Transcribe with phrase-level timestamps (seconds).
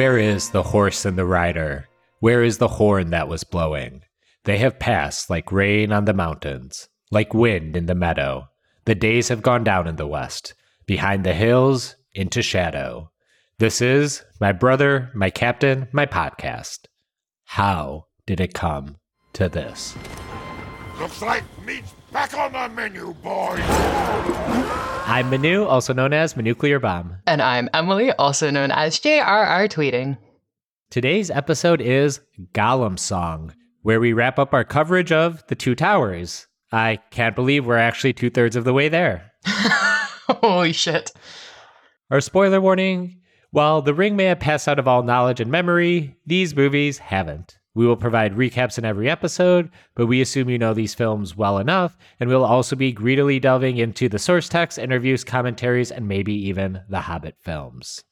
[0.00, 1.86] Where is the horse and the rider?
[2.20, 4.02] Where is the horn that was blowing?
[4.44, 8.48] They have passed like rain on the mountains, like wind in the meadow.
[8.86, 10.54] The days have gone down in the west,
[10.86, 13.10] behind the hills, into shadow.
[13.58, 16.86] This is my brother, my captain, my podcast.
[17.44, 18.96] How did it come
[19.34, 19.94] to this?
[20.98, 23.60] Looks like meat's back on the menu, boys.
[25.06, 27.16] I'm Manu, also known as Manuclear Bomb.
[27.26, 30.18] And I'm Emily, also known as JRR Tweetien.
[30.90, 32.20] Today's episode is
[32.52, 36.46] Gollum Song, where we wrap up our coverage of The Two Towers.
[36.72, 39.30] I can't believe we're actually two thirds of the way there.
[39.44, 41.12] Holy shit.
[42.10, 43.20] Our spoiler warning
[43.52, 47.58] while The Ring may have passed out of all knowledge and memory, these movies haven't.
[47.74, 51.58] We will provide recaps in every episode, but we assume you know these films well
[51.58, 56.34] enough, and we'll also be greedily delving into the source text, interviews, commentaries, and maybe
[56.34, 58.02] even the Hobbit films.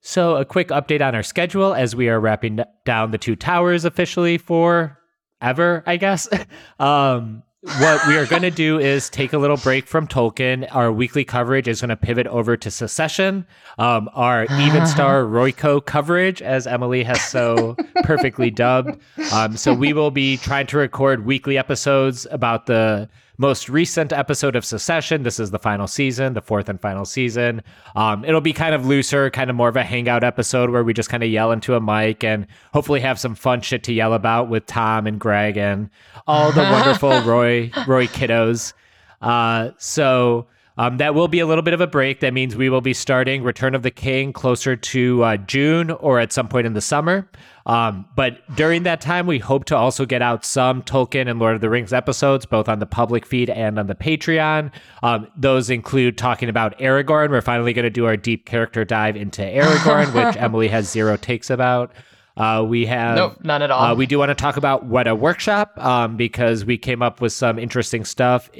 [0.00, 3.84] So, a quick update on our schedule as we are wrapping down the two towers
[3.84, 4.98] officially for
[5.40, 6.28] ever, I guess.
[6.80, 10.66] um, what we are going to do is take a little break from Tolkien.
[10.72, 13.46] Our weekly coverage is going to pivot over to Succession.
[13.78, 19.00] Um, our even star Royco coverage, as Emily has so perfectly dubbed.
[19.32, 23.08] Um, so we will be trying to record weekly episodes about the
[23.42, 25.24] most recent episode of Succession.
[25.24, 27.60] This is the final season, the fourth and final season.
[27.96, 30.94] Um, it'll be kind of looser, kind of more of a hangout episode where we
[30.94, 34.14] just kind of yell into a mic and hopefully have some fun shit to yell
[34.14, 35.90] about with Tom and Greg and
[36.28, 38.74] all the wonderful Roy Roy kiddos.
[39.20, 40.46] Uh, so
[40.78, 42.20] um, that will be a little bit of a break.
[42.20, 46.18] That means we will be starting Return of the King closer to uh, June or
[46.18, 47.28] at some point in the summer.
[47.66, 51.54] Um, but during that time, we hope to also get out some Tolkien and Lord
[51.54, 54.72] of the Rings episodes, both on the public feed and on the Patreon.
[55.02, 57.30] Um, those include talking about Aragorn.
[57.30, 61.16] We're finally going to do our deep character dive into Aragorn, which Emily has zero
[61.16, 61.92] takes about.
[62.36, 63.92] Uh, we have nope, none at all.
[63.92, 67.32] Uh, we do want to talk about Weta Workshop um, because we came up with
[67.32, 68.50] some interesting stuff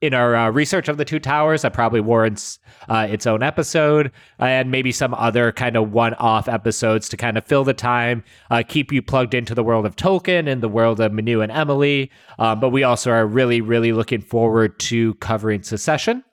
[0.00, 4.12] in our uh, research of the two towers that probably warrants uh, its own episode
[4.38, 8.62] and maybe some other kind of one-off episodes to kind of fill the time, uh,
[8.66, 12.10] keep you plugged into the world of Tolkien and the world of Manu and Emily.
[12.38, 16.24] Um, but we also are really, really looking forward to covering Succession.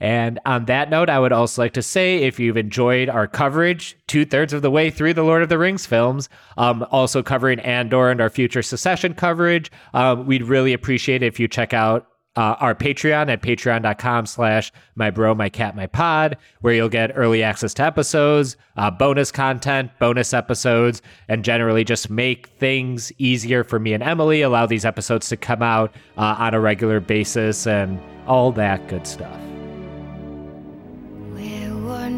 [0.00, 3.96] And on that note, I would also like to say if you've enjoyed our coverage,
[4.06, 7.60] two thirds of the way through the Lord of the Rings films, um, also covering
[7.60, 12.06] Andor and our future Succession coverage, um, we'd really appreciate it if you check out
[12.36, 17.12] uh, our Patreon at patreon.com slash my bro, my cat, my pod, where you'll get
[17.14, 23.64] early access to episodes, uh, bonus content, bonus episodes, and generally just make things easier
[23.64, 27.66] for me and Emily, allow these episodes to come out uh, on a regular basis
[27.66, 29.59] and all that good stuff.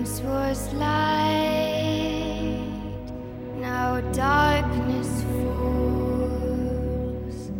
[0.02, 2.58] Once was light,
[3.60, 7.52] now darkness falls.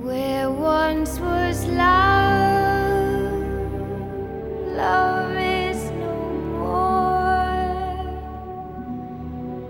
[0.00, 3.44] Where once was love,
[4.74, 6.16] love is no
[6.56, 8.06] more.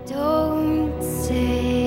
[0.07, 1.82] Don't say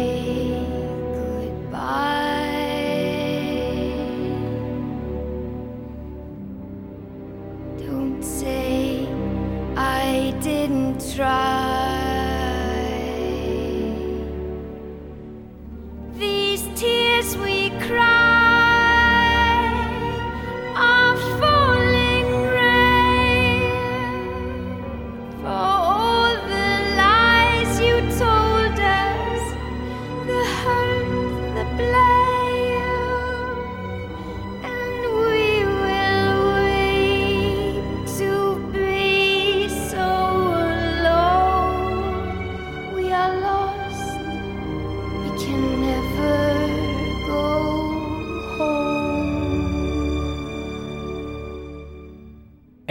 [11.16, 11.75] try.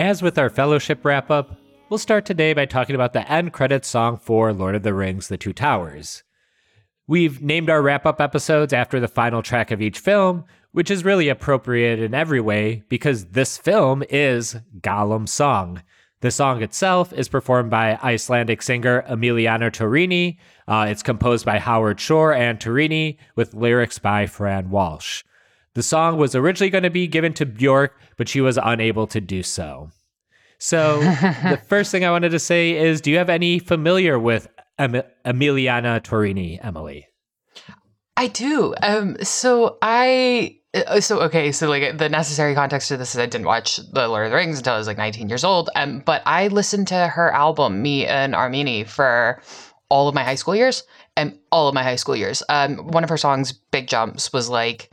[0.05, 1.59] As with our fellowship wrap up,
[1.89, 5.29] we'll start today by talking about the end credits song for Lord of the Rings
[5.29, 6.23] The Two Towers.
[7.07, 11.07] We've named our wrap up episodes after the final track of each film, which is
[11.07, 15.83] really appropriate in every way because this film is Gollum's song.
[16.21, 20.37] The song itself is performed by Icelandic singer Emiliana Torrini.
[20.69, 25.25] Uh, it's composed by Howard Shore and Torrini with lyrics by Fran Walsh.
[25.75, 29.21] The song was originally going to be given to Bjork, but she was unable to
[29.21, 29.91] do so.
[30.59, 34.49] So, the first thing I wanted to say is do you have any familiar with
[34.79, 37.09] em- Emiliana Torrini, Emily?
[38.17, 38.75] I do.
[38.83, 43.27] Um, so I Uh, So okay, so like the necessary context to this is I
[43.27, 45.71] didn't watch The Lord of the Rings until I was like 19 years old.
[45.75, 49.43] Um, but I listened to her album, Me and Armini, for
[49.89, 50.85] all of my high school years
[51.17, 52.43] and all of my high school years.
[52.49, 54.91] Um, one of her songs, Big Jumps, was like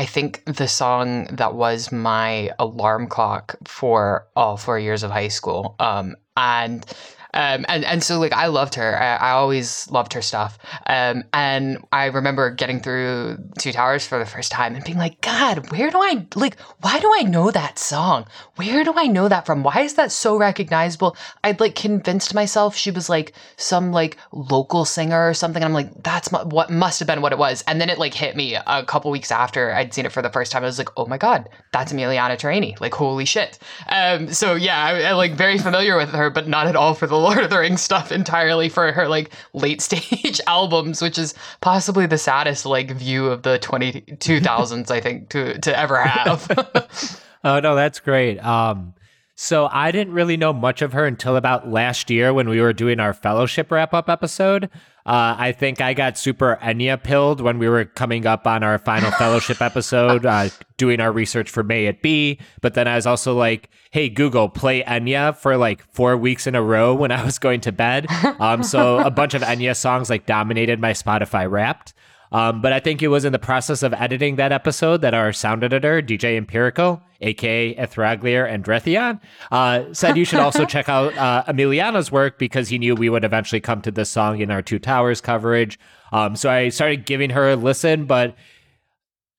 [0.00, 5.28] I think the song that was my alarm clock for all four years of high
[5.28, 5.76] school.
[5.78, 6.86] Um, and
[7.34, 9.00] um, and and so like I loved her.
[9.00, 10.58] I, I always loved her stuff.
[10.86, 15.20] Um, and I remember getting through Two Towers for the first time and being like,
[15.20, 16.58] God, where do I like?
[16.80, 18.26] Why do I know that song?
[18.56, 19.62] Where do I know that from?
[19.62, 21.16] Why is that so recognizable?
[21.44, 25.62] I'd like convinced myself she was like some like local singer or something.
[25.62, 27.62] I'm like, that's mu- what must have been what it was.
[27.66, 30.30] And then it like hit me a couple weeks after I'd seen it for the
[30.30, 30.62] first time.
[30.62, 32.80] I was like, oh my god, that's Emiliana Torrini.
[32.80, 33.58] Like, holy shit.
[33.88, 37.06] Um, so yeah, I, I like very familiar with her, but not at all for
[37.06, 38.10] the Lord of the Rings stuff.
[38.10, 43.42] Entirely for her like late stage albums, which is possibly the saddest like view of
[43.42, 47.18] the 20, 2000s, I think, to to ever have.
[47.42, 48.38] Oh no, that's great.
[48.38, 48.92] Um,
[49.42, 52.74] so I didn't really know much of her until about last year when we were
[52.74, 54.64] doing our fellowship wrap up episode.
[55.06, 58.76] Uh, I think I got super Enya pilled when we were coming up on our
[58.76, 62.38] final fellowship episode, uh, doing our research for May It Be.
[62.60, 66.54] But then I was also like, hey, Google, play Enya for like four weeks in
[66.54, 68.08] a row when I was going to bed.
[68.40, 71.94] Um, so a bunch of Enya songs like dominated my Spotify wrapped.
[72.32, 75.32] Um, but I think it was in the process of editing that episode that our
[75.32, 81.16] sound editor, DJ Empirical, aka Ethraglier and Drethion, uh, said you should also check out
[81.18, 84.62] uh, Emiliana's work because he knew we would eventually come to this song in our
[84.62, 85.76] Two Towers coverage.
[86.12, 88.36] Um, so I started giving her a listen, but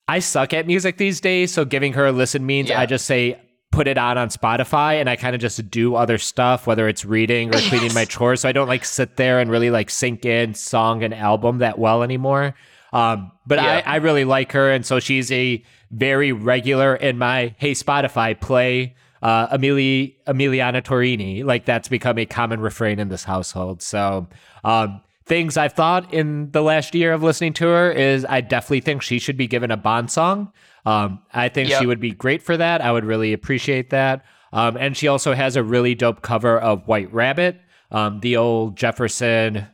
[0.08, 1.54] I suck at music these days.
[1.54, 2.82] So giving her a listen means Yeah.
[2.82, 3.40] I just say,
[3.72, 7.06] put it on on Spotify and I kind of just do other stuff, whether it's
[7.06, 7.96] reading or cleaning Yes.
[7.96, 8.42] my chores.
[8.42, 11.80] So I don't like sit there and really like sink in song and album that
[11.80, 12.54] well anymore.
[12.94, 13.82] Um, but Yeah.
[13.86, 14.72] I, I really like her.
[14.72, 21.44] And so she's a very regular in my, hey, Spotify, play uh, Emili- Emiliana Torrini.
[21.44, 23.82] Like that's become a common refrain in this household.
[23.82, 24.28] So,
[24.64, 28.82] um, things I've thought in the last year of listening to her is I definitely
[28.82, 30.52] think she should be given a Bond song.
[30.86, 31.80] Um, I think Yep.
[31.80, 32.82] she would be great for that.
[32.82, 34.26] I would really appreciate that.
[34.52, 37.62] Um, and she also has a really dope cover of White Rabbit,
[37.92, 39.68] um, the old Jefferson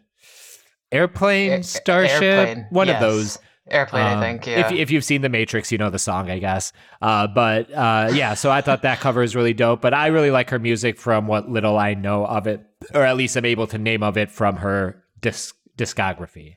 [0.91, 3.37] airplane, Air- starship, Airplane, one of those.
[3.69, 4.47] Airplane, I Um, think.
[4.47, 4.67] Yeah.
[4.67, 6.71] If, if you've seen The Matrix, you know the song, I guess.
[7.01, 9.81] Uh, but uh, yeah, so I thought that cover is really dope.
[9.81, 12.61] But I really like her music from what little I know of it,
[12.93, 16.55] or at least I'm able to name of it from her disc- discography.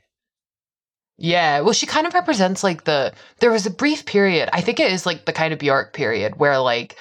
[1.19, 3.13] Yeah, well, she kind of represents like the.
[3.41, 4.49] There was a brief period.
[4.53, 6.97] I think it is like the kind of Bjork period where like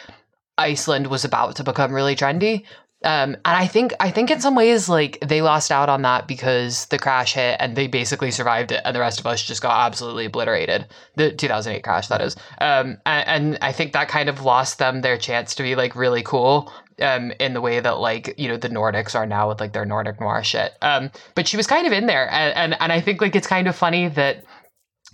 [0.57, 2.63] Iceland was about to become really trendy.
[3.03, 6.27] Um, and I think I think in some ways like they lost out on that
[6.27, 9.61] because the crash hit and they basically survived it, and the rest of us just
[9.61, 10.87] got absolutely obliterated.
[11.15, 12.35] The 2008 crash, that is.
[12.59, 15.95] Um, and, and I think that kind of lost them their chance to be like
[15.95, 16.71] really cool.
[17.01, 19.85] Um, in the way that like you know the Nordics are now with like their
[19.85, 20.73] Nordic noir shit.
[20.81, 23.47] Um, but she was kind of in there, and and, and I think like it's
[23.47, 24.43] kind of funny that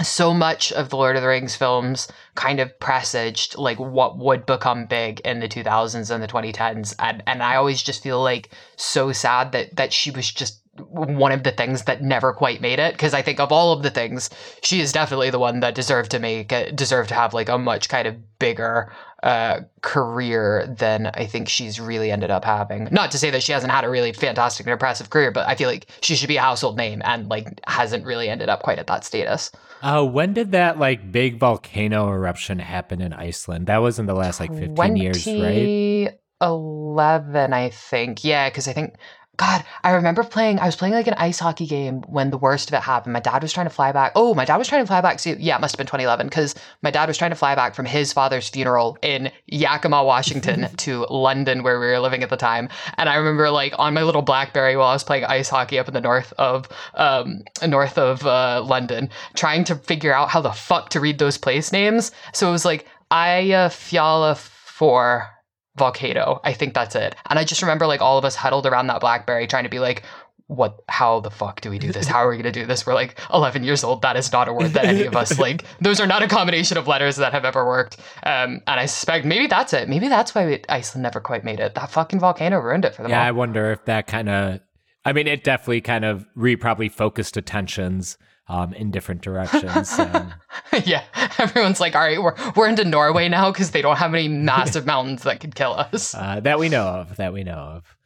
[0.02, 4.46] so much of the Lord of the Rings films kind of presaged like what would
[4.46, 8.50] become big in the 2000s and the 2010s and and I always just feel like
[8.76, 12.80] so sad that that she was just one of the things that never quite made
[12.80, 14.30] it because I think of all of the things
[14.62, 17.58] she is definitely the one that deserved to make it deserved to have like a
[17.58, 18.92] much kind of bigger
[19.24, 22.90] uh career than I think she's really ended up having.
[22.92, 25.56] Not to say that she hasn't had a really fantastic and impressive career, but I
[25.56, 28.78] feel like she should be a household name and like hasn't really ended up quite
[28.78, 29.52] at that status.
[29.82, 33.68] Uh, when did that like big volcano eruption happen in Iceland?
[33.68, 36.18] That was in the last like 15 years, right?
[36.42, 38.24] 2011, I think.
[38.24, 38.96] Yeah, because I think,
[39.38, 42.70] God, I remember playing, I was playing like an ice hockey game when the worst
[42.70, 43.14] of it happened.
[43.14, 44.14] My dad was trying to fly back.
[44.16, 45.20] Oh, my dad was trying to fly back.
[45.20, 47.76] So, yeah, it must have been 2011 because my dad was trying to fly back
[47.76, 52.38] from his father's funeral in Yakima, Washington to London, where we were living at the
[52.38, 52.70] time.
[52.98, 55.88] And I remember like on my little Blackberry while I was playing ice hockey up
[55.88, 60.52] in the north of, um, north of uh, London, trying to figure out how the
[60.52, 62.12] fuck to read those place names.
[62.34, 65.35] So it was like, Aya Fiala 4
[65.76, 66.40] volcano.
[66.44, 67.16] I think that's it.
[67.30, 69.80] And I just remember like all of us huddled around that Blackberry trying to be
[69.80, 70.04] like,
[70.48, 72.06] what how the fuck do we do this?
[72.08, 72.86] How are we gonna do this?
[72.86, 74.04] We're like 11 years old.
[74.04, 75.66] That is not a word that any of us like.
[75.82, 77.98] Those are not a combination of letters that have ever worked.
[78.24, 79.90] Um, and I suspect maybe that's it.
[79.90, 81.74] Maybe that's why we, Iceland never quite made it.
[81.76, 84.60] That fucking volcano ruined it for them Yeah, I wonder if that kind of,
[85.04, 88.18] I mean, it definitely kind of re probably focused attentions
[88.48, 89.98] um, in different directions.
[89.98, 90.34] Um,
[90.86, 91.04] yeah,
[91.38, 94.86] everyone's like, all right, we're we're into Norway now because they don't have any massive
[94.86, 97.98] mountains that could kill us uh, that we know of, that we know of.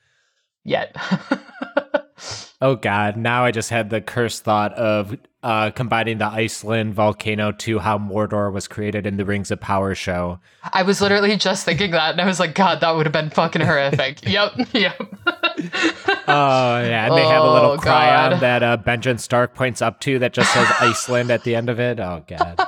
[0.64, 0.96] yet.
[2.62, 3.16] Oh God!
[3.16, 7.98] Now I just had the cursed thought of uh, combining the Iceland volcano to how
[7.98, 10.40] Mordor was created in the Rings of Power show.
[10.74, 13.30] I was literally just thinking that, and I was like, God, that would have been
[13.30, 14.20] fucking horrific.
[14.28, 14.98] yep, yep.
[16.28, 18.40] Oh yeah, and they have a little Oh, chyron God.
[18.42, 21.80] that uh, Benjamin Stark points up to that just says Iceland at the end of
[21.80, 22.00] it.
[22.02, 22.60] Oh God!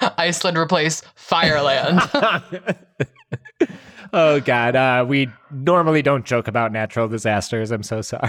[0.18, 2.76] Iceland replaced Fireland.
[4.14, 4.76] Oh God!
[4.76, 7.70] Uh, we normally don't joke about natural disasters.
[7.70, 8.28] I'm so sorry.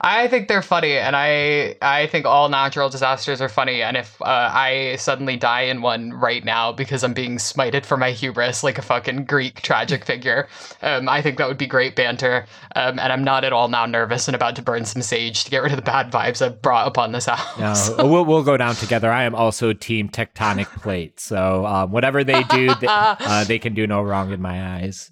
[0.00, 3.82] I think they're funny, and I I think all natural disasters are funny.
[3.82, 7.96] And if uh, I suddenly die in one right now because I'm being smited for
[7.96, 10.46] my hubris like a fucking Greek tragic figure,
[10.82, 12.46] um, I think that would be great banter.
[12.76, 15.50] Um, and I'm not at all now nervous and about to burn some sage to
[15.50, 17.90] get rid of the bad vibes I've brought upon this house.
[17.90, 19.10] No, we'll, we'll go down together.
[19.10, 23.74] I am also Team Tectonic Plate, so um, whatever they do, they, uh, they can
[23.74, 25.10] do no wrong in my eyes.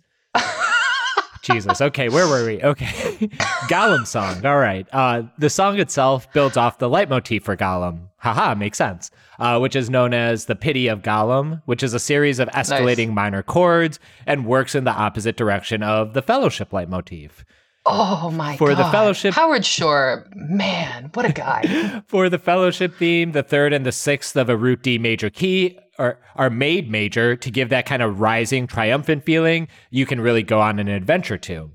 [1.47, 1.81] Jesus.
[1.81, 2.63] Okay, where were we?
[2.63, 2.87] Okay.
[3.69, 4.45] Gollum song.
[4.45, 4.87] All right.
[4.93, 8.09] Uh, the song itself builds off the leitmotif for Gollum.
[8.19, 9.11] Haha, makes sense.
[9.39, 13.13] Uh, which is known as the Pity of Gollum, which is a series of escalating
[13.13, 17.45] minor chords and works in the opposite direction of the Fellowship leitmotif.
[17.89, 18.79] Oh my For god!
[18.79, 22.03] the Fellowship- Howard Shore, man, what a guy!
[22.07, 25.79] For the fellowship theme, the third and the sixth of a root D major key
[25.99, 30.43] are, are made major to give that kind of rising, triumphant feeling you can really
[30.43, 31.71] go on an adventure to.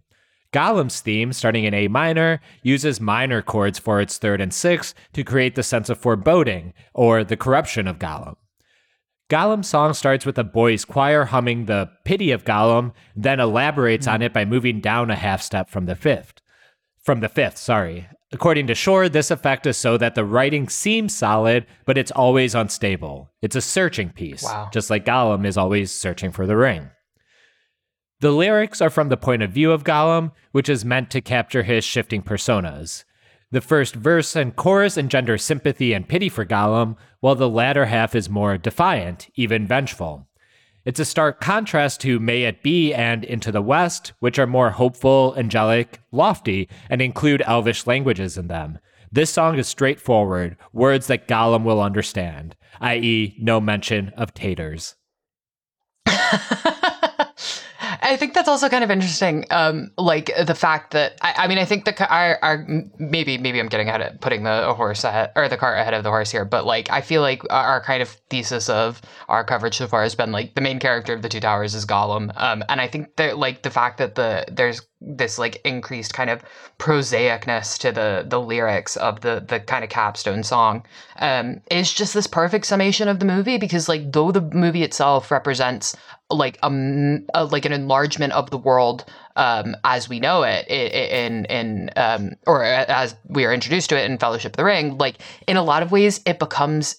[0.53, 5.23] Gollum's theme, starting in A minor, uses minor chords for its third and sixth to
[5.23, 8.35] create the sense of foreboding, or the corruption of Gollum.
[9.31, 14.17] Gollum's song starts with a boys' choir humming the pity of Gollum, then elaborates on
[14.17, 14.23] hmm.
[14.23, 16.41] it by moving down a half step from the fifth.
[17.01, 18.09] From the fifth, sorry.
[18.33, 22.53] According to Shore, this effect is so that the writing seems solid, but it's always
[22.53, 23.31] unstable.
[23.41, 24.69] It's a searching piece, Wow.
[24.73, 26.89] just like Gollum is always searching for the ring.
[28.19, 31.63] The lyrics are from the point of view of Gollum, which is meant to capture
[31.63, 33.05] his shifting personas.
[33.51, 38.15] The first verse and chorus engender sympathy and pity for Gollum, while the latter half
[38.15, 40.27] is more defiant, even vengeful.
[40.85, 44.71] It's a stark contrast to May It Be and Into the West, which are more
[44.71, 48.79] hopeful, angelic, lofty, and include elvish languages in them.
[49.11, 54.95] This song is straightforward, words that Gollum will understand, i.e., no mention of taters.
[58.11, 59.45] I think that's also kind of interesting.
[59.51, 62.67] Um, like the fact that I, I mean, I think the our
[62.99, 66.03] maybe maybe I'm getting ahead of putting the horse ahead or the cart ahead of
[66.03, 69.77] the horse here, but like I feel like our kind of thesis of our coverage
[69.77, 72.65] so far has been like the main character of the Two Towers is Gollum, um,
[72.67, 76.43] and I think that like the fact that the there's this like increased kind of
[76.77, 80.85] prosaicness to the the lyrics of the the kind of capstone song
[81.17, 85.31] um, is just this perfect summation of the movie because like though the movie itself
[85.31, 85.95] represents
[86.29, 89.05] like a, a- like an enlargement of the world
[89.35, 94.09] um, as we know it in in um, or as we are introduced to it
[94.09, 94.97] in Fellowship of the Ring.
[94.97, 95.17] Like
[95.47, 96.95] in a lot of ways, it becomes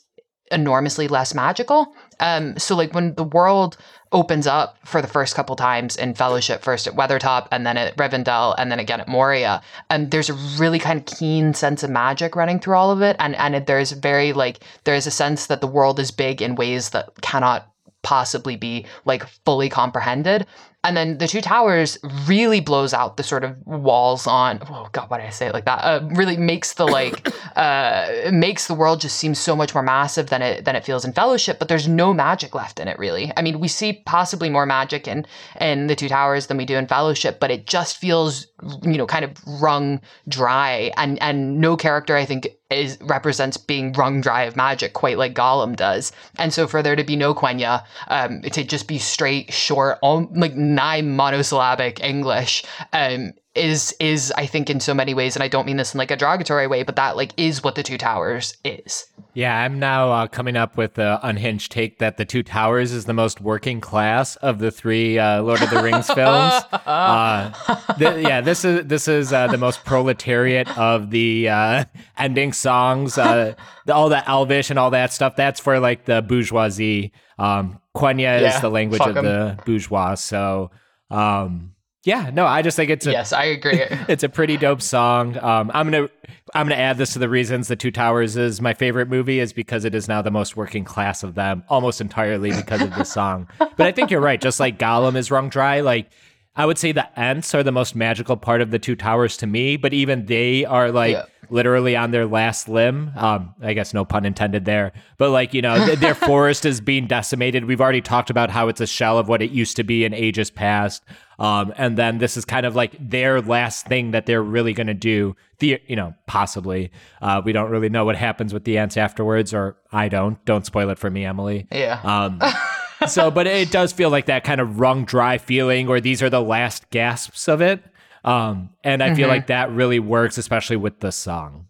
[0.51, 1.95] enormously less magical.
[2.21, 3.77] Um, so like when the world
[4.13, 7.97] opens up for the first couple times in Fellowship, first at Weathertop and then at
[7.97, 11.91] Rivendell and then again at Moria, and there's a really kind of keen sense of
[11.91, 15.61] magic running through all of it, and and there's very like there's a sense that
[15.61, 17.69] the world is big in ways that cannot
[18.03, 20.47] possibly be like fully comprehended.
[20.85, 21.97] And then the two towers
[22.27, 24.59] really blows out the sort of walls on.
[24.69, 25.79] Oh God, why did I say it like that?
[25.79, 30.29] Uh, really makes the like uh, makes the world just seem so much more massive
[30.31, 31.61] than it than it feels in Fellowship.
[31.61, 33.33] But there's no magic left in it, really.
[33.37, 35.25] I mean, we see possibly more magic in
[35.61, 38.49] in the two towers than we do in Fellowship, but it just feels
[38.83, 40.93] you know kind of wrung dry.
[40.97, 45.35] And and no character, I think, is represents being wrung dry of magic quite like
[45.35, 46.13] Gollum does.
[46.37, 50.29] And so for there to be no Quenya, um, to just be straight, short, all,
[50.35, 55.49] like nigh monosyllabic English, um, is is I think in so many ways, and I
[55.49, 57.99] don't mean this in like a derogatory way, but that like is what the Two
[57.99, 59.07] Towers is.
[59.35, 63.05] Yeah, I'm now uh, coming up with the unhinged take that the Two Towers is
[63.07, 66.63] the most working class of the three uh, Lord of the Rings films.
[66.73, 67.53] Uh,
[67.99, 71.85] th- yeah, this is this is uh, the most proletariat of the uh,
[72.19, 73.19] ending songs.
[73.19, 73.55] Uh,
[73.87, 75.37] the, all the Elvish and all that stuff.
[75.37, 77.13] That's for like the bourgeoisie.
[77.39, 79.25] Um, Quenya Yeah, is the language of of 'em.
[79.25, 80.15] the bourgeois.
[80.15, 80.71] So,
[81.11, 83.81] um, yeah, no, I just think it's a yes, I agree.
[84.09, 85.39] it's a pretty dope song.
[85.39, 86.09] Um, I'm gonna
[86.53, 89.53] I'm gonna add this to the reasons the Two Towers is my favorite movie is
[89.53, 93.05] because it is now the most working class of them, almost entirely because of the
[93.05, 93.49] song.
[93.59, 94.41] But I think you're right.
[94.41, 96.11] Just like Gollum is wrung dry, like
[96.55, 99.47] I would say the Ents are the most magical part of the two towers to
[99.47, 101.25] me, but even they are like Yeah.
[101.49, 103.11] literally on their last limb.
[103.17, 106.83] Um, I guess no pun intended there, but like you know, th- their forest is
[106.83, 107.65] being decimated.
[107.65, 110.13] We've already talked about how it's a shell of what it used to be in
[110.13, 111.03] ages past.
[111.39, 114.87] Um, and then this is kind of like their last thing that they're really going
[114.89, 115.35] to do.
[115.61, 116.91] The you know possibly
[117.23, 120.45] uh, we don't really know what happens with the Ents afterwards, or I don't.
[120.45, 121.67] Don't spoil it for me, Emily.
[121.73, 121.99] Yeah.
[122.05, 122.41] Um,
[123.07, 126.31] so, but it does feel like that kind of wrung dry feeling, or these are
[126.31, 127.83] the last gasps of it.
[128.25, 131.67] Um, and I feel like that really works, especially with the song.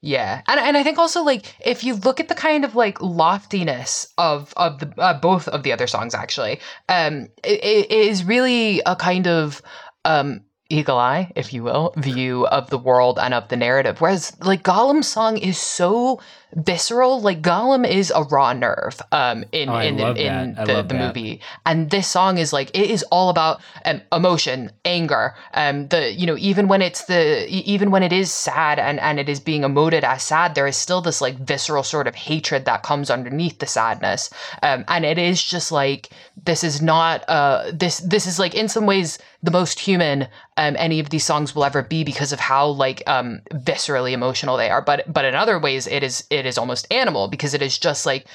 [0.00, 3.00] Yeah, and and I think also like if you look at the kind of like
[3.00, 8.22] loftiness of of the uh, both of the other songs, actually, um, it, it is
[8.22, 9.62] really a kind of
[10.04, 14.00] um eagle eye, if you will, view of the world and of the narrative.
[14.00, 16.20] Whereas like Gollum's song is so
[16.54, 21.40] visceral, like Gollum is a raw nerve um in Oh, in in the, the movie,
[21.66, 26.26] and this song is like it is all about um, emotion, anger, um the you
[26.26, 29.62] know even when it's the even when it is sad and and it is being
[29.62, 33.58] emoted as sad, there is still this like visceral sort of hatred that comes underneath
[33.58, 34.30] the sadness,
[34.62, 36.10] um and it is just like
[36.44, 40.74] this is not uh this this is like in some ways the most human um
[40.78, 44.70] any of these songs will ever be because of how like um viscerally emotional they
[44.70, 47.78] are, but but in other ways it is it is almost animal because it is
[47.78, 48.26] just like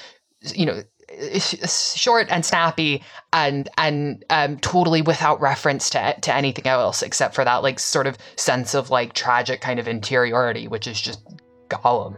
[0.54, 0.82] you know
[1.66, 3.02] short and snappy
[3.32, 8.06] and and um totally without reference to to anything else except for that like sort
[8.06, 11.20] of sense of like tragic kind of interiority which is just
[11.68, 12.16] Gollum.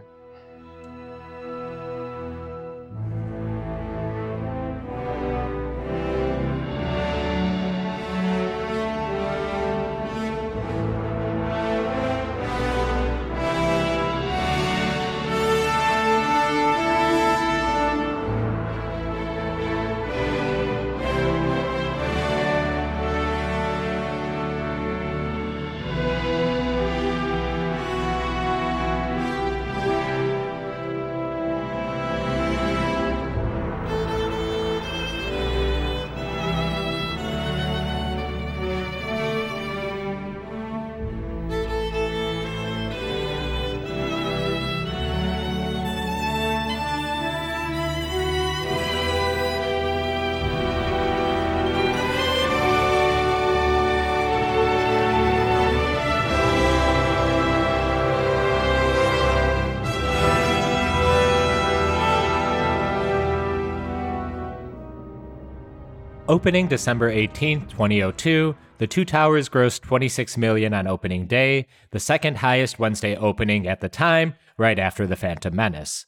[66.33, 72.39] Opening December 18th, 2002, The Two Towers grossed 26 million on opening day, the second
[72.39, 76.07] highest Wednesday opening at the time, right after The Phantom Menace.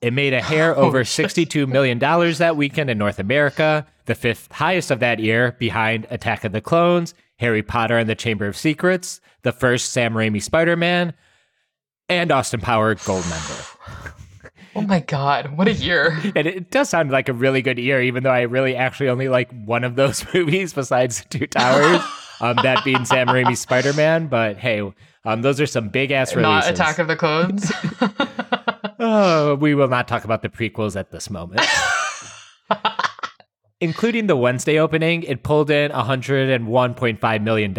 [0.00, 4.52] It made a hair oh, over $62 million that weekend in North America, the fifth
[4.52, 8.56] highest of that year, behind Attack of the Clones, Harry Potter and the Chamber of
[8.56, 11.12] Secrets, the first Sam Raimi Spider Man,
[12.08, 14.12] and Austin Power Goldmember.
[14.76, 16.20] Oh my god, what a year.
[16.36, 19.28] And it does sound like a really good year, even though I really actually only
[19.28, 22.02] like one of those movies besides Two Towers,
[22.40, 24.26] um, that being Sam Raimi's Spider Man.
[24.26, 24.92] But hey,
[25.24, 26.66] um, those are some big ass releases.
[26.66, 27.72] Not Attack of the Clones.
[28.98, 31.60] Oh, we will not talk about the prequels at this moment.
[33.80, 37.74] Including the Wednesday opening, it pulled in $101.5 million.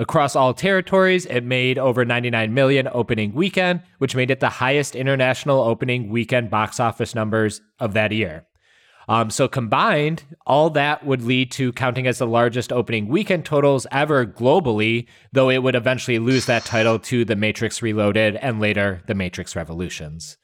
[0.00, 4.96] Across all territories, it made over 99 million opening weekend, which made it the highest
[4.96, 8.46] international opening weekend box office numbers of that year.
[9.10, 13.86] Um, so combined, all that would lead to counting as the largest opening weekend totals
[13.92, 19.02] ever globally, though it would eventually lose that title to The Matrix Reloaded and later
[19.06, 20.38] The Matrix Revolutions.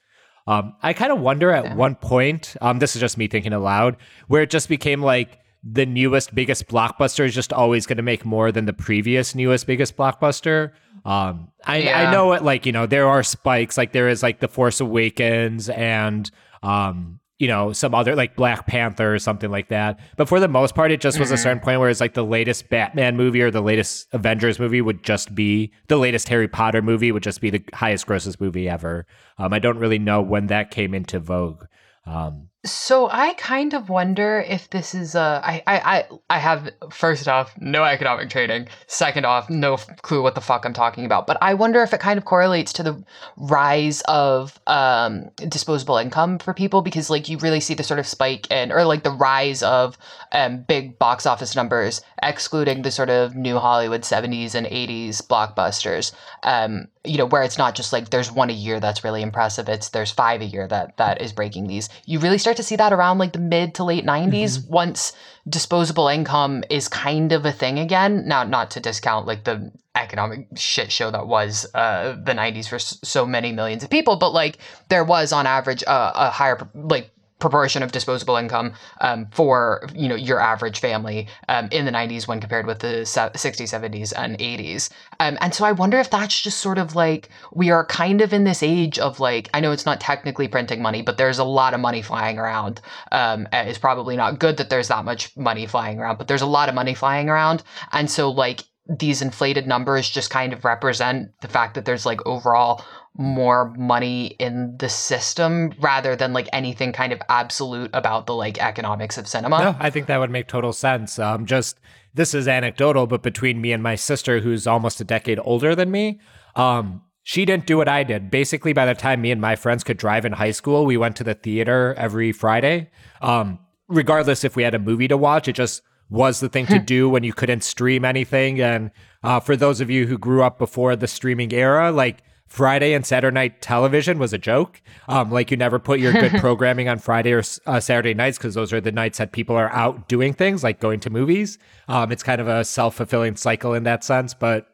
[0.46, 3.96] Um, I kind of wonder at one point, um, this is just me thinking aloud,
[4.28, 8.24] where it just became like the newest, biggest blockbuster is just always going to make
[8.24, 10.70] more than the previous newest, biggest blockbuster.
[11.04, 14.40] Um, I, I know it like, you know, there are spikes, like there is like
[14.40, 16.30] The Force Awakens and,
[16.62, 20.00] um, you know, some other like Black Panther or something like that.
[20.16, 22.24] But for the most part, it just was a certain point where it's like the
[22.24, 26.80] latest Batman movie or the latest Avengers movie would just be the latest Harry Potter
[26.80, 29.06] movie would just be the highest grossest movie ever.
[29.36, 31.64] Um, I don't really know when that came into vogue.
[32.06, 37.28] Um, So I kind of wonder if this is a I I I have first
[37.28, 41.28] off no economic training, second off no f- clue what the fuck I'm talking about,
[41.28, 43.04] but I wonder if it kind of correlates to the
[43.36, 48.06] rise of um disposable income for people because like you really see the sort of
[48.06, 49.96] spike in or like the rise of
[50.32, 56.12] um big box office numbers excluding the sort of new Hollywood 70s and 80s blockbusters.
[56.42, 59.68] Um you know where it's not just like there's one a year that's really impressive,
[59.68, 61.88] it's there's five a year that that is breaking these.
[62.04, 65.12] You really start to see that around like the mid to late 90s once
[65.48, 68.26] disposable income is kind of a thing again.
[68.26, 72.78] Now, not to discount like the economic shit show that was uh, the 90s for
[72.78, 77.10] so many millions of people, but like there was on average uh, a higher like
[77.38, 82.26] proportion of disposable income um, for you know your average family um, in the 90s
[82.26, 86.40] when compared with the 60s 70s and 80s um, and so i wonder if that's
[86.40, 89.72] just sort of like we are kind of in this age of like i know
[89.72, 92.80] it's not technically printing money but there's a lot of money flying around
[93.12, 96.46] um, it's probably not good that there's that much money flying around but there's a
[96.46, 97.62] lot of money flying around.
[97.92, 102.24] And so like these inflated numbers just kind of represent the fact that there's like
[102.24, 102.84] overall
[103.18, 108.58] more money in the system rather than like anything kind of absolute about the like
[108.58, 109.58] economics of cinema.
[109.58, 111.18] No, I think that would make total sense.
[111.18, 111.80] Um, just
[112.14, 115.90] this is anecdotal, but between me and my sister, who's almost a decade older than
[115.90, 116.20] me,
[116.54, 118.30] um, she didn't do what I did.
[118.30, 121.16] Basically, by the time me and my friends could drive in high school, we went
[121.16, 122.90] to the theater every Friday.
[123.20, 126.78] Um, regardless if we had a movie to watch, it just was the thing to
[126.78, 128.60] do when you couldn't stream anything.
[128.60, 128.90] And
[129.22, 133.04] uh, for those of you who grew up before the streaming era, like Friday and
[133.04, 134.80] Saturday night television was a joke.
[135.08, 138.54] Um, like you never put your good programming on Friday or uh, Saturday nights because
[138.54, 141.58] those are the nights that people are out doing things like going to movies.
[141.88, 144.68] Um, it's kind of a self fulfilling cycle in that sense, but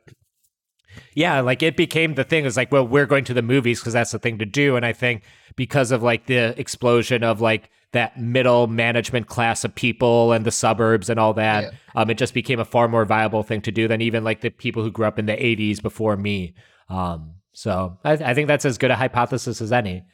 [1.14, 2.44] yeah, like it became the thing.
[2.44, 4.76] It's like, well, we're going to the movies because that's the thing to do.
[4.76, 5.22] And I think
[5.56, 10.50] because of like the explosion of like that middle management class of people and the
[10.50, 11.70] suburbs and all that, Yeah.
[11.94, 14.50] um, it just became a far more viable thing to do than even like the
[14.50, 16.54] people who grew up in the 80s before me.
[16.88, 20.04] Um, so I, I think that's as good a hypothesis as any.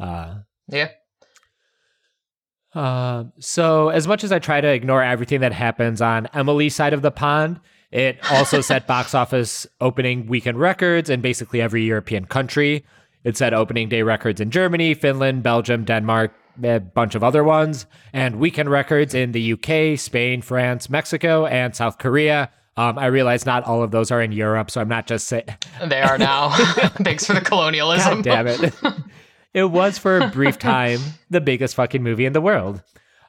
[0.00, 0.88] Uh, Yeah.
[2.74, 6.92] uh, so as much as I try to ignore everything that happens on Emily's side
[6.92, 12.24] of the pond, it also set box office opening weekend records in basically every European
[12.26, 12.84] country.
[13.24, 17.86] It set opening day records in Germany, Finland, Belgium, Denmark, a bunch of other ones,
[18.12, 22.50] and weekend records in the UK, Spain, France, Mexico, and South Korea.
[22.76, 25.46] Um, I realize not all of those are in Europe, so I'm not just saying.
[25.84, 26.50] They are now.
[27.02, 28.22] Thanks for the colonialism.
[28.22, 28.74] God damn it.
[29.54, 32.82] it was for a brief time the biggest fucking movie in the world.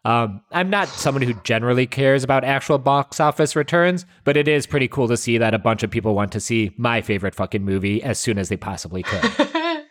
[0.05, 4.65] Um, I'm not someone who generally cares about actual box office returns, but it is
[4.65, 7.65] pretty cool to see that a bunch of people want to see my favorite fucking
[7.65, 9.85] movie as soon as they possibly could.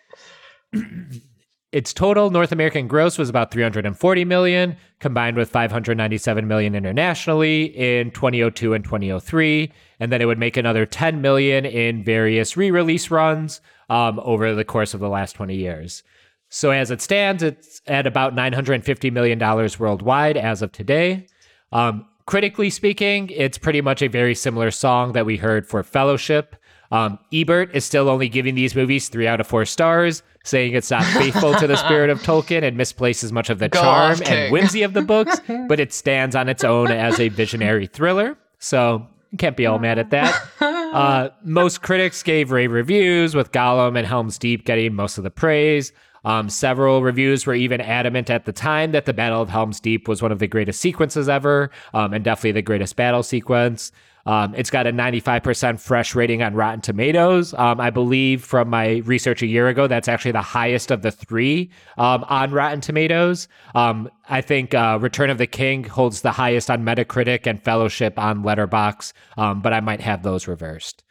[1.70, 8.10] Its total North American gross was about 340 million, combined with 597 million internationally in
[8.10, 13.60] 2002 and 2003, and then it would make another 10 million in various re-release runs
[13.90, 16.02] um, over the course of the last 20 years.
[16.48, 21.26] So as it stands, it's at about 950 million dollars worldwide as of today.
[21.72, 26.56] Um, critically speaking, it's pretty much a very similar song that we heard for Fellowship.
[26.90, 30.90] Um, Ebert is still only giving these movies three out of four stars, saying it's
[30.90, 34.22] not faithful to the spirit of Tolkien and misplaces much of the Go charm off,
[34.22, 38.38] and whimsy of the books, but it stands on its own as a visionary thriller.
[38.58, 40.34] So can't be all mad at that.
[40.88, 45.30] Uh, most critics gave rave reviews, with Gollum and Helm's Deep getting most of the
[45.30, 45.92] praise.
[46.24, 50.08] Um, several reviews were even adamant at the time that the Battle of Helm's Deep
[50.08, 53.92] was one of the greatest sequences ever, um, and definitely the greatest battle sequence.
[54.26, 57.54] Um, it's got a 95% fresh rating on Rotten Tomatoes.
[57.54, 61.10] Um, I believe from my research a year ago, that's actually the highest of the
[61.10, 63.48] three um, on Rotten Tomatoes.
[63.74, 68.18] Um, I think uh, Return of the King holds the highest on Metacritic and Fellowship
[68.18, 71.04] on Letterbox, um, but I might have those reversed.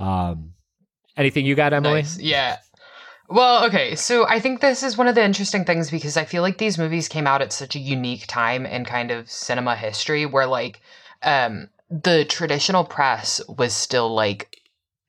[0.00, 0.54] Um,
[1.16, 2.02] anything you got, Emily?
[2.02, 2.18] Nice.
[2.18, 2.58] Yeah.
[3.28, 3.94] Well, okay.
[3.94, 6.78] So I think this is one of the interesting things because I feel like these
[6.78, 10.80] movies came out at such a unique time in kind of cinema history where like
[11.22, 11.68] um
[12.02, 14.56] the traditional press was still like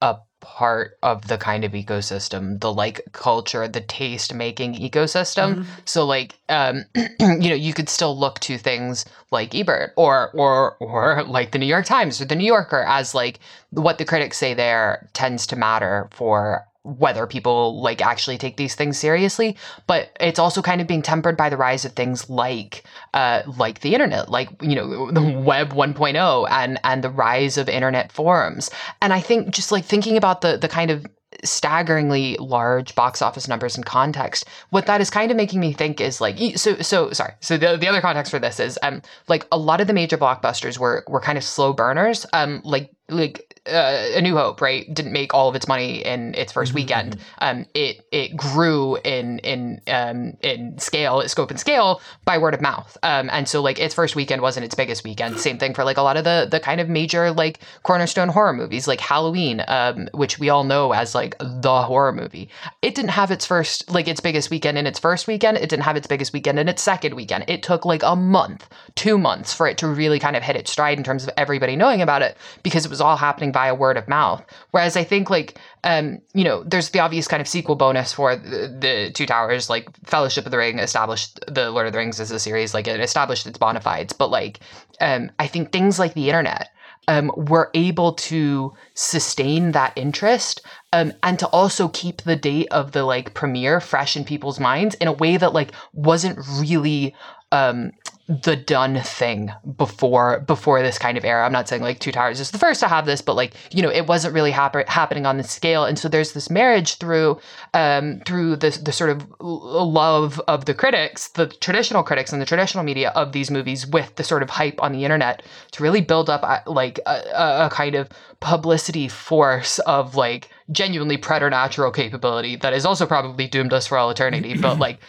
[0.01, 5.65] a part of the kind of ecosystem, the like culture, the taste making ecosystem.
[5.85, 6.85] So like um
[7.19, 11.57] you know, you could still look to things like Ebert or or or like the
[11.57, 13.39] New York Times or the New Yorker as like
[13.71, 18.75] what the critics say there tends to matter for whether people like actually take these
[18.75, 22.83] things seriously but it's also kind of being tempered by the rise of things like
[23.13, 27.67] uh like the internet like you know the web 1.0 and and the rise of
[27.67, 28.69] internet forums.
[29.01, 31.05] And i think just like thinking about the the kind of
[31.43, 35.99] staggeringly large box office numbers in context what that is kind of making me think
[35.99, 39.45] is like so so sorry so the, the other context for this is um like
[39.51, 43.44] a lot of the major blockbusters were were kind of slow burners um like like
[43.67, 46.75] uh, A New Hope, right, didn't make all of its money in its 1st Mhm,
[46.75, 47.17] weekend.
[47.39, 52.61] Um, it it grew in in um in scale, scope and scale by word of
[52.61, 52.97] mouth.
[53.03, 55.39] Um, and so like its first weekend wasn't its biggest weekend.
[55.39, 58.53] Same thing for like a lot of the the kind of major like cornerstone horror
[58.53, 62.49] movies, like Halloween, um, which we all know as like the horror movie.
[62.81, 65.57] It didn't have its first like its biggest weekend in its first weekend.
[65.57, 67.45] It didn't have its biggest weekend in its second weekend.
[67.47, 70.71] It took like a month, two months for it to really kind of hit its
[70.71, 73.95] stride in terms of everybody knowing about it because it was all happening via word
[73.95, 74.43] of mouth.
[74.71, 78.35] Whereas I think like um, you know, there's the obvious kind of sequel bonus for
[78.35, 82.19] the, the Two Towers, like Fellowship of the Ring established the Lord of the Rings
[82.19, 84.11] as a series, like it established its bona fides.
[84.11, 84.59] But like,
[84.99, 86.69] um, I think things like the internet
[87.07, 92.91] um, were able to sustain that interest um, and to also keep the date of
[92.91, 97.15] the like premiere fresh in people's minds in a way that like wasn't really
[97.55, 97.91] um,
[98.27, 101.45] the done thing before before this kind of era.
[101.45, 103.83] I'm not saying like Two Towers is the first to have this, but like you
[103.83, 107.39] know it wasn't really happen- happening on this scale, and so there's this marriage through
[107.75, 112.47] um, through the the sort of love of the critics, the traditional critics and the
[112.47, 116.01] traditional media of these movies, with the sort of hype on the internet to really
[116.01, 122.55] build up uh, like a- a kind of publicity force of like genuinely preternatural capability
[122.55, 124.99] that is also probably doomed us for all eternity, but like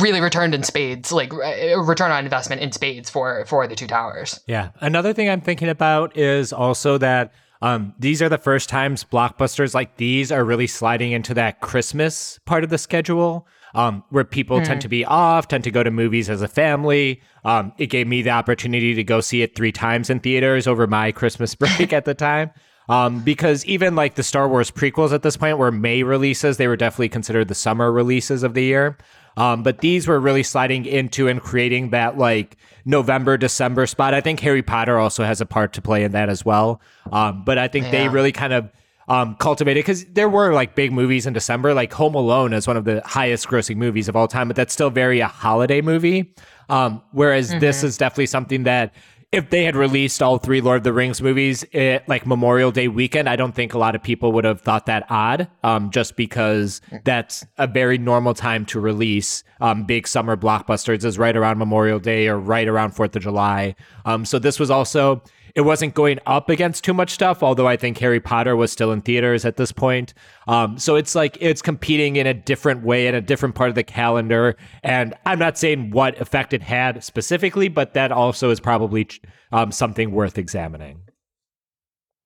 [0.00, 3.86] really returned in spades, like uh, return on investment in spades for for the two
[3.86, 4.40] towers.
[4.46, 4.70] Yeah.
[4.80, 9.74] Another thing I'm thinking about is also that um, these are the first times blockbusters
[9.74, 13.46] like these are really sliding into that Christmas part of the schedule.
[13.74, 17.22] Um, where people tend to be off, tend to go to movies as a family.
[17.42, 20.86] Um, it gave me the opportunity to go see it three times in theaters over
[20.86, 22.50] my Christmas break at the time.
[22.88, 26.68] Um, because even like the Star Wars prequels at this point were May releases, they
[26.68, 28.98] were definitely considered the summer releases of the year.
[29.36, 34.14] Um, but these were really sliding into and creating that like November, December spot.
[34.14, 36.80] I think Harry Potter also has a part to play in that as well.
[37.10, 38.70] Um, but I think they really kind of
[39.08, 42.76] um, cultivated because there were like big movies in December, like Home Alone is one
[42.76, 46.34] of the highest grossing movies of all time, but that's still very a holiday movie.
[46.68, 48.94] Um, whereas this is definitely something that
[49.32, 52.86] if they had released all three Lord of the Rings movies at like Memorial Day
[52.86, 56.16] weekend, I don't think a lot of people would have thought that odd, um, just
[56.16, 61.56] because that's a very normal time to release um, big summer blockbusters is right around
[61.56, 63.74] Memorial Day or right around Fourth of July.
[64.04, 65.22] Um, so this was also
[65.54, 68.92] it wasn't going up against too much stuff, although I think Harry Potter was still
[68.92, 70.14] in theaters at this point.
[70.46, 73.74] Um, so it's like it's competing in a different way in a different part of
[73.74, 74.56] the calendar.
[74.82, 79.08] And I'm not saying what effect it had specifically, but that also is probably
[79.52, 81.02] um, something worth examining.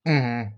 [0.06, 0.50] Mm-hmm.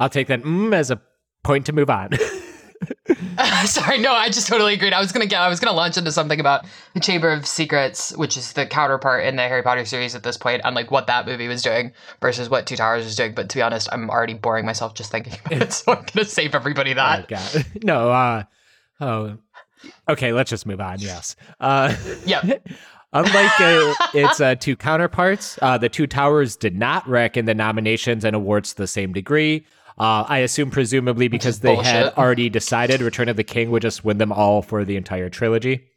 [0.00, 1.00] I'll take that mm, as a
[1.42, 2.10] point to move on.
[3.66, 4.92] Sorry, no, I just totally agreed.
[4.92, 8.16] I was gonna get, I was gonna launch into something about the Chamber of Secrets,
[8.16, 11.06] which is the counterpart in the Harry Potter series at this point, and like what
[11.06, 13.34] that movie was doing versus what Two Towers was doing.
[13.34, 16.24] But to be honest, I'm already boring myself just thinking about it, so I'm gonna
[16.26, 17.28] save everybody Oh, that.
[17.28, 17.66] God.
[17.82, 18.42] No, uh,
[19.00, 19.36] oh,
[20.08, 20.98] okay, let's just move on.
[21.00, 21.36] Yes.
[21.60, 21.94] Uh,
[22.24, 22.66] Yep.
[23.12, 27.54] Unlike uh, its uh, two counterparts, uh, the Two Towers did not rank in the
[27.54, 29.64] nominations and awards to the same degree.
[29.98, 34.04] Uh, I assume, presumably, because they had already decided Return of the King would just
[34.04, 35.88] win them all for the entire trilogy.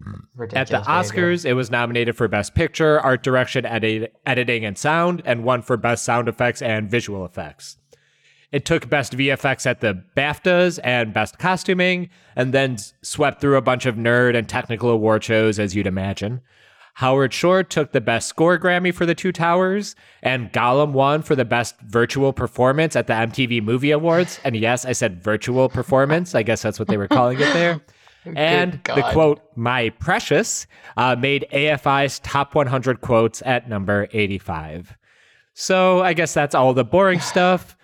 [0.00, 1.32] At the Ridiculous behavior.
[1.32, 5.62] Oscars, it was nominated for Best Picture, Art Direction, edit- Editing, and Sound, and won
[5.62, 7.76] for Best Sound Effects and Visual Effects.
[8.50, 13.62] It took Best VFX at the BAFTAs and Best Costuming, and then swept through a
[13.62, 16.40] bunch of nerd and technical award shows, as you'd imagine.
[17.00, 21.34] Howard Shore took the Best Score Grammy for The Two Towers, and Gollum won for
[21.34, 24.38] the Best Virtual Performance at the MTV Movie Awards.
[24.44, 26.34] And yes, I said virtual performance.
[26.34, 27.80] I guess that's what they were calling it there.
[28.36, 30.66] And the quote, My Precious,
[30.98, 34.94] uh, made AFI's top 100 quotes at number 85.
[35.54, 37.78] So I guess that's all the boring stuff.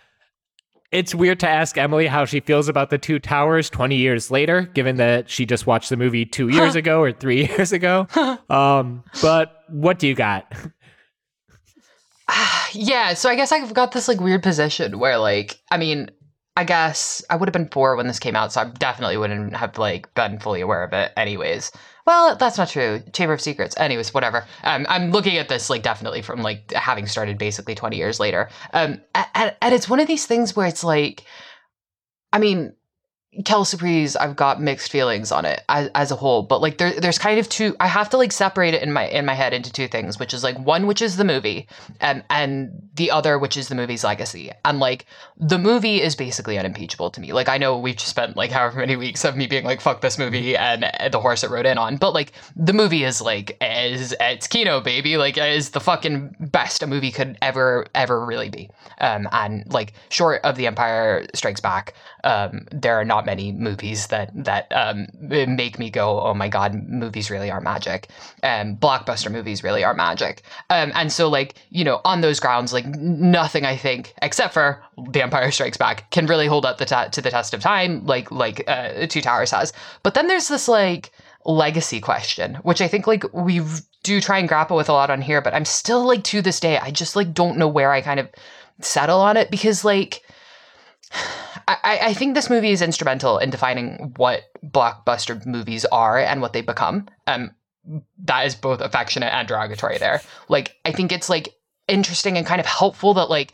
[0.92, 4.62] It's weird to ask Emily how she feels about the two towers 20 years later,
[4.62, 8.06] given that she just watched the movie two years ago or three years ago.
[8.48, 10.52] um, but what do you got?
[12.72, 16.10] Yeah, so I guess I've got this like weird position where like I mean,
[16.56, 19.54] I guess I would have been four when this came out, so I definitely wouldn't
[19.56, 21.70] have like been fully aware of it anyways.
[22.06, 23.02] Well, that's not true.
[23.12, 23.76] Chamber of Secrets.
[23.76, 24.46] Anyways, whatever.
[24.62, 28.48] Um, I'm looking at this like definitely from like having started basically 20 years later.
[28.72, 29.00] Um,
[29.34, 31.24] and, and it's one of these things where it's like,
[32.32, 32.75] I mean,
[33.44, 36.92] Kel Surprise, I've got mixed feelings on it as, as a whole, but like there,
[36.92, 37.76] there's kind of two.
[37.80, 40.32] I have to like separate it in my in my head into two things, which
[40.32, 41.66] is like one, which is the movie,
[42.00, 44.50] and and the other, which is the movie's legacy.
[44.64, 47.32] And like the movie is basically unimpeachable to me.
[47.32, 50.00] Like I know we've just spent like however many weeks of me being like fuck
[50.00, 53.20] this movie and, and the horse it rode in on, but like the movie is
[53.20, 58.24] like is it's Kino baby, like is the fucking best a movie could ever ever
[58.24, 58.70] really be.
[59.00, 61.92] Um, and like short of The Empire Strikes Back,
[62.24, 66.74] um, there are not many movies that that um, make me go, oh my god,
[66.88, 68.08] movies really are magic.
[68.42, 70.42] Um, blockbuster movies really are magic.
[70.70, 74.82] Um, and so like you know on those grounds, like nothing I think except for
[75.10, 78.30] The Empire Strikes Back can really hold up the to the test of time, like
[78.30, 79.74] like uh, Two Towers has.
[80.02, 81.12] But then there's this like
[81.44, 83.60] legacy question, which I think like we
[84.02, 86.60] do try and grapple with a lot on here, but I'm still like to this
[86.60, 88.28] day, I just like don't know where I kind of
[88.80, 90.22] settle on it because like
[91.68, 96.52] I, I think this movie is instrumental in defining what blockbuster movies are and what
[96.52, 97.08] they become.
[97.26, 97.50] Um,
[98.24, 100.20] that is both affectionate and derogatory there.
[100.48, 101.54] Like, I think it's like
[101.88, 103.52] interesting and kind of helpful that like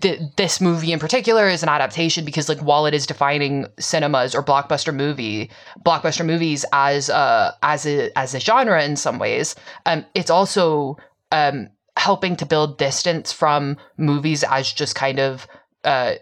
[0.00, 4.34] th- this movie in particular is an adaptation because like while it is defining cinemas
[4.34, 5.50] or blockbuster movie
[5.84, 9.54] blockbuster movies as a as a as a genre in some ways,
[9.86, 10.96] um, it's also
[11.32, 15.46] um helping to build distance from movies as just kind of
[15.84, 16.14] uh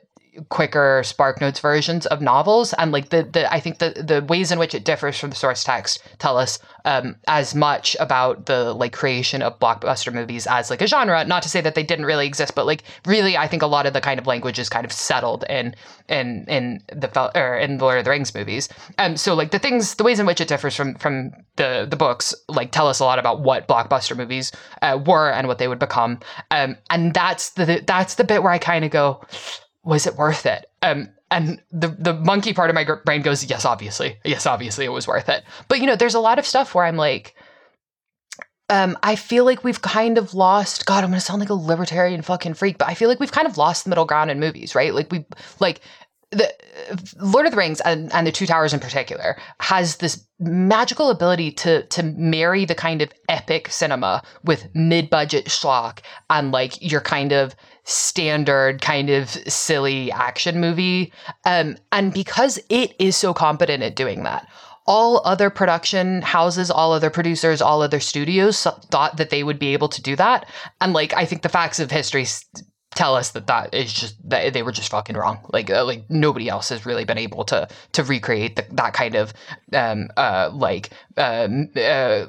[0.49, 2.73] quicker spark notes versions of novels.
[2.75, 5.37] And like the, the i think the the ways in which it differs from the
[5.37, 10.71] source text tell us um as much about the like creation of blockbuster movies as
[10.71, 11.25] like a genre.
[11.25, 13.87] Not to say that they didn't really exist but like really i think a lot
[13.87, 15.75] of the kind of language is kind of settled in
[16.09, 18.69] in in the or in the lord of the rings movies.
[18.99, 21.97] Um so like the things the ways in which it differs from from the the
[21.97, 25.69] books like tell us a lot about what blockbuster movies uh, were and what they
[25.69, 26.21] would become.
[26.51, 29.21] Um and that's the that's the bit where i kind of go
[29.89, 30.67] was it worth it?
[30.83, 34.91] Um, and the the monkey part of my brain goes, yes, obviously, yes, obviously, it
[34.91, 35.45] was worth it.
[35.69, 37.35] But you know, there's a lot of stuff where I'm like,
[38.69, 40.85] um, I feel like we've kind of lost.
[40.85, 43.47] God, I'm gonna sound like a libertarian fucking freak, but I feel like we've kind
[43.47, 44.95] of lost the middle ground in movies, right?
[44.95, 45.25] Like we
[45.59, 45.81] like
[46.33, 46.55] the
[47.19, 51.51] Lord of the Rings and, and the Two Towers in particular has this magical ability
[51.53, 57.01] to to marry the kind of epic cinema with mid budget schlock and like your
[57.01, 57.57] kind of
[57.89, 61.11] standard kind of silly action movie.
[61.47, 64.47] Um, and because it is so competent at doing that,
[64.87, 69.73] all other production houses, all other producers, all other studios thought that they would be
[69.73, 70.47] able to do that.
[70.81, 72.27] And like, I think the facts of history
[72.95, 75.41] tell us that that is just that they were just fucking wrong.
[75.53, 79.15] Like, uh, like nobody else has really been able to to recreate the, that kind
[79.15, 79.33] of
[79.73, 82.27] um uh like um uh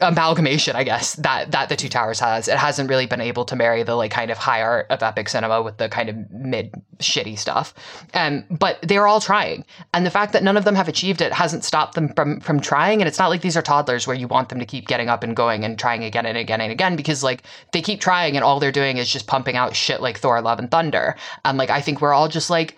[0.00, 2.48] amalgamation, I guess, that that the Two Towers has.
[2.48, 5.28] It hasn't really been able to marry the like kind of high art of epic
[5.28, 7.74] cinema with the kind of mid shitty stuff.
[8.14, 11.32] Um, but they're all trying, and the fact that none of them have achieved it
[11.32, 13.00] hasn't stopped them from from trying.
[13.00, 15.22] And it's not like these are toddlers where you want them to keep getting up
[15.22, 18.44] and going and trying again and again and again because like they keep trying and
[18.44, 21.16] all they're doing is just pumping out shit like Thor: Love and Thunder.
[21.44, 22.76] And like I think we're all just like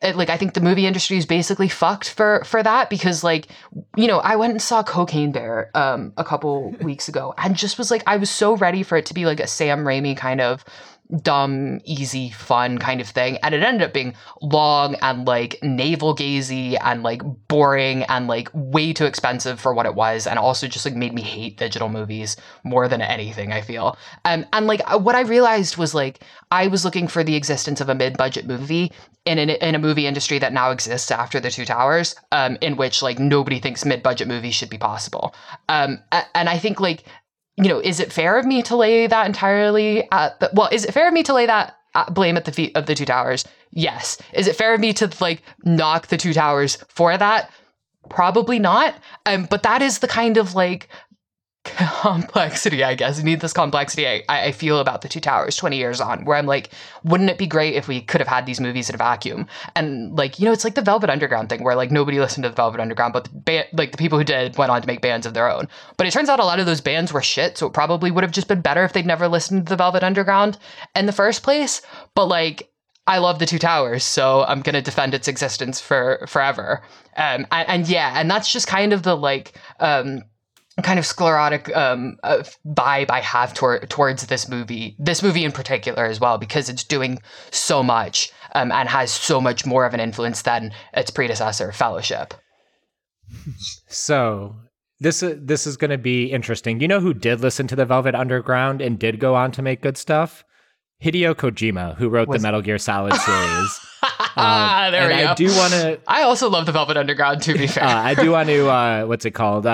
[0.00, 3.48] it, like I think the movie industry is basically fucked for for that because like
[3.96, 7.78] you know I went and saw Cocaine Bear um a couple weeks ago and just
[7.78, 10.40] was like I was so ready for it to be like a Sam Raimi kind
[10.40, 10.64] of
[11.22, 13.38] dumb, easy, fun kind of thing.
[13.42, 18.48] And it ended up being long and like navel gazy and like boring and like
[18.52, 20.26] way too expensive for what it was.
[20.26, 23.96] And also just like made me hate digital movies more than anything, I feel.
[24.24, 27.80] Um, and like uh, what I realized was like I was looking for the existence
[27.80, 28.92] of a mid budget movie
[29.24, 32.76] in, an, in a movie industry that now exists after the Two Towers, um, in
[32.76, 35.34] which like nobody thinks mid budget movies should be possible.
[35.68, 35.98] Um,
[36.34, 37.04] and I think like
[37.58, 40.84] you know, is it fair of me to lay that entirely at the, well, is
[40.84, 41.76] it fair of me to lay that
[42.10, 43.44] blame at the feet of the two towers?
[43.72, 44.16] Yes.
[44.32, 47.50] Is it fair of me to like knock the two towers for that?
[48.08, 48.94] Probably not.
[49.26, 50.88] Um, but that is the kind of like
[51.76, 53.18] complexity, I guess.
[53.18, 56.36] I need this complexity I, I feel about the Two Towers 20 years on, where
[56.36, 56.70] I'm like,
[57.04, 59.46] wouldn't it be great if we could have had these movies in a vacuum?
[59.74, 62.50] And like, you know, it's like the Velvet Underground thing, where like nobody listened to
[62.50, 65.00] the Velvet Underground, but the ba- like the people who did went on to make
[65.00, 65.68] bands of their own.
[65.96, 68.24] But it turns out a lot of those bands were shit, so it probably would
[68.24, 70.58] have just been better if they'd never listened to the Velvet Underground
[70.94, 71.82] in the first place.
[72.14, 72.70] But like,
[73.06, 76.82] I love the Two Towers, so I'm gonna defend its existence for forever.
[77.16, 80.22] Um, and, and yeah, and that's just kind of the like um
[80.82, 85.52] kind of sclerotic um, uh, vibe I have tor- towards this movie, this movie in
[85.52, 89.94] particular as well, because it's doing so much um, and has so much more of
[89.94, 92.34] an influence than its predecessor, Fellowship.
[93.88, 94.54] So
[95.00, 96.80] this is this is going to be interesting.
[96.80, 99.82] You know who did listen to the Velvet Underground and did go on to make
[99.82, 100.44] good stuff?
[101.02, 102.40] Hideo Kojima, who wrote Was...
[102.40, 103.80] the Metal Gear Solid series.
[104.02, 105.34] Ah, there we I go.
[105.34, 107.42] do want to I also love the Velvet Underground.
[107.42, 109.66] To be fair, uh, I do want to uh, what's it called?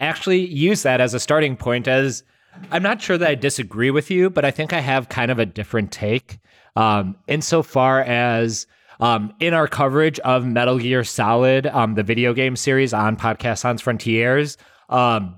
[0.00, 1.88] Actually use that as a starting point.
[1.88, 2.22] As
[2.70, 5.38] I'm not sure that I disagree with you, but I think I have kind of
[5.38, 6.38] a different take.
[6.76, 8.66] Um, insofar as
[9.00, 13.58] um, in our coverage of Metal Gear Solid, um, the video game series on Podcast
[13.58, 14.56] Sans Frontiers,
[14.88, 15.36] um,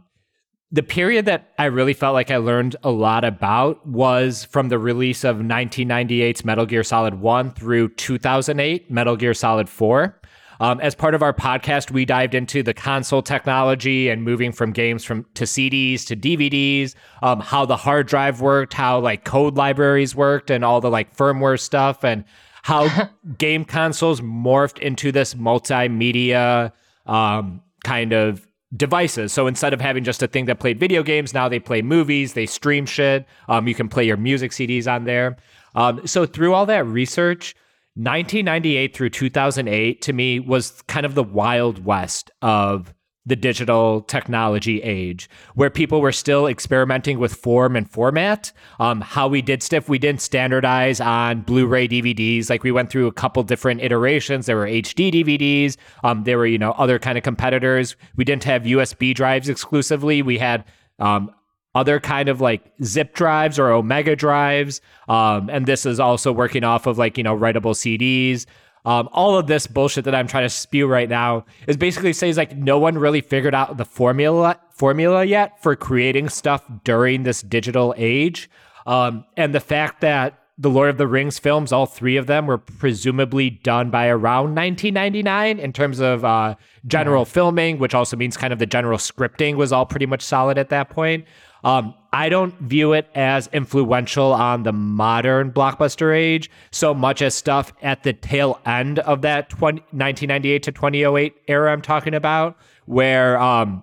[0.73, 4.79] the period that I really felt like I learned a lot about was from the
[4.79, 10.21] release of 1998's Metal Gear Solid 1 through 2008, Metal Gear Solid 4.
[10.61, 14.73] Um, as part of our podcast, we dived into the console technology and moving from
[14.73, 19.57] games from to CDs to DVDs, um, how the hard drive worked, how like code
[19.57, 22.25] libraries worked, and all the like firmware stuff, and
[22.63, 26.73] how game consoles morphed into this multimedia
[27.07, 28.47] um, kind of
[28.77, 29.33] devices.
[29.33, 32.33] So instead of having just a thing that played video games, now they play movies,
[32.33, 33.27] they stream shit.
[33.49, 35.37] Um, you can play your music CDs on there.
[35.75, 37.55] Um, so through all that research,
[37.97, 42.93] 1998 through 2008 to me was kind of the wild west of
[43.25, 49.27] the digital technology age where people were still experimenting with form and format um, how
[49.27, 49.89] we did stuff.
[49.89, 54.45] We didn't standardize on blu-ray dvds like we went through a couple different iterations.
[54.45, 57.97] There were hd dvds um, there were you know other kind of competitors.
[58.15, 60.23] We didn't have usb drives exclusively.
[60.23, 60.65] We had
[60.99, 61.31] um,
[61.77, 66.65] other kind of like zip drives or omega drives um, and this is also working
[66.65, 68.47] off of like you know writable cds
[68.85, 72.37] um, all of this bullshit that i'm trying to spew right now is basically says
[72.37, 77.41] like no one really figured out the formula formula yet for creating stuff during this
[77.43, 78.49] digital age.
[78.87, 82.47] Um, and the fact that the Lord of the Rings films, all three of them,
[82.47, 86.55] were presumably done by around 1999 in terms of uh,
[86.87, 90.57] general filming, which also means kind of the general scripting was all pretty much solid
[90.57, 91.25] at that point.
[91.67, 97.35] Um, I don't view it as influential on the modern blockbuster age so much as
[97.35, 102.57] stuff at the tail end of that 20, 1998 to 2008 era I'm talking about,
[102.85, 103.83] where um,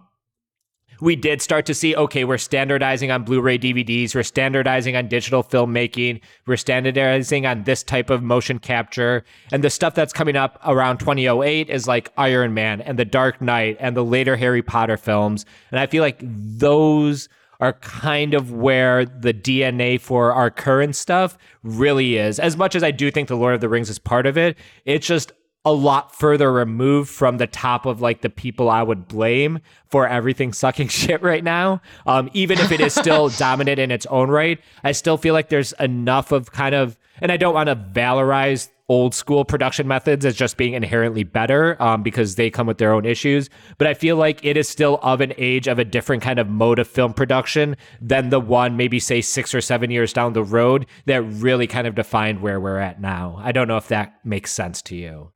[1.01, 5.43] we did start to see okay we're standardizing on blu-ray dvds we're standardizing on digital
[5.43, 10.57] filmmaking we're standardizing on this type of motion capture and the stuff that's coming up
[10.65, 14.95] around 2008 is like iron man and the dark knight and the later harry potter
[14.95, 17.27] films and i feel like those
[17.63, 22.37] are kind of where the DNA for our current stuff really is.
[22.37, 24.57] As much as I do think The Lord of the Rings is part of it,
[24.83, 25.31] it's just
[25.63, 30.05] a lot further removed from the top of like the people I would blame for
[30.05, 31.81] everything sucking shit right now.
[32.05, 35.47] Um, even if it is still dominant in its own right, I still feel like
[35.47, 40.25] there's enough of kind of, and I don't want to valorize old school production methods
[40.25, 43.49] as just being inherently better um, because they come with their own issues.
[43.77, 46.49] But I feel like it is still of an age of a different kind of
[46.49, 50.43] mode of film production than the one maybe say six or seven years down the
[50.43, 53.39] road that really kind of defined where we're at now.
[53.41, 55.31] I don't know if that makes sense to you.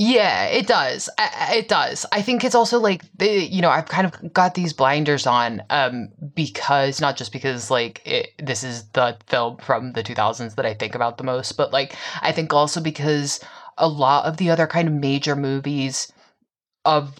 [0.00, 1.10] Yeah, it does.
[1.18, 2.06] It does.
[2.12, 6.10] I think it's also like you know I've kind of got these blinders on um
[6.36, 10.74] because not just because like it, this is the film from the 2000s that I
[10.74, 13.40] think about the most, but like I think also because
[13.76, 16.12] a lot of the other kind of major movies
[16.84, 17.18] of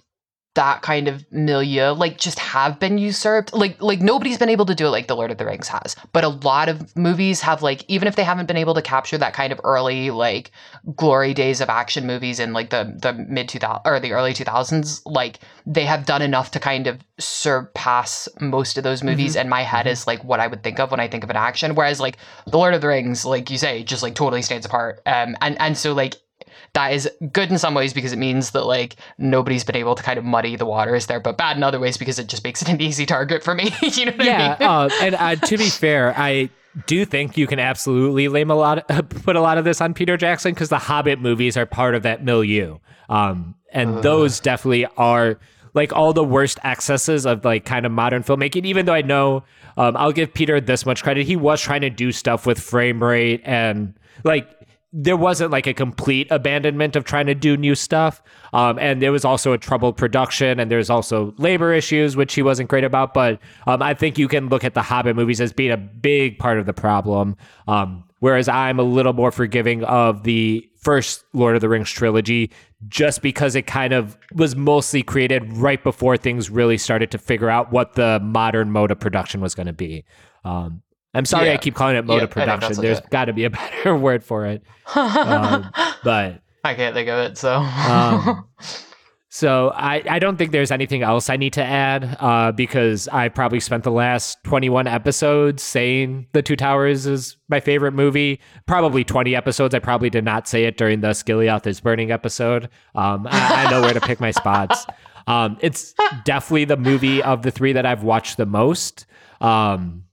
[0.55, 3.53] that kind of milieu like just have been usurped.
[3.55, 5.95] Like like nobody's been able to do it like the lord of the rings has.
[6.13, 9.17] But a lot of movies have like even if they haven't been able to capture
[9.19, 10.51] that kind of early like
[10.97, 15.03] glory days of action movies in like the the mid 2000 or the early 2000s
[15.07, 19.63] like they have done enough to kind of surpass most of those movies and my
[19.63, 21.75] head is like what i would think of when i think of an action.
[21.75, 25.01] Whereas like the lord of the rings like you say just like totally stands apart.
[25.07, 26.17] Um and and so like
[26.79, 30.03] that is good in some ways because it means that like nobody's been able to
[30.03, 32.63] kind of muddy the waters there, but bad in other ways because it just makes
[32.63, 33.73] it an easy target for me.
[33.83, 34.69] you know what yeah, I mean?
[34.69, 36.51] uh, and uh, to be fair, I
[36.87, 38.87] do think you can absolutely lame a lot,
[39.25, 42.05] put a lot of this on Peter Jackson because the Hobbit movies are part of
[42.05, 45.37] that milieu, um, and those definitely are
[45.75, 48.65] like all the worst excesses of like kind of modern filmmaking.
[48.65, 49.43] Even though I know,
[49.77, 53.03] um, I'll give Peter this much credit, he was trying to do stuff with frame
[53.03, 54.49] rate and like
[54.93, 58.23] there wasn't like a complete abandonment of trying to do new stuff.
[58.53, 62.43] Um, and there was also a troubled production, and there's also labor issues, which he
[62.43, 63.13] wasn't great about.
[63.13, 66.39] But um, I think you can look at the Hobbit movies as being a big
[66.39, 67.37] part of the problem.
[67.67, 72.51] Um, whereas I'm a little more forgiving of the first Lord of the Rings trilogy,
[72.89, 77.51] just because it kind of was mostly created right before things really started to figure
[77.51, 80.05] out what the modern mode of production was going to be.
[80.45, 80.83] Um,
[81.19, 81.55] I'm sorry Yeah.
[81.55, 82.69] I keep calling it mode Yeah, of production.
[82.69, 83.09] that's There's okay.
[83.11, 84.63] got to be a better word for it.
[84.95, 85.71] Um,
[86.05, 88.47] but I can't think of it, so um,
[89.31, 93.29] So I, I don't think there's anything else I need to add uh, because I
[93.29, 98.41] probably spent the last 21 episodes saying The Two Towers is my favorite movie.
[98.67, 99.75] Probably 20 episodes.
[99.75, 102.71] I probably did not say it during the Skilioth is Burning episode.
[102.95, 104.87] Um, I, I know where to pick my spots.
[105.27, 105.95] Um, it's
[106.25, 109.05] definitely the movie of the three that I've watched the most.
[109.43, 110.05] Um,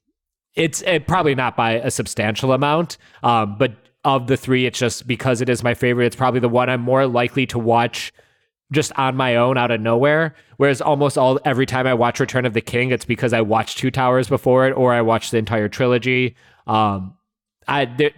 [0.55, 5.07] it's it, probably not by a substantial amount, um, but of the three, it's just
[5.07, 6.05] because it is my favorite.
[6.05, 8.13] It's probably the one I'm more likely to watch
[8.71, 10.35] just on my own out of nowhere.
[10.57, 13.77] Whereas almost all every time I watch Return of the King, it's because I watched
[13.77, 16.35] Two Towers before it or I watched the entire trilogy.
[16.67, 17.15] Um,
[17.67, 18.11] I there,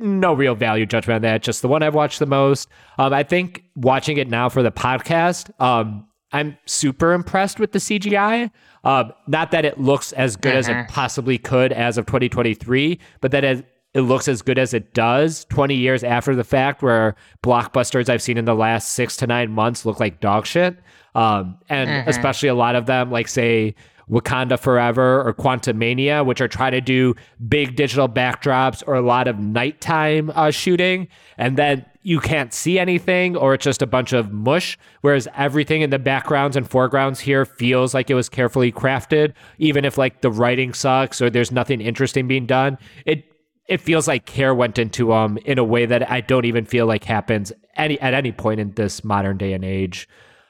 [0.00, 1.42] no real value judgment on that.
[1.42, 2.68] Just the one I've watched the most.
[2.98, 7.78] Um, I think watching it now for the podcast, um, I'm super impressed with the
[7.78, 8.50] CGI.
[8.84, 13.30] Um, not that it looks as good as it possibly could as of 2023, but
[13.30, 15.44] that it, it looks as good as it does.
[15.46, 19.50] 20 years after the fact, where blockbusters I've seen in the last six to nine
[19.50, 20.78] months look like dog shit.
[21.14, 23.74] Um, and especially a lot of them, like, say,
[24.10, 27.14] Wakanda Forever or Quantumania, which are trying to do
[27.48, 31.08] big digital backdrops or a lot of nighttime uh, shooting,
[31.38, 34.78] and then you can't see anything or it's just a bunch of mush.
[35.02, 39.84] Whereas everything in the backgrounds and foregrounds here feels like it was carefully crafted, even
[39.84, 42.78] if like the writing sucks or there's nothing interesting being done.
[43.04, 43.24] It
[43.66, 46.86] it feels like care went into them in a way that I don't even feel
[46.86, 50.08] like happens any at any point in this modern day and age.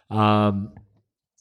[0.09, 0.73] Um,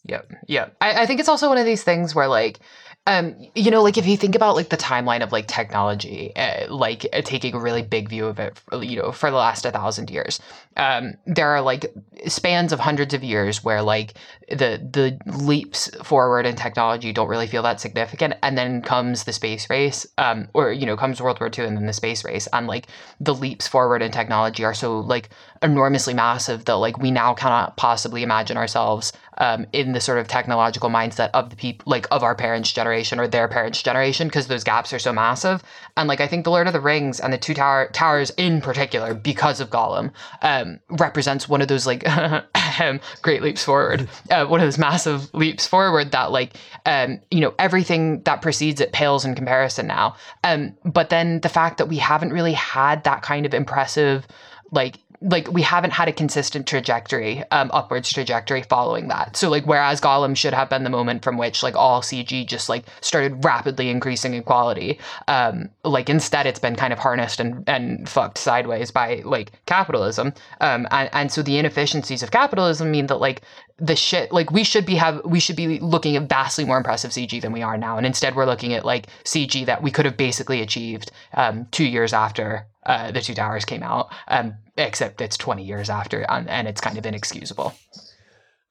[0.05, 0.31] Yep.
[0.47, 0.75] Yep.
[0.81, 2.59] I, I think it's also one of these things where like
[3.07, 6.71] um you know like if you think about like the timeline of like technology uh,
[6.73, 9.71] like uh, taking a really big view of it you know for the last a
[9.71, 10.39] thousand years
[10.75, 11.93] um there are like
[12.27, 14.15] spans of hundreds of years where like
[14.49, 19.33] the the leaps forward in technology don't really feel that significant and then comes the
[19.33, 22.47] space race um or you know comes world war ii and then the space race
[22.51, 22.87] and like
[23.21, 25.29] the leaps forward in technology are so like
[25.61, 30.27] enormously massive that like we now cannot possibly imagine ourselves um, in the sort of
[30.27, 34.47] technological mindset of the people like of our parents' generation or their parents' generation because
[34.47, 35.63] those gaps are so massive.
[35.97, 38.61] And like I think the Lord of the Rings and the Two Tower Towers in
[38.61, 40.11] particular, because of Gollum,
[40.41, 42.03] um, represents one of those like
[43.21, 47.53] great leaps forward, uh, one of those massive leaps forward that like um, you know
[47.59, 50.15] everything that precedes it pales in comparison now.
[50.43, 54.27] Um, but then the fact that we haven't really had that kind of impressive
[54.71, 59.35] like like we haven't had a consistent trajectory um upwards trajectory following that.
[59.35, 62.69] So like whereas gollum should have been the moment from which like all cg just
[62.69, 64.97] like started rapidly increasing in quality
[65.27, 70.33] um like instead it's been kind of harnessed and and fucked sideways by like capitalism.
[70.61, 73.41] Um and, and so the inefficiencies of capitalism mean that like
[73.77, 77.11] the shit like we should be have we should be looking at vastly more impressive
[77.11, 77.97] cg than we are now.
[77.97, 81.85] And instead we're looking at like cg that we could have basically achieved um two
[81.85, 86.49] years after uh, the two towers came out um except it's 20 years after and,
[86.49, 87.73] and it's kind of inexcusable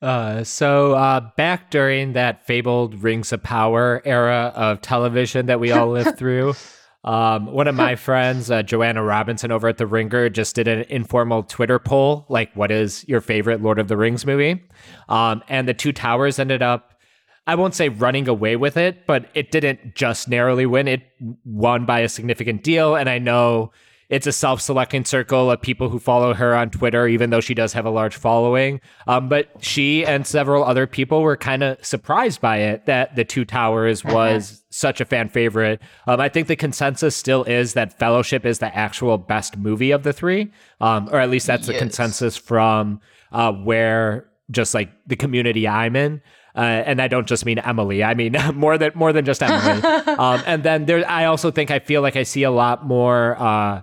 [0.00, 5.72] Uh, so uh, back during that fabled Rings of Power era of television that we
[5.72, 6.54] all lived through,
[7.02, 10.84] um, one of my friends, uh, Joanna Robinson over at the Ringer, just did an
[10.88, 14.62] informal Twitter poll, like, "What is your favorite Lord of the Rings movie?"
[15.08, 16.94] Um, and the Two Towers ended up.
[17.48, 20.86] I won't say running away with it, but it didn't just narrowly win.
[20.86, 21.02] It
[21.44, 22.94] won by a significant deal.
[22.94, 23.72] And I know
[24.08, 27.74] it's a self-selecting circle of people who follow her on Twitter, even though she does
[27.74, 28.80] have a large following.
[29.06, 33.24] Um, but she and several other people were kind of surprised by it that the
[33.24, 35.80] Two Towers was such a fan favorite.
[36.06, 40.04] Um, I think the consensus still is that Fellowship is the actual best movie of
[40.04, 43.00] the three, um, or at least that's the consensus from
[43.32, 46.22] uh, where just like the community I'm in.
[46.56, 48.02] Uh, and I don't just mean Emily.
[48.02, 49.82] I mean more than more than just Emily.
[50.06, 53.36] um, and then there, I also think I feel like I see a lot more
[53.38, 53.82] uh,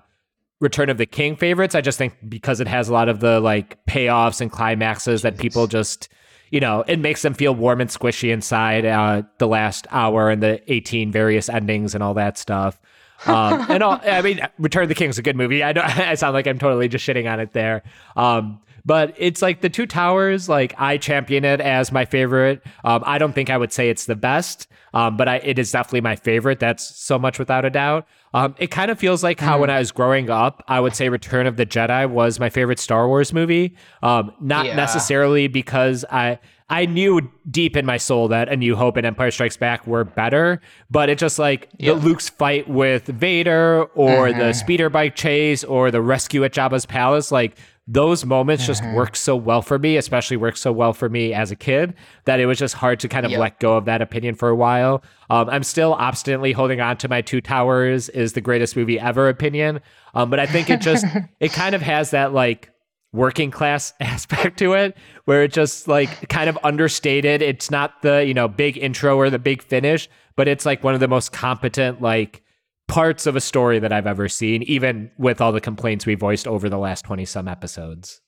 [0.61, 1.75] Return of the King favorites.
[1.75, 5.37] I just think because it has a lot of the like payoffs and climaxes that
[5.37, 6.07] people just,
[6.49, 8.85] you know, it makes them feel warm and squishy inside.
[8.85, 12.79] Uh, the last hour and the eighteen various endings and all that stuff.
[13.25, 15.61] um, and all, I mean, Return of the King is a good movie.
[15.63, 17.83] I don't, I sound like I'm totally just shitting on it there.
[18.15, 20.47] Um, but it's like the Two Towers.
[20.47, 22.61] Like I champion it as my favorite.
[22.83, 25.71] Um, I don't think I would say it's the best, um, but I, it is
[25.71, 26.59] definitely my favorite.
[26.59, 28.07] That's so much without a doubt.
[28.33, 31.07] Um, it kind of feels like how when I was growing up, I would say
[31.07, 33.75] Return of the Jedi was my favorite Star Wars movie.
[34.03, 34.75] Um, not Yeah.
[34.75, 37.21] necessarily because I I knew
[37.51, 40.59] deep in my soul that A New Hope and Empire Strikes Back were better,
[40.89, 41.93] but it just like Yeah.
[41.93, 46.88] the Luke's fight with Vader or the speeder bike chase or the rescue at Jabba's
[46.88, 47.55] palace, like
[47.88, 51.51] those moments just work so well for me, especially worked so well for me as
[51.51, 51.93] a kid
[52.25, 53.39] that it was just hard to kind of Yep.
[53.39, 55.03] let go of that opinion for a while.
[55.29, 59.29] Um, I'm still obstinately holding on to my Two Towers is the greatest movie ever
[59.29, 59.81] opinion.
[60.15, 61.05] Um, but I think it just
[61.39, 62.71] it kind of has that like
[63.13, 67.43] working class aspect to it where it just like kind of understated.
[67.43, 70.95] It's not the, you know, big intro or the big finish, but it's like one
[70.95, 72.41] of the most competent like
[72.88, 76.47] parts of a story that I've ever seen, even with all the complaints we voiced
[76.47, 78.21] over the last 20 some episodes.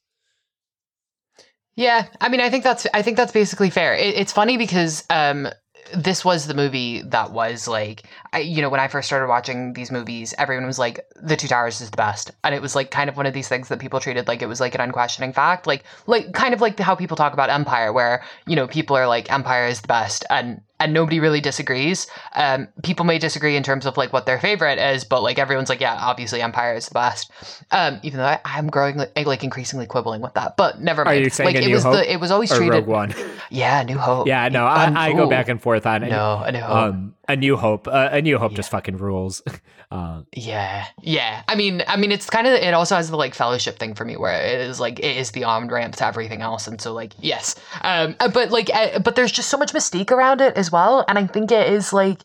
[1.76, 3.94] Yeah, I mean, I think that's I think that's basically fair.
[3.94, 5.48] It, it's funny because um,
[5.96, 8.04] this was the movie that was like,
[8.38, 11.48] I, you know, when I first started watching these movies, everyone was like, "The Two
[11.48, 13.80] Towers is the best," and it was like kind of one of these things that
[13.80, 16.94] people treated like it was like an unquestioning fact, like like kind of like how
[16.94, 20.62] people talk about Empire, where you know people are like, "Empire is the best," and
[20.80, 22.06] and nobody really disagrees.
[22.36, 25.70] Um, people may disagree in terms of like what their favorite is, but like everyone's
[25.70, 27.32] like, yeah, obviously Empire is the best.
[27.72, 31.06] Um, even though I, I'm growing like, like increasingly quibbling with that, but never Are
[31.06, 31.24] mind.
[31.24, 32.76] you saying like it was Hope the it was always treated.
[32.76, 33.16] Rogue One.
[33.50, 34.28] Yeah, New Hope.
[34.28, 36.10] Yeah, no, I, I go back and forth on it.
[36.10, 36.76] No, A New Hope.
[36.76, 37.88] Um, a New Hope.
[37.88, 39.42] Uh, a New Hope just fucking rules.
[39.92, 41.44] Uh, Yeah, yeah.
[41.48, 42.54] I mean, I mean, it's kind of.
[42.54, 45.32] It also has the like fellowship thing for me, where it is like it is
[45.32, 49.00] the on ramp to everything else, and so like yes, um, uh, but like, uh,
[49.00, 51.94] but there's just so much mystique around it as well, and I think it is
[51.94, 52.22] like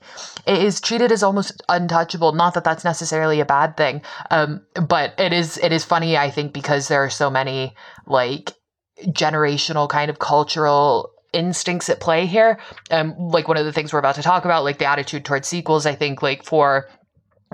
[0.47, 2.33] it is treated as almost untouchable.
[2.33, 5.59] Not that that's necessarily a bad thing, um, but it is.
[5.59, 7.75] It is funny, I think, because there are so many
[8.07, 8.53] like
[9.07, 12.59] generational kind of cultural instincts at play here.
[12.91, 15.49] Um, like one of the things we're about to talk about, like the attitude towards
[15.49, 16.89] sequels, I think, like for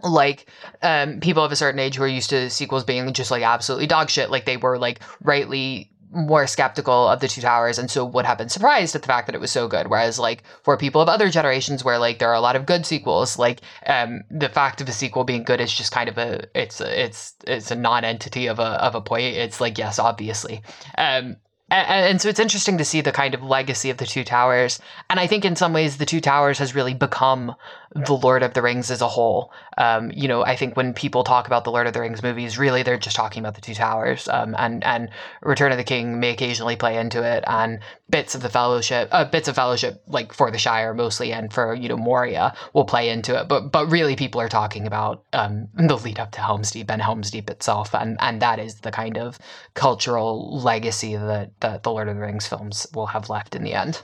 [0.04, 0.48] like
[0.82, 3.88] um people of a certain age who are used to sequels being just like absolutely
[3.88, 8.04] dog shit like they were like rightly more skeptical of the two towers and so
[8.04, 9.88] would have been surprised at the fact that it was so good.
[9.88, 12.86] Whereas like for people of other generations where like there are a lot of good
[12.86, 16.46] sequels like um the fact of a sequel being good is just kind of a
[16.54, 19.36] it's a, it's it's a non-entity of a of a point.
[19.36, 20.62] It's like yes obviously.
[20.96, 21.36] Um
[21.70, 24.80] and, so it's interesting to see the kind of legacy of the Two Towers.
[25.10, 27.54] And I think in some ways, the Two Towers has really become
[27.94, 29.52] the Lord of the Rings as a whole.
[29.76, 32.58] Um, you know, I think when people talk about the Lord of the Rings movies,
[32.58, 34.28] really they're just talking about the Two Towers.
[34.28, 35.10] Um, and and
[35.42, 37.80] Return of the King may occasionally play into it, and
[38.10, 41.74] bits of the Fellowship, uh, bits of Fellowship, like for the Shire mostly, and for
[41.74, 43.48] you know Moria will play into it.
[43.48, 47.00] But but really, people are talking about um, the lead up to Helm's Deep and
[47.00, 49.38] Helm's Deep itself, and and that is the kind of
[49.74, 53.74] cultural legacy that that the Lord of the Rings films will have left in the
[53.74, 54.02] end.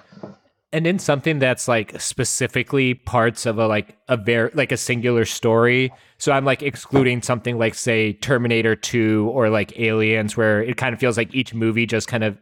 [0.74, 5.24] And in something that's like specifically parts of a like a very like a singular
[5.24, 5.92] story.
[6.18, 10.92] So i'm like excluding something like say terminator 2 or like aliens where it kind
[10.92, 12.36] of feels like each movie just kind of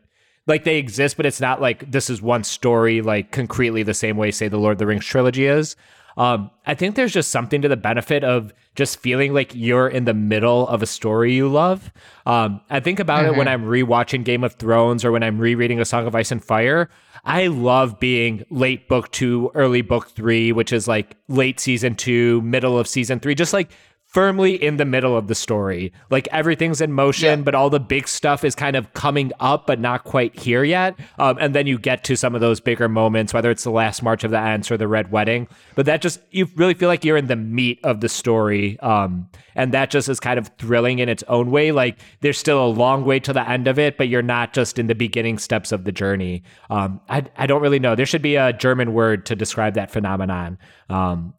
[0.47, 4.17] like they exist but it's not like this is one story like concretely the same
[4.17, 5.77] way say the lord of the rings trilogy is
[6.17, 10.05] um, I think there's just something to the benefit of just feeling like you're in
[10.05, 11.93] the middle of a story you love.
[12.25, 15.79] Um, I think about it when I'm rewatching Game of Thrones or when I'm rereading
[15.81, 16.89] A Song of Ice and Fire.
[17.25, 22.41] I love being late book two, early book three, which is like late season two,
[22.43, 23.71] middle of season three, just like
[24.13, 25.91] firmly in the middle of the story.
[26.11, 27.45] Like everything's in motion, Yeah.
[27.45, 30.95] but all the big stuff is kind of coming up, but not quite here yet.
[31.19, 34.03] Um, and then you get to some of those bigger moments, whether it's the last
[34.03, 35.49] March of the Ents or the Red Wedding.
[35.75, 38.79] But that just, you really feel like you're in the meat of the story.
[38.81, 41.73] Um, and that just is kind of thrilling in its own way.
[41.73, 44.79] Like there's still a long way to the end of it, but you're not just
[44.79, 46.43] in the beginning steps of the journey.
[46.69, 47.95] Um, I, I don't really know.
[47.95, 50.59] There should be a German word to describe that phenomenon.
[50.91, 51.33] Um,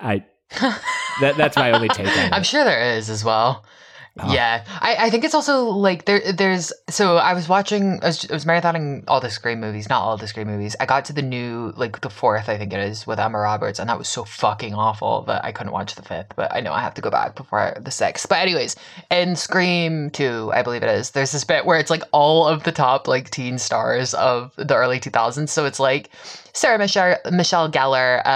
[0.00, 0.24] I,
[1.20, 2.32] that, that's my only take on it.
[2.32, 3.64] I'm sure there is as well.
[4.28, 8.30] Yeah, I, I think it's also like there there's so I was watching I was,
[8.30, 10.76] I was marathoning all the Scream movies, not all the Scream movies.
[10.78, 13.78] I got to the new like the fourth I think it is with Emma Roberts,
[13.78, 16.36] and that was so fucking awful that I couldn't watch the fifth.
[16.36, 18.28] But I know I have to go back before I, the sixth.
[18.28, 18.76] But anyways,
[19.10, 21.12] in Scream two, I believe it is.
[21.12, 24.74] There's this bit where it's like all of the top like teen stars of the
[24.74, 25.48] early 2000s.
[25.48, 26.10] So it's like
[26.54, 28.28] Sarah Michelle, Michelle Gellar, uh,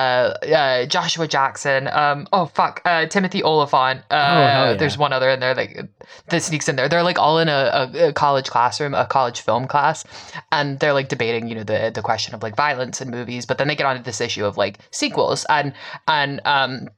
[0.47, 4.01] uh, Joshua Jackson, um, oh fuck, uh, Timothy Olyphant.
[4.11, 4.75] Uh, Oh, yeah.
[4.75, 5.89] There's one other in there that,
[6.29, 6.89] that sneaks in there.
[6.89, 10.05] They're like all in a, a, a college classroom, a college film class,
[10.51, 13.45] and they're like debating, you know, the the question of like violence in movies.
[13.47, 15.75] But then they get onto this issue of like sequels, and
[16.09, 16.89] and um,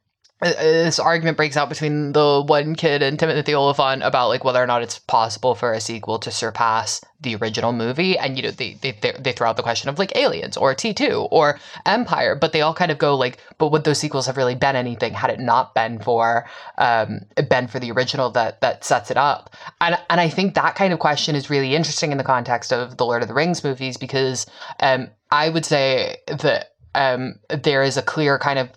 [0.41, 4.66] this argument breaks out between the one kid and Timothy Olyphant about like whether or
[4.66, 8.74] not it's possible for a sequel to surpass the original movie, and you know they
[8.80, 12.53] they they, throw out the question of like Aliens or T two or Empire, but
[12.53, 15.30] they all kind of go like, but would those sequels have really been anything had
[15.30, 17.20] it not been for um
[17.51, 19.57] been for the original that that sets it up?
[19.80, 22.97] And and I think that kind of question is really interesting in the context of
[22.97, 24.47] the Lord of the Rings movies because
[24.78, 28.70] um I would say that um there is a clear kind of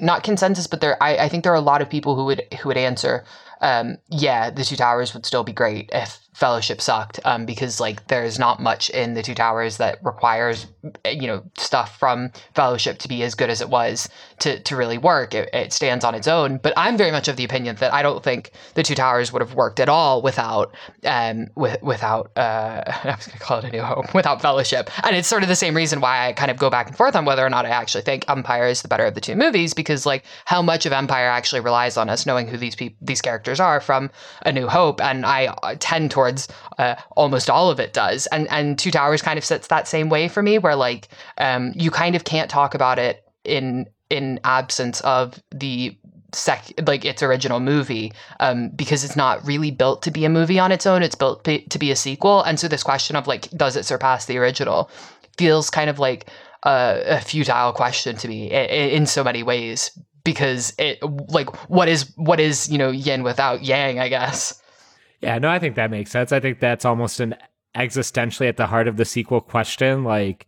[0.00, 2.42] not consensus, but there I, I think there are a lot of people who would
[2.60, 3.24] who would answer,
[3.60, 8.06] um, yeah, the Two Towers would still be great if Fellowship sucked, um, because like
[8.08, 10.66] there's not much in the Two Towers that requires
[11.04, 14.08] you know stuff from Fellowship to be as good as it was
[14.40, 15.34] to to really work.
[15.34, 16.58] It, it stands on its own.
[16.58, 19.42] But I'm very much of the opinion that I don't think the Two Towers would
[19.42, 20.74] have worked at all without
[21.04, 24.90] um with without uh I was gonna call it a New Hope without Fellowship.
[25.04, 27.16] And it's sort of the same reason why I kind of go back and forth
[27.16, 29.74] on whether or not I actually think Empire is the better of the two movies
[29.74, 33.20] because like how much of Empire actually relies on us knowing who these people these
[33.22, 34.10] characters are from
[34.42, 38.26] A New Hope, and I uh, tend towards uh, almost all of it does.
[38.28, 41.08] And and Two Towers kind of sits that same way for me, where like
[41.38, 45.96] um, you kind of can't talk about it in in absence of the
[46.32, 50.58] sec like its original movie um, because it's not really built to be a movie
[50.58, 51.02] on its own.
[51.02, 53.84] It's built p- to be a sequel, and so this question of like does it
[53.84, 54.90] surpass the original
[55.38, 56.30] feels kind of like
[56.62, 59.90] a, a futile question to me in, in so many ways
[60.24, 60.98] because it
[61.28, 64.60] like what is what is you know yin without yang i guess
[65.20, 66.32] Yeah, no, I think that makes sense.
[66.32, 67.36] I think that's almost an
[67.74, 70.04] existentially at the heart of the sequel question.
[70.04, 70.46] Like,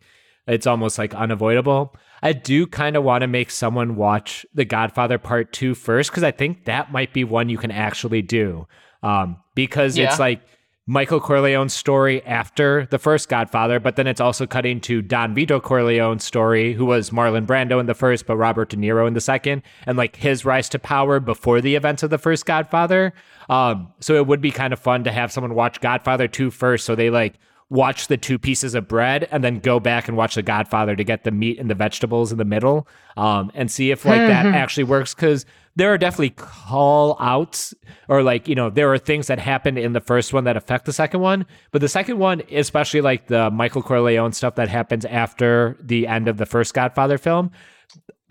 [0.49, 1.95] it's almost like unavoidable.
[2.21, 6.23] I do kind of want to make someone watch The Godfather Part 2 first because
[6.23, 8.67] I think that might be one you can actually do.
[9.03, 10.05] Um, because Yeah.
[10.09, 10.41] it's like
[10.85, 15.59] Michael Corleone's story after the first Godfather, but then it's also cutting to Don Vito
[15.59, 19.21] Corleone's story, who was Marlon Brando in the first, but Robert De Niro in the
[19.21, 23.13] second, and like his rise to power before the events of the first Godfather.
[23.49, 26.85] Um, so it would be kind of fun to have someone watch Godfather 2 first,
[26.85, 27.35] so they like
[27.69, 31.03] watch the two pieces of bread and then go back and watch the Godfather to
[31.03, 34.45] get the meat and the vegetables in the middle, um, and see if like that
[34.47, 35.13] actually works.
[35.13, 35.45] Because
[35.79, 37.73] there are definitely call outs
[38.09, 40.85] or like you know there are things that happen in the first one that affect
[40.85, 45.05] the second one but the second one especially like the michael corleone stuff that happens
[45.05, 47.49] after the end of the first godfather film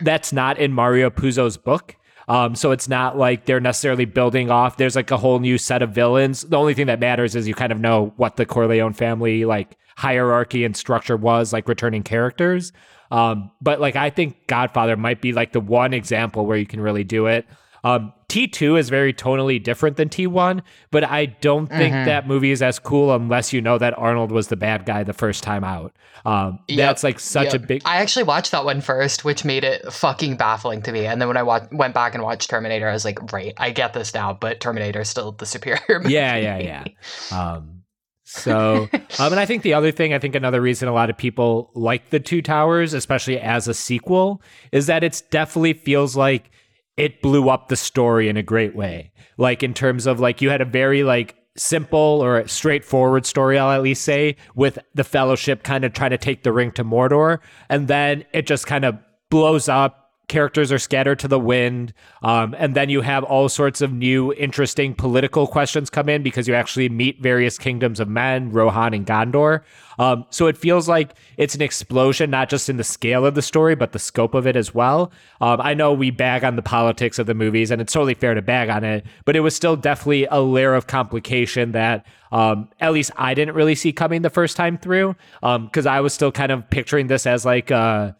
[0.01, 1.95] that's not in mario puzo's book
[2.29, 5.81] um, so it's not like they're necessarily building off there's like a whole new set
[5.81, 8.93] of villains the only thing that matters is you kind of know what the corleone
[8.93, 12.71] family like hierarchy and structure was like returning characters
[13.11, 16.81] um, but like I think Godfather might be like the one example where you can
[16.81, 17.47] really do it.
[17.83, 20.61] Um, T2 is very tonally different than T1,
[20.91, 24.47] but I don't think that movie is as cool unless you know that Arnold was
[24.47, 25.93] the bad guy the first time out.
[26.25, 27.81] Um, that's like such a big.
[27.85, 31.29] i actually watched that one first which made it fucking baffling to me and then
[31.29, 34.13] when i wa- went back and watched terminator i was like right i get this
[34.13, 36.11] now but terminator is still the superior movie.
[36.13, 36.83] yeah, yeah, yeah.
[37.31, 37.83] Um,
[38.25, 41.17] so, um, and I think the other thing, I think another reason a lot of
[41.17, 46.51] people like the Two Towers, especially as a sequel, is that it's definitely feels like
[46.99, 49.11] it blew up the story in a great way.
[49.37, 53.71] Like in terms of like you had a very like simple or straightforward story, I'll
[53.71, 57.39] at least say, with the Fellowship kind of trying to take the ring to Mordor,
[57.69, 58.97] and then it just kind of
[59.29, 63.81] blows up characters are scattered to the wind um, and then you have all sorts
[63.81, 68.51] of new interesting political questions come in because you actually meet various kingdoms of men
[68.51, 69.61] rohan and gondor.
[69.97, 73.41] Um, so it feels like it's an explosion not just in the scale of the
[73.41, 75.11] story but the scope of it as well.
[75.41, 78.33] Um, i know we bag on the politics of the movies and it's totally fair
[78.35, 82.69] to bag on it but it was still definitely a layer of complication that um,
[82.79, 86.31] at least i didn't really see coming the first time through because i was still
[86.31, 88.11] kind of picturing this as like uh,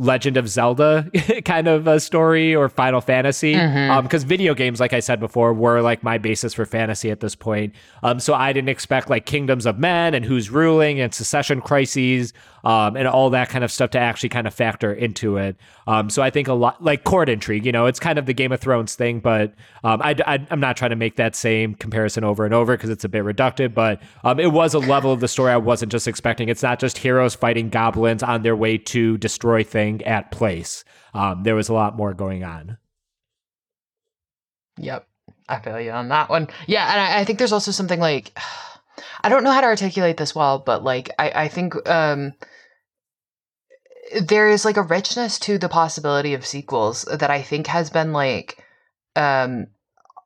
[0.00, 1.10] Legend of Zelda
[1.44, 3.54] kind of a story or Final Fantasy.
[3.56, 7.18] Um, because video games, like I said before, were like my basis for fantasy at
[7.20, 7.74] this point.
[8.04, 12.32] Um, so I didn't expect like kingdoms of men and who's ruling and succession crises,
[12.64, 15.56] um, and all that kind of stuff to actually kind of factor into it.
[15.86, 18.34] Um, so I think a lot like court intrigue, you know, it's kind of the
[18.34, 19.54] Game of Thrones thing, but
[19.84, 22.90] um, I, I, I'm not trying to make that same comparison over and over because
[22.90, 25.92] it's a bit reductive, but um, it was a level of the story I wasn't
[25.92, 26.48] just expecting.
[26.48, 30.84] It's not just heroes fighting goblins on their way to destroy thing at place.
[31.14, 32.78] Um, there was a lot more going on.
[34.78, 35.06] Yep.
[35.48, 36.48] I feel you on that one.
[36.66, 38.38] Yeah, and I, I think there's also something like
[39.22, 42.32] I don't know how to articulate this well, but like I, I think um
[44.22, 48.12] there is like a richness to the possibility of sequels that I think has been
[48.12, 48.64] like
[49.16, 49.66] um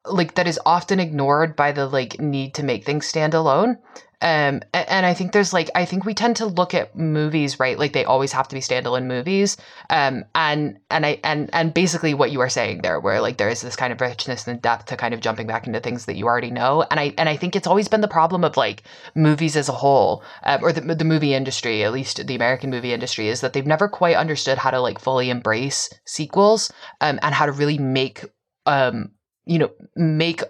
[0.04, 3.78] like that is often ignored by the like need to make things stand alone.
[4.22, 7.78] Um and I think there's like I think we tend to look at movies, right?
[7.78, 9.56] Like they always have to be standalone movies.
[9.90, 13.48] Um and and I and and basically what you are saying there where like there
[13.48, 16.16] is this kind of richness and depth to kind of jumping back into things that
[16.16, 16.84] you already know.
[16.90, 19.72] And I and I think it's always been the problem of like movies as a
[19.72, 23.52] whole uh, or the the movie industry, at least the American movie industry is that
[23.52, 27.78] they've never quite understood how to like fully embrace sequels um and how to really
[27.78, 28.24] make
[28.66, 29.10] um
[29.44, 30.42] you know make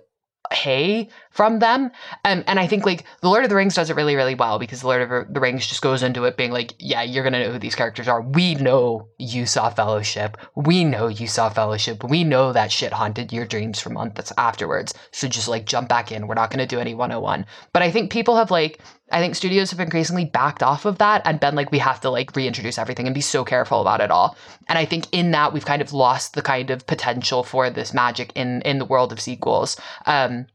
[0.52, 1.90] hay from them.
[2.24, 4.58] Um, and I think like The Lord of the Rings does it really, really well
[4.58, 7.44] because The Lord of the Rings just goes into it being like, yeah, you're gonna
[7.44, 8.20] know who these characters are.
[8.20, 10.36] We know you saw Fellowship.
[10.54, 12.04] We know you saw Fellowship.
[12.04, 14.94] We know that shit haunted your dreams for months afterwards.
[15.10, 16.26] So just like jump back in.
[16.26, 17.46] We're not gonna do any 101.
[17.72, 18.80] But I think people have like
[19.12, 22.10] I think studios have increasingly backed off of that and been like, we have to
[22.10, 24.36] like reintroduce everything and be so careful about it all.
[24.68, 27.94] And I think in that we've kind of lost the kind of potential for this
[27.94, 29.78] magic in in the world of sequels.
[30.06, 30.46] Um,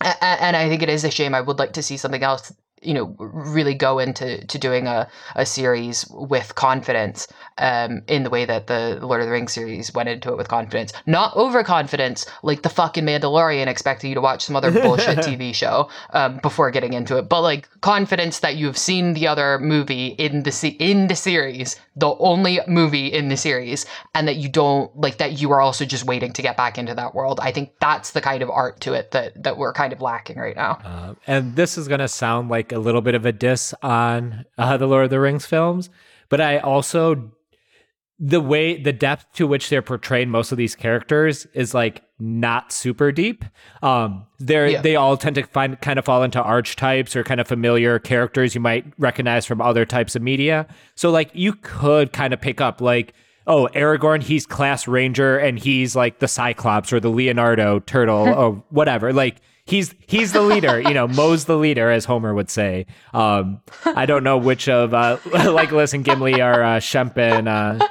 [0.00, 1.34] and I think it is a shame.
[1.34, 2.52] I would like to see something else
[2.82, 7.28] you know really go into to doing a, a series with confidence
[7.58, 10.48] um, in the way that the Lord of the Rings series went into it with
[10.48, 15.54] confidence, not overconfidence like the fucking Mandalorian expecting you to watch some other bullshit TV
[15.54, 20.08] show um, before getting into it, but like confidence that you've seen the other movie
[20.08, 24.48] in the se- in the series, the only movie in the series, and that you
[24.48, 27.38] don't like that you are also just waiting to get back into that world.
[27.42, 30.38] I think that's the kind of art to it that that we're kind of lacking
[30.38, 30.78] right now.
[30.84, 34.76] Uh, and this is gonna sound like a little bit of a diss on uh,
[34.76, 35.90] the Lord of the Rings films,
[36.28, 37.32] but I also
[38.24, 42.72] the way the depth to which they're portraying most of these characters is like not
[42.72, 43.44] super deep.
[43.82, 44.80] Um, they're yeah.
[44.80, 48.54] they all tend to find kind of fall into archetypes or kind of familiar characters
[48.54, 50.68] you might recognize from other types of media.
[50.94, 53.12] So like you could kind of pick up like
[53.48, 58.52] oh Aragorn he's class ranger and he's like the Cyclops or the Leonardo turtle or
[58.70, 60.80] whatever like he's he's the leader.
[60.80, 62.86] you know, Moe's the leader, as Homer would say.
[63.12, 67.84] Um, I don't know which of uh, Legolas and Gimli are uh, Shemp and uh,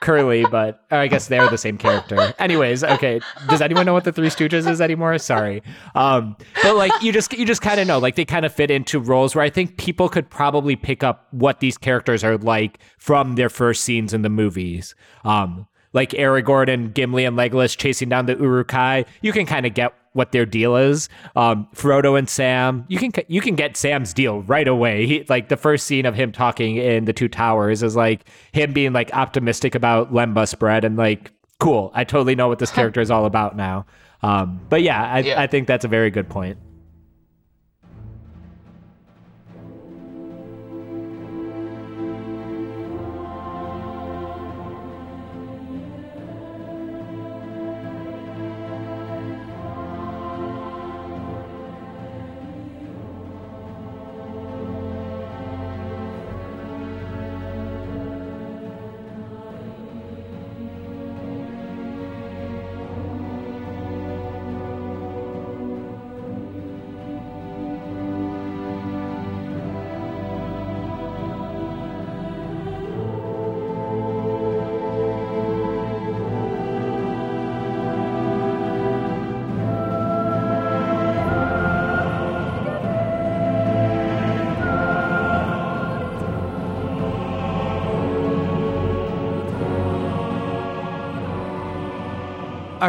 [0.00, 2.34] Curly, but I guess they're the same character.
[2.38, 3.20] Anyways, okay.
[3.48, 5.16] Does anyone know what the Three Stooges is anymore?
[5.18, 5.62] Sorry.
[5.94, 8.70] Um, but like you just you just kind of know, like they kind of fit
[8.70, 12.78] into roles where I think people could probably pick up what these characters are like
[12.98, 14.94] from their first scenes in the movies.
[15.24, 19.72] Um, like Aragorn and Gimli and Legolas chasing down the Uruk-hai, you can kind of
[19.72, 21.08] get what their deal is.
[21.36, 25.06] Um, Frodo and Sam, you can you can get Sam's deal right away.
[25.06, 28.72] He, like the first scene of him talking in the Two Towers is like him
[28.72, 31.90] being like optimistic about lembas bread and like cool.
[31.94, 33.86] I totally know what this character is all about now.
[34.22, 36.58] Um, but yeah I, yeah, I think that's a very good point.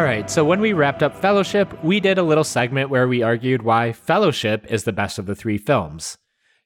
[0.08, 3.64] Right, so when we wrapped up Fellowship, we did a little segment where we argued
[3.64, 6.18] why Fellowship is the best of the three films.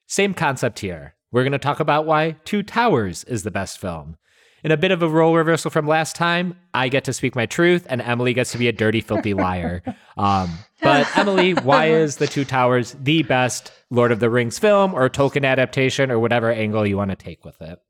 [0.06, 1.16] Same concept here.
[1.32, 4.16] We're going to talk about why Two Towers is the best film.
[4.62, 7.46] In a bit of a role reversal from last time, I get to speak my
[7.46, 9.82] truth, and Emily gets to be a dirty, filthy liar.
[10.16, 10.48] Um,
[10.80, 15.10] but Emily, why is The Two Towers the best Lord of the Rings film or
[15.10, 17.80] Tolkien adaptation or whatever angle you want to take with it?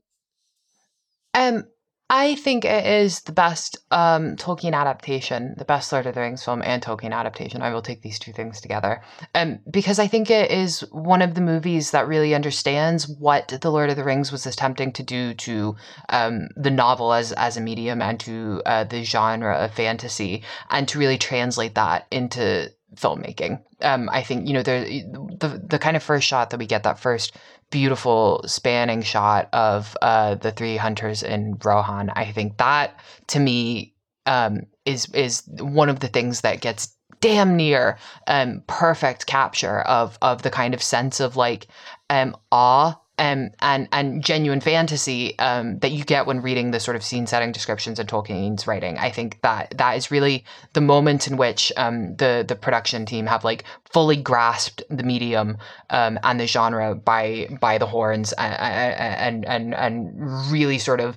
[1.34, 1.66] Um,
[2.14, 6.44] I think it is the best um, Tolkien adaptation, the best Lord of the Rings
[6.44, 7.62] film and Tolkien adaptation.
[7.62, 9.02] I will take these two things together.
[9.34, 13.70] Um, because I think it is one of the movies that really understands what the
[13.70, 15.74] Lord of the Rings was attempting to do to
[16.10, 20.86] um, the novel as, as a medium and to uh, the genre of fantasy, and
[20.88, 23.62] to really translate that into filmmaking.
[23.80, 25.02] Um, I think you know the
[25.40, 27.34] the the kind of first shot that we get that first
[27.72, 32.10] beautiful spanning shot of uh, the three hunters in Rohan.
[32.10, 33.94] I think that to me
[34.26, 37.98] um, is is one of the things that gets damn near
[38.28, 41.66] um, perfect capture of of the kind of sense of like
[42.10, 46.96] um, awe um, and and genuine fantasy um, that you get when reading the sort
[46.96, 48.96] of scene setting descriptions in Tolkien's writing.
[48.98, 53.26] I think that that is really the moment in which um, the the production team
[53.26, 55.58] have like fully grasped the medium
[55.90, 61.16] um, and the genre by by the horns and and and and really sort of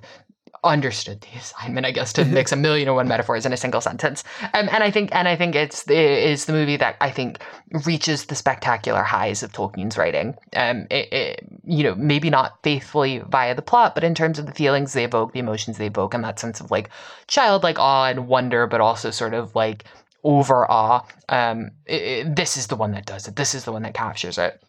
[0.66, 3.80] understood the assignment, I guess, to mix a million and one metaphors in a single
[3.80, 4.24] sentence.
[4.54, 7.40] Um, and I think, and I think it's it is the movie that I think
[7.84, 10.36] reaches the spectacular highs of Tolkien's writing.
[10.54, 14.46] Um, it, it, you know, maybe not faithfully via the plot, but in terms of
[14.46, 16.90] the feelings they evoke, the emotions they evoke, and that sense of like
[17.28, 19.84] childlike awe and wonder, but also sort of like
[20.24, 21.02] overawe.
[21.28, 23.36] Um, it, it- this is the one that does it.
[23.36, 24.60] This is the one that captures it.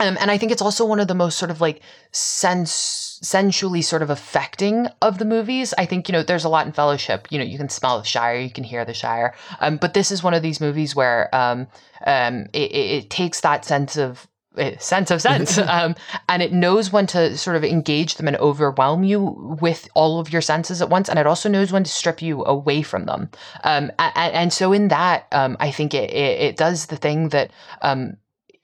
[0.00, 1.80] Um, and I think it's also one of the most sort of like
[2.10, 5.72] sense sensually sort of affecting of the movies.
[5.78, 7.28] I think you know there's a lot in Fellowship.
[7.30, 9.34] You know you can smell the Shire, you can hear the Shire.
[9.60, 11.68] Um, but this is one of these movies where um,
[12.06, 14.26] um, it, it, takes that sense of
[14.58, 15.94] eh, sense of sense um,
[16.28, 20.32] and it knows when to sort of engage them and overwhelm you with all of
[20.32, 23.30] your senses at once and it also knows when to strip you away from them
[23.62, 27.28] um, and, and so in that um, i think it, it, it does the thing
[27.28, 27.50] that
[27.82, 28.16] um,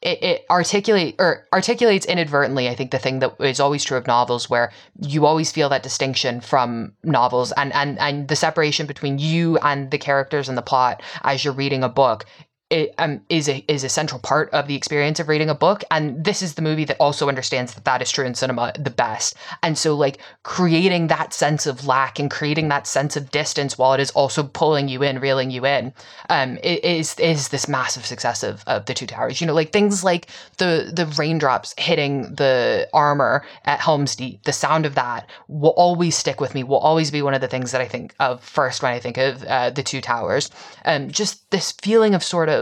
[0.02, 4.06] it, it articulate or articulates inadvertently i think the thing that is always true of
[4.06, 9.18] novels where you always feel that distinction from novels and and and the separation between
[9.18, 12.24] you and the characters and the plot as you're reading a book
[12.70, 15.82] it um, is a is a central part of the experience of reading a book,
[15.90, 18.90] and this is the movie that also understands that that is true in cinema the
[18.90, 19.34] best.
[19.62, 23.92] And so, like creating that sense of lack and creating that sense of distance while
[23.92, 25.92] it is also pulling you in, reeling you in,
[26.28, 29.40] um, is is this massive success of, of the Two Towers.
[29.40, 34.44] You know, like things like the the raindrops hitting the armor at Helm's Deep.
[34.44, 36.62] The sound of that will always stick with me.
[36.62, 39.18] Will always be one of the things that I think of first when I think
[39.18, 40.50] of uh, the Two Towers.
[40.84, 42.59] Um, just this feeling of sort of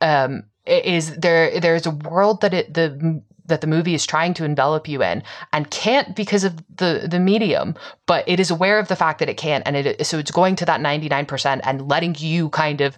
[0.00, 4.44] um, is there there's a world that it the that the movie is trying to
[4.44, 5.22] envelop you in
[5.52, 7.74] and can't because of the the medium
[8.06, 10.56] but it is aware of the fact that it can't and it so it's going
[10.56, 12.96] to that 99% and letting you kind of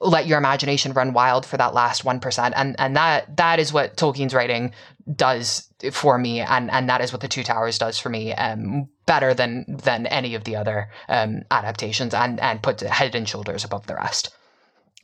[0.00, 3.96] let your imagination run wild for that last 1% and and that that is what
[3.96, 4.72] Tolkien's writing
[5.14, 8.88] does for me and and that is what the two towers does for me um
[9.06, 13.64] better than than any of the other um adaptations and and puts head and shoulders
[13.64, 14.30] above the rest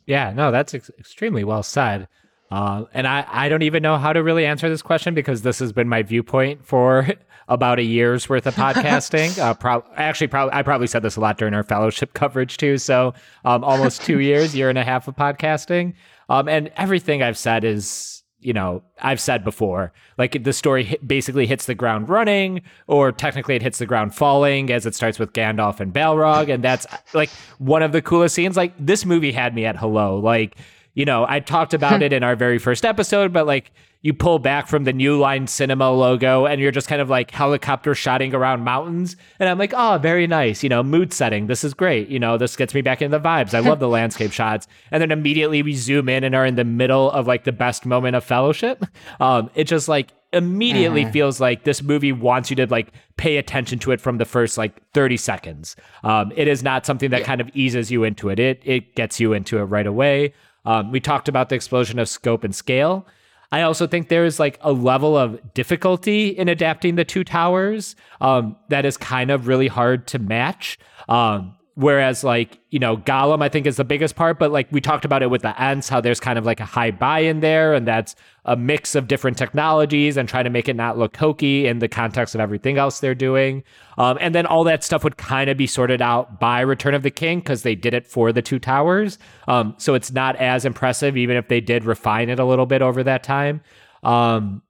[0.09, 2.09] Yeah, no, that's ex- extremely well said.
[2.51, 5.59] Uh, and I, I don't even know how to really answer this question because this
[5.59, 7.07] has been my viewpoint for
[7.49, 9.39] about a year's worth of podcasting.
[9.43, 12.79] uh, pro- actually, probably I probably said this a lot during our fellowship coverage too.
[12.79, 13.13] So
[13.45, 15.93] um, almost two years, year and a half of podcasting.
[16.31, 21.47] Um, and everything I've said is you know, I've said before, like the story basically
[21.47, 25.33] hits the ground running, or technically it hits the ground falling as it starts with
[25.33, 26.53] Gandalf and Balrog.
[26.53, 28.57] And that's like one of the coolest scenes.
[28.57, 30.19] Like this movie had me at hello.
[30.19, 30.57] Like,
[30.95, 34.39] you know, I talked about it in our very first episode, but like you pull
[34.39, 38.33] back from the New Line Cinema logo and you're just kind of like helicopter shotting
[38.33, 39.17] around mountains.
[39.41, 40.63] And I'm like, oh, very nice.
[40.63, 41.49] You know, mood setting.
[41.49, 42.09] This is great.
[42.09, 43.55] You know, this gets me back into the vibes.
[43.55, 44.69] I love the landscape shots.
[44.93, 47.87] And then immediately we zoom in and are in the middle of like the best
[47.87, 48.85] moment of fellowship.
[49.19, 53.79] Um, it just like immediately feels like this movie wants you to like pay attention
[53.81, 55.75] to it from the first like 30 seconds.
[56.05, 58.39] Um, it is not something that kind of eases you into it.
[58.39, 60.35] It it gets you into it right away.
[60.65, 63.07] Um, we talked about the explosion of scope and scale.
[63.51, 67.97] I also think there is like a level of difficulty in adapting the two towers
[68.21, 70.79] um, that is kind of really hard to match.
[71.09, 74.81] Um, whereas, like, you know, Gollum, I think is the biggest part, but like we
[74.81, 77.39] talked about it with the Ents, how there's kind of like a high buy in
[77.39, 81.17] there, and that's a mix of different technologies and trying to make it not look
[81.17, 83.63] hokey in the context of everything else they're doing.
[83.97, 87.05] Um, and then all that stuff would kind of be sorted out by Return of
[87.05, 89.17] the King because they did it for the two towers.
[89.47, 92.83] Um, so it's not as impressive, even if they did refine it a little bit
[92.83, 93.61] over that time.
[94.03, 94.63] Um,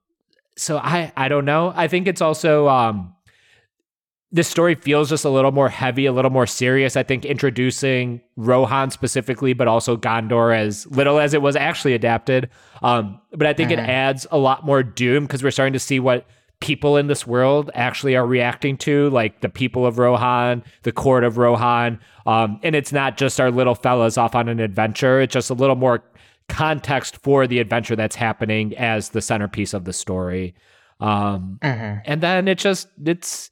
[0.57, 1.73] so I I don't know.
[1.75, 3.15] I think it's also um,
[4.31, 6.95] this story feels just a little more heavy, a little more serious.
[6.95, 12.49] I think introducing Rohan specifically, but also Gondor as little as it was actually adapted.
[12.83, 15.99] Um, but I think it adds a lot more doom because we're starting to see
[15.99, 16.27] what
[16.59, 21.23] people in this world actually are reacting to, like the people of Rohan, the court
[21.23, 21.99] of Rohan.
[22.25, 25.21] Um, and it's not just our little fellas off on an adventure.
[25.21, 26.03] It's just a little more
[26.49, 30.53] context for the adventure that's happening as the centerpiece of the story.
[30.99, 31.59] Um,
[32.05, 33.49] and then it just it's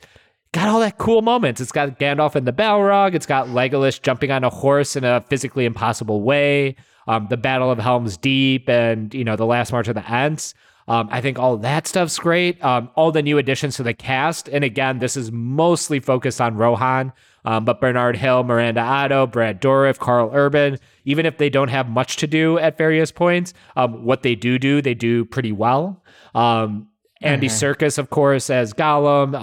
[0.57, 1.61] got all that cool moments.
[1.61, 3.13] It's got Gandalf and the Balrog.
[3.13, 6.75] It's got Legolas jumping on a horse in a physically impossible way.
[7.07, 10.55] Um, the Battle of Helm's Deep and you know the Last March of the Ents.
[10.87, 12.63] Um, I think all that stuff's great.
[12.63, 16.55] Um, all the new additions to the cast, and again, this is mostly focused on
[16.55, 17.13] Rohan.
[17.45, 21.87] Um, but Bernard Hill, Miranda Otto, Brad Dourif, Karl Urban, even if they don't have
[21.87, 26.03] much to do at various points, um, what they do do, they do pretty well.
[26.35, 26.87] Um,
[27.21, 29.33] Andy Serkis, of course, as Gollum.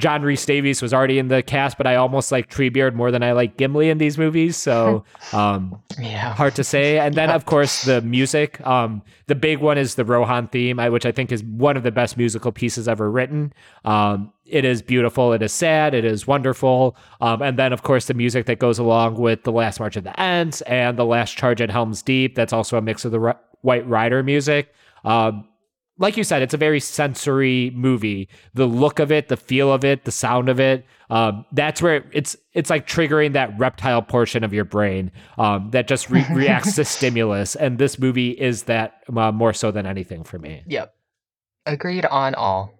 [0.00, 3.22] John Rhys Davies was already in the cast, but I almost like Treebeard more than
[3.22, 4.56] I like Gimli in these movies.
[4.56, 6.98] So um, yeah hard to say.
[6.98, 8.66] And then, of course, the music.
[8.66, 11.90] Um, the big one is the Rohan theme, which I think is one of the
[11.90, 13.52] best musical pieces ever written.
[13.84, 15.32] Um, it is beautiful.
[15.32, 15.94] It is sad.
[15.94, 16.96] It is wonderful.
[17.20, 20.04] Um, and then, of course, the music that goes along with the Last March of
[20.04, 22.34] the Ents and the Last Charge at Helm's Deep.
[22.34, 24.74] That's also a mix of the White Rider music.
[25.04, 25.46] Um,
[26.00, 28.28] like you said, it's a very sensory movie.
[28.54, 30.86] The look of it, the feel of it, the sound of it.
[31.10, 35.86] Um, that's where it's it's like triggering that reptile portion of your brain um, that
[35.86, 37.54] just re- reacts to stimulus.
[37.54, 40.62] And this movie is that uh, more so than anything for me.
[40.66, 40.94] Yep.
[41.66, 42.72] Agreed on all.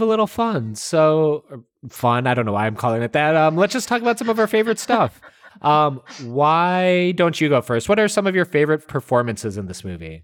[0.00, 0.74] Have a little fun.
[0.74, 1.56] So uh,
[1.88, 2.26] fun.
[2.26, 3.36] I don't know why I'm calling it that.
[3.36, 5.20] Um, let's just talk about some of our favorite stuff.
[5.62, 7.88] Um, why don't you go first?
[7.88, 10.22] What are some of your favorite performances in this movie?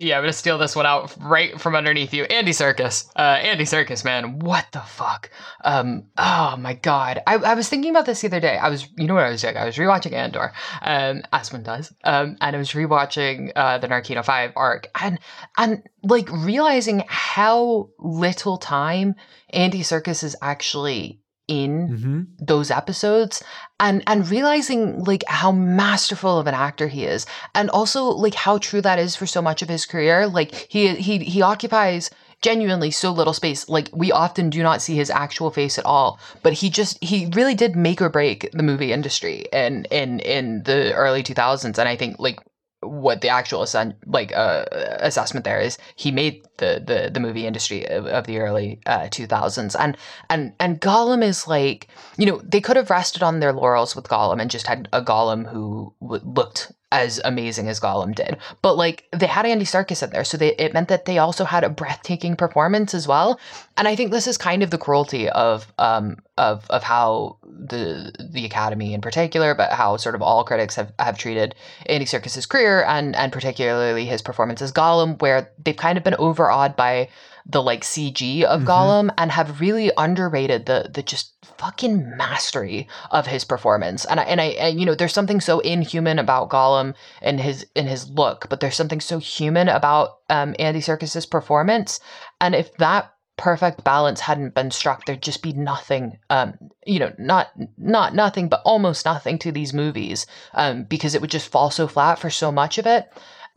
[0.00, 2.22] Yeah, I'm gonna steal this one out right from underneath you.
[2.24, 3.10] Andy Serkis.
[3.16, 4.38] Uh, Andy Serkis, man.
[4.38, 5.28] What the fuck?
[5.64, 7.20] Um, oh my god.
[7.26, 8.56] I, I was thinking about this the other day.
[8.58, 9.56] I was, you know what I was doing?
[9.56, 11.92] I was rewatching Andor, um, as one does.
[12.04, 15.18] Um, and I was rewatching uh, the Narkina 5 arc and,
[15.56, 19.16] and like realizing how little time
[19.50, 21.18] Andy Serkis is actually
[21.48, 22.22] in Mm-hmm.
[22.44, 23.42] those episodes
[23.80, 28.58] and and realizing like how masterful of an actor he is and also like how
[28.58, 30.26] true that is for so much of his career.
[30.26, 33.68] Like he he he occupies genuinely so little space.
[33.68, 37.26] Like we often do not see his actual face at all but he just he
[37.34, 41.88] really did make or break the movie industry in in in the early 2000s and
[41.88, 42.38] i think like
[42.80, 43.66] what the actual
[44.06, 44.64] like uh,
[45.00, 49.08] assessment there is he made the the, the movie industry of, of the early uh,
[49.08, 49.96] 2000s and
[50.30, 54.08] and and Gollum is like you know they could have rested on their laurels with
[54.08, 58.38] Gollum and just had a Gollum who w- looked as amazing as Gollum did.
[58.62, 61.44] But like they had Andy Serkis in there so they it meant that they also
[61.44, 63.38] had a breathtaking performance as well.
[63.76, 68.12] And I think this is kind of the cruelty of um of of how the
[68.18, 71.54] the Academy in particular but how sort of all critics have have treated
[71.86, 76.16] Andy Serkis's career and and particularly his performance as Gollum where they've kind of been
[76.18, 77.08] overawed by
[77.48, 83.26] the like CG of Gollum and have really underrated the the just fucking mastery of
[83.26, 84.04] his performance.
[84.04, 87.66] And I and I and you know there's something so inhuman about Gollum and his
[87.74, 92.00] in his look, but there's something so human about um Andy Serkis's performance.
[92.40, 97.12] And if that perfect balance hadn't been struck there'd just be nothing um you know
[97.18, 97.46] not
[97.78, 101.86] not nothing but almost nothing to these movies um because it would just fall so
[101.86, 103.08] flat for so much of it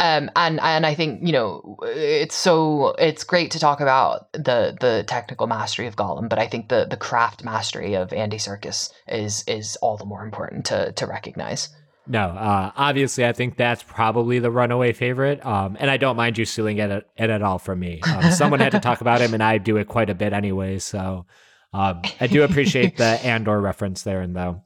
[0.02, 4.76] um, and and I think you know it's so it's great to talk about the
[4.80, 8.91] the technical mastery of Gollum, but I think the the craft mastery of Andy Serkis
[9.08, 11.70] is is all the more important to to recognize.
[12.08, 15.45] No, uh, obviously, I think that's probably the runaway favorite.
[15.45, 18.02] Um, and I don't mind you stealing it, at- it at all from me.
[18.02, 20.80] Um, someone had to talk about him, and I do it quite a bit anyway.
[20.80, 21.28] So
[21.74, 24.64] um, I do appreciate the Andor reference there and though.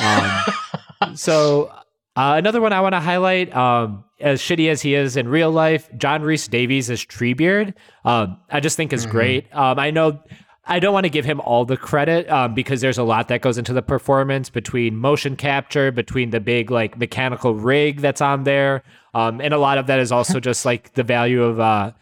[0.00, 1.70] Um, so
[2.18, 5.52] uh, another one I want to highlight, um, as shitty as he is in real
[5.52, 7.74] life, John Rhys Davies as Treebeard.
[8.04, 9.46] Um, I just think is great.
[9.54, 10.20] Um, I know
[10.64, 13.40] I don't want to give him all the credit um, because there's a lot that
[13.40, 18.42] goes into the performance between motion capture, between the big like mechanical rig that's on
[18.42, 18.82] there,
[19.14, 21.92] um, and a lot of that is also just like the value of uh,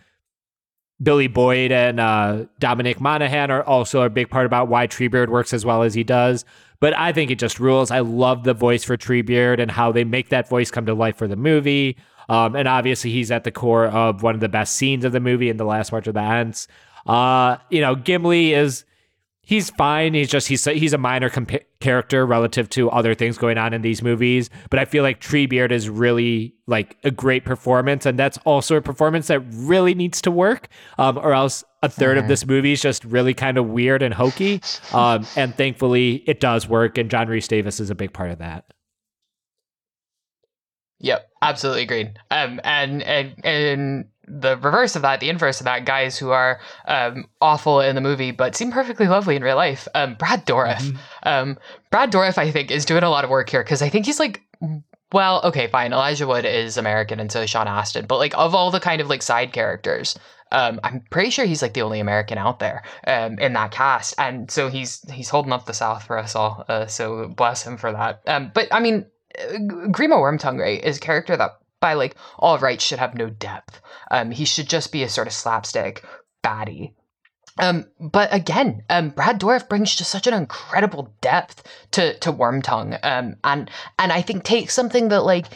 [1.02, 5.52] Billy Boyd and uh, Dominic Monaghan are also a big part about why Treebeard works
[5.52, 6.46] as well as he does.
[6.80, 7.90] But I think it just rules.
[7.90, 11.16] I love the voice for Treebeard and how they make that voice come to life
[11.16, 11.96] for the movie.
[12.28, 15.20] Um, and obviously, he's at the core of one of the best scenes of the
[15.20, 16.66] movie in the last March of the Ents.
[17.06, 18.84] Uh, you know, Gimli is
[19.46, 20.12] he's fine.
[20.12, 21.30] He's just he's he's a minor
[21.80, 24.50] character relative to other things going on in these movies.
[24.68, 28.82] But I feel like Treebeard is really like a great performance, and that's also a
[28.82, 30.68] performance that really needs to work,
[30.98, 34.14] um, or else a 3rd of this movie is just really kind of weird and
[34.14, 34.60] hokey.
[34.92, 38.38] Um, and thankfully, it does work, and John Rhys Davies is a big part of
[38.38, 38.64] that.
[41.00, 42.18] Yep, absolutely agreed.
[42.30, 46.60] Um, and and and the reverse of that, the inverse of that, guys who are
[46.86, 49.86] um awful in the movie but seem perfectly lovely in real life.
[49.94, 50.96] Um, Brad Dourif.
[51.24, 51.58] Um,
[51.90, 54.20] Brad Dourif, I think, is doing a lot of work here because I think he's
[54.20, 54.42] like.
[55.12, 55.92] Well, okay, fine.
[55.92, 58.06] Elijah Wood is American, and so is Sean Astin.
[58.06, 60.18] But like, of all the kind of like side characters,
[60.52, 64.14] um, I'm pretty sure he's like the only American out there um, in that cast,
[64.18, 66.64] and so he's he's holding up the South for us all.
[66.68, 68.22] Uh, so bless him for that.
[68.26, 69.06] Um, but I mean,
[69.38, 69.54] uh,
[69.88, 73.80] Grima Wormtongue, right, is a character that by like all rights should have no depth.
[74.10, 76.04] Um, he should just be a sort of slapstick
[76.44, 76.94] baddie.
[77.58, 81.62] Um, but again, um, Brad Dourif brings just such an incredible depth
[81.92, 85.46] to to Wormtongue, um, and and I think takes something that like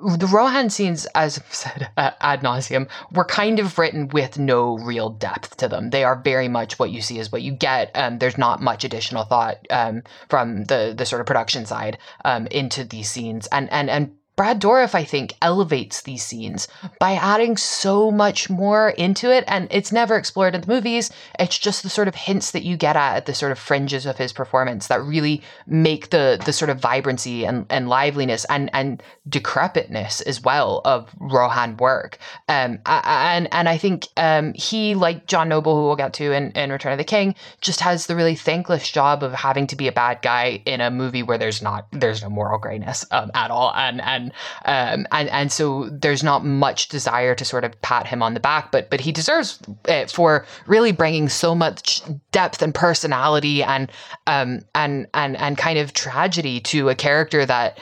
[0.00, 5.10] the Rohan scenes, as I've said ad nauseum, were kind of written with no real
[5.10, 5.90] depth to them.
[5.90, 7.90] They are very much what you see is what you get.
[7.94, 12.46] Um, there's not much additional thought um, from the the sort of production side um,
[12.48, 16.66] into these scenes, and and and Brad Dourif, I think, elevates these scenes
[16.98, 21.10] by adding so much more into it, and it's never explored in the movies.
[21.38, 24.06] It's just the sort of hints that you get at at the sort of fringes
[24.06, 28.70] of his performance that really make the the sort of vibrancy and, and liveliness and
[28.72, 32.16] and decrepitness as well of Rohan work.
[32.48, 36.52] Um, and and I think um, he, like John Noble, who we'll get to in,
[36.52, 39.86] in Return of the King, just has the really thankless job of having to be
[39.86, 43.50] a bad guy in a movie where there's not there's no moral grayness um, at
[43.50, 44.29] all, and and
[44.64, 48.40] um, and and so there's not much desire to sort of pat him on the
[48.40, 52.02] back, but but he deserves it for really bringing so much
[52.32, 53.90] depth and personality and
[54.26, 57.78] um and and and kind of tragedy to a character that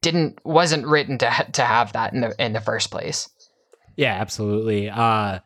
[0.00, 3.28] didn't wasn't written to ha- to have that in the in the first place.
[3.96, 4.88] Yeah, absolutely.
[4.90, 5.40] Uh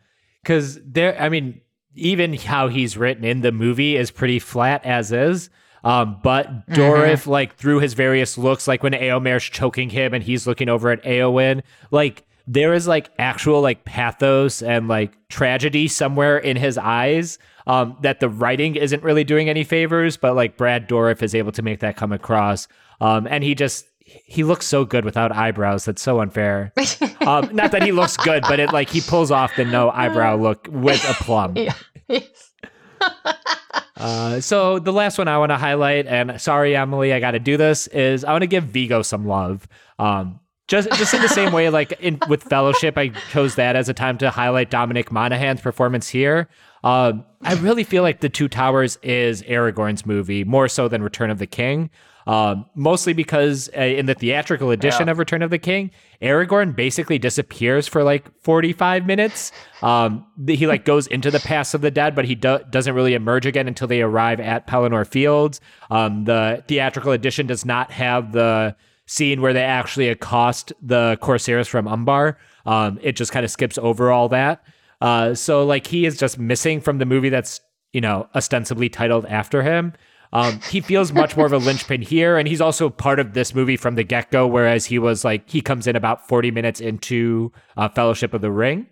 [0.44, 1.60] cuz there I mean
[1.94, 5.50] even how he's written in the movie is pretty flat as is.
[5.84, 10.46] Um, but Dourif, like through his various looks, like when Eomer's choking him and he's
[10.46, 16.38] looking over at Eowyn, like there is like actual like pathos and like tragedy somewhere
[16.38, 17.38] in his eyes.
[17.64, 21.52] Um, that the writing isn't really doing any favors, but like Brad Dourif is able
[21.52, 22.66] to make that come across.
[23.00, 25.84] Um, and he just he looks so good without eyebrows.
[25.84, 26.72] That's so unfair.
[27.20, 30.36] um, not that he looks good, but it like he pulls off the no eyebrow
[30.40, 31.56] look with a plum.
[31.56, 31.74] Yeah.
[34.02, 37.38] Uh, so the last one I want to highlight, and sorry Emily, I got to
[37.38, 39.68] do this, is I want to give Viggo some love.
[39.98, 43.88] Um, just just in the same way, like in with Fellowship, I chose that as
[43.88, 46.48] a time to highlight Dominic Monaghan's performance here.
[46.82, 51.30] Um, I really feel like The Two Towers is Aragorn's movie more so than Return
[51.30, 51.90] of the King.
[52.26, 55.90] Um, mostly because uh, in the theatrical edition of Return of the King,
[56.20, 59.50] Aragorn basically disappears for like 45 minutes.
[59.82, 63.14] Um, he like goes into the paths of the dead, but he do- doesn't really
[63.14, 65.60] emerge again until they arrive at Pelennor Fields.
[65.90, 68.76] Um, the theatrical edition does not have the
[69.06, 72.38] scene where they actually accost the Corsairs from Umbar.
[72.66, 74.62] Um, it just kind of skips over all that.
[75.00, 77.60] Uh, so like he is just missing from the movie that's
[77.92, 79.92] you know ostensibly titled after him.
[80.32, 83.54] Um, he feels much more of a linchpin here, and he's also part of this
[83.54, 84.46] movie from the get go.
[84.46, 88.50] Whereas he was like he comes in about forty minutes into uh, Fellowship of the
[88.50, 88.86] Ring,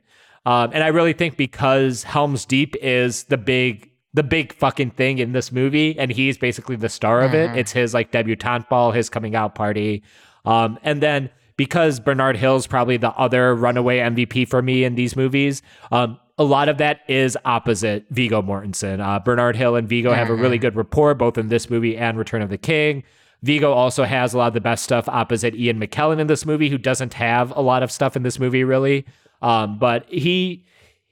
[0.45, 5.19] um, and I really think because Helm's Deep is the big the big fucking thing
[5.19, 7.57] in this movie, and he's basically the star of it.
[7.57, 10.03] It's his like debutante ball, his coming out party,
[10.45, 15.17] um, and then because Bernard Hill's probably the other runaway MVP for me in these
[15.17, 15.63] movies.
[15.91, 18.99] Um, a lot of that is opposite Viggo Mortensen.
[18.99, 22.17] Uh, Bernard Hill and Viggo have a really good rapport, both in this movie and
[22.17, 23.05] Return of the King.
[23.43, 26.71] Viggo also has a lot of the best stuff opposite Ian McKellen in this movie,
[26.71, 29.05] who doesn't have a lot of stuff in this movie really.
[29.43, 30.65] Um, but he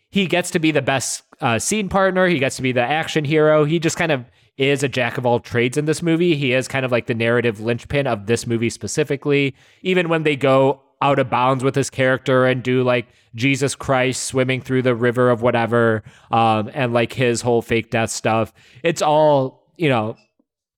[0.09, 2.27] he gets to be the best uh, scene partner.
[2.27, 3.67] He gets to be the action hero.
[3.67, 4.25] He just kind of
[4.57, 6.37] is a jack of all trades in this movie.
[6.37, 9.55] He is kind of like the narrative linchpin of this movie specifically.
[9.83, 14.25] Even when they go out of bounds with his character and do like Jesus Christ
[14.25, 18.53] swimming through the river of whatever, um, and like his whole fake death stuff,
[18.83, 20.17] it's all, you know,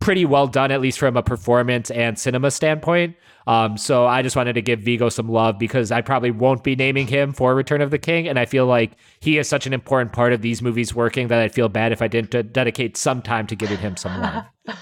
[0.00, 3.16] pretty well done, at least from a performance and cinema standpoint.
[3.46, 6.76] Um, so I just wanted to give Viggo some love because I probably won't be
[6.76, 9.72] naming him for Return of the King, and I feel like he is such an
[9.72, 12.96] important part of these movies working that I'd feel bad if I didn't de- dedicate
[12.96, 14.44] some time to giving him some love.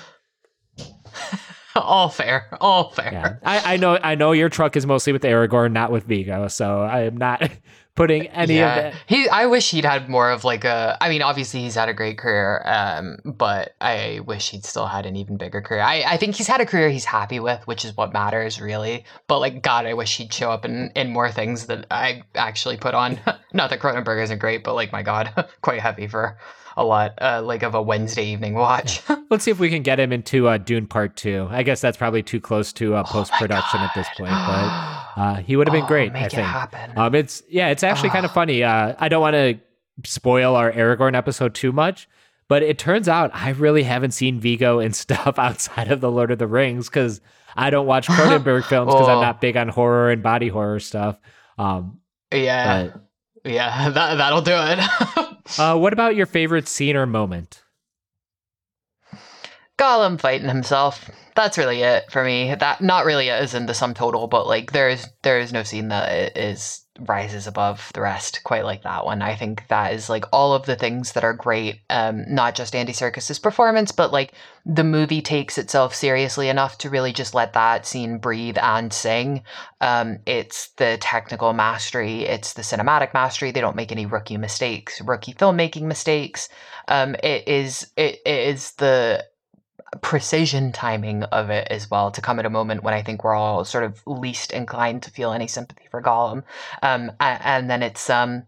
[1.77, 3.13] all fair, all fair.
[3.13, 6.49] Yeah, I, I know, I know your truck is mostly with Aragorn, not with Viggo,
[6.49, 7.51] so I am not
[7.99, 8.77] putting any yeah.
[8.77, 9.03] of that.
[9.07, 11.93] He I wish he'd had more of like a I mean obviously he's had a
[11.93, 15.83] great career um but I wish he'd still had an even bigger career.
[15.83, 19.05] I, I think he's had a career he's happy with, which is what matters really.
[19.27, 22.77] But like god, I wish he'd show up in in more things that I actually
[22.77, 23.19] put on.
[23.53, 26.39] Not that Cronenberg isn't great, but like my god, quite heavy for
[26.79, 29.03] a lot uh, like of a Wednesday evening watch.
[29.31, 31.49] Let's see if we can get him into uh, Dune Part Two.
[31.51, 34.35] I guess that's probably too close to uh, post production at this point, but
[35.17, 36.13] uh, he would have been Oh, great.
[36.15, 36.47] I it think.
[36.47, 36.97] happen.
[36.97, 38.63] Um, it's yeah, it's actually kind of funny.
[38.63, 39.59] Uh, I don't want to
[40.05, 42.09] spoil our Aragorn episode too much,
[42.49, 46.31] but it turns out I really haven't seen Viggo and stuff outside of the Lord
[46.31, 47.21] of the Rings because
[47.57, 49.23] I don't watch Cronenberg films because I'm Oh.
[49.23, 51.17] not big on horror and body horror stuff.
[51.59, 51.99] Um,
[52.33, 52.91] yeah.
[52.93, 55.28] but Yeah, that that'll do it.
[55.57, 57.63] Uh, what about your favorite scene or moment?
[59.79, 61.09] Gollum fighting himself.
[61.37, 62.55] That's really it for me.
[62.55, 65.53] That not really it is in the sum total, but like there is there is
[65.53, 69.23] no scene that is rises above the rest quite like that one.
[69.23, 71.81] I think that is like all of the things that are great.
[71.91, 74.33] Um, not just Andy Serkis's performance, but like
[74.67, 79.43] the movie takes itself seriously enough to really just let that scene breathe and sing.
[79.81, 83.51] Um, it's the technical mastery, it's the cinematic mastery.
[83.51, 86.49] They don't make any rookie mistakes, rookie filmmaking mistakes.
[86.89, 89.25] Um, it is it, it is the
[90.01, 93.35] precision timing of it as well to come at a moment when I think we're
[93.35, 96.45] all sort of least inclined to feel any sympathy for Gollum.
[96.83, 98.45] Um, and then it's um,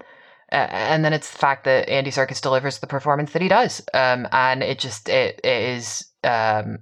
[0.51, 3.81] and then it's the fact that Andy Serkis delivers the performance that he does.
[3.95, 6.79] Um, and it just it, it is um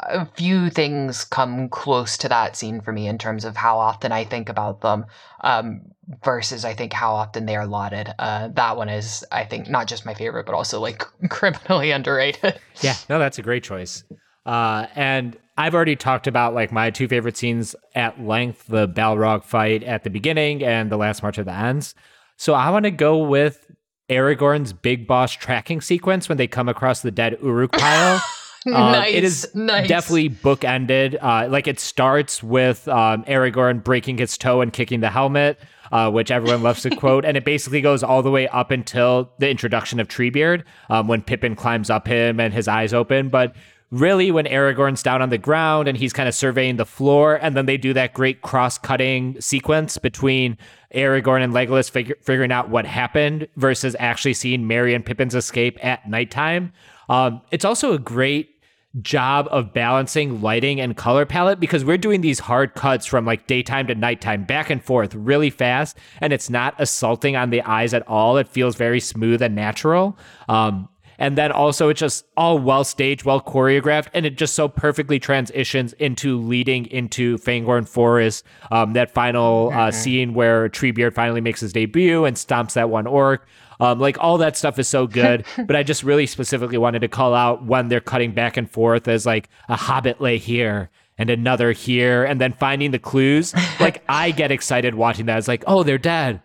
[0.00, 4.12] a few things come close to that scene for me in terms of how often
[4.12, 5.06] I think about them
[5.42, 5.82] um,
[6.24, 8.12] versus I think how often they are lauded.
[8.18, 12.58] Uh, that one is, I think, not just my favorite, but also like criminally underrated.
[12.80, 14.04] Yeah, no, that's a great choice.
[14.46, 19.44] Uh, and I've already talked about like my two favorite scenes at length: the Balrog
[19.44, 21.94] fight at the beginning and the last March of the Ents.
[22.36, 23.70] So I want to go with
[24.08, 28.22] Aragorn's big boss tracking sequence when they come across the dead Uruk pile.
[28.66, 29.14] Um, nice.
[29.14, 29.88] It is nice.
[29.88, 31.16] definitely bookended.
[31.22, 35.58] Uh, like it starts with um, Aragorn breaking his toe and kicking the helmet,
[35.92, 39.32] uh, which everyone loves to quote, and it basically goes all the way up until
[39.38, 43.30] the introduction of Treebeard, um, when Pippin climbs up him and his eyes open.
[43.30, 43.56] But
[43.90, 47.56] really, when Aragorn's down on the ground and he's kind of surveying the floor, and
[47.56, 50.58] then they do that great cross-cutting sequence between
[50.94, 55.82] Aragorn and Legolas figure- figuring out what happened versus actually seeing Merry and Pippin's escape
[55.82, 56.72] at nighttime.
[57.10, 58.56] Um, it's also a great
[59.02, 63.46] job of balancing lighting and color palette because we're doing these hard cuts from like
[63.46, 67.94] daytime to nighttime back and forth really fast and it's not assaulting on the eyes
[67.94, 68.36] at all.
[68.36, 70.18] It feels very smooth and natural.
[70.48, 70.88] Um,
[71.20, 75.20] and then also it's just all well staged well choreographed and it just so perfectly
[75.20, 81.60] transitions into leading into fangorn forest um, that final uh, scene where treebeard finally makes
[81.60, 83.46] his debut and stomps that one orc
[83.80, 87.08] um, like all that stuff is so good, but I just really specifically wanted to
[87.08, 91.28] call out when they're cutting back and forth as like a hobbit lay here and
[91.28, 93.54] another here, and then finding the clues.
[93.80, 95.38] Like I get excited watching that.
[95.38, 96.42] It's like, oh, they're dead,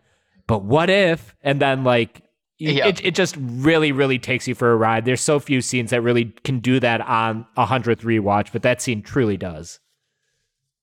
[0.48, 1.36] but what if?
[1.42, 2.22] And then like.
[2.58, 2.88] Yeah.
[2.88, 5.04] It, it just really, really takes you for a ride.
[5.04, 8.82] There's so few scenes that really can do that on a hundredth rewatch, but that
[8.82, 9.82] scene truly does.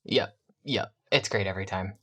[0.04, 0.36] Yep.
[0.64, 0.92] Yep.
[1.10, 1.94] It's great every time.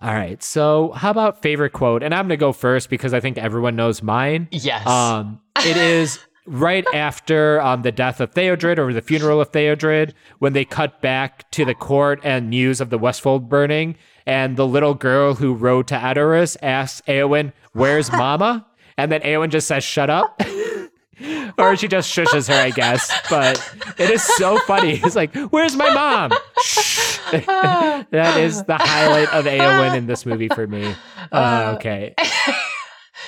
[0.00, 0.42] All right.
[0.42, 2.02] So, how about favorite quote?
[2.02, 4.48] And I'm going to go first because I think everyone knows mine.
[4.50, 4.86] Yes.
[4.86, 10.12] Um, it is right after um, the death of Theodred or the funeral of Theodred
[10.40, 13.96] when they cut back to the court and news of the Westfold burning.
[14.26, 18.66] And the little girl who rode to Edoras asks Eowyn, Where's Mama?
[18.96, 20.40] And then Eowyn just says, Shut up.
[21.58, 23.10] or she just shushes her, I guess.
[23.30, 23.58] But
[23.98, 25.00] it is so funny.
[25.02, 26.32] It's like, Where's my mom?
[26.62, 27.13] Shh.
[28.10, 30.94] that is the highlight of Eowyn in this movie for me.
[31.32, 32.14] Uh, okay.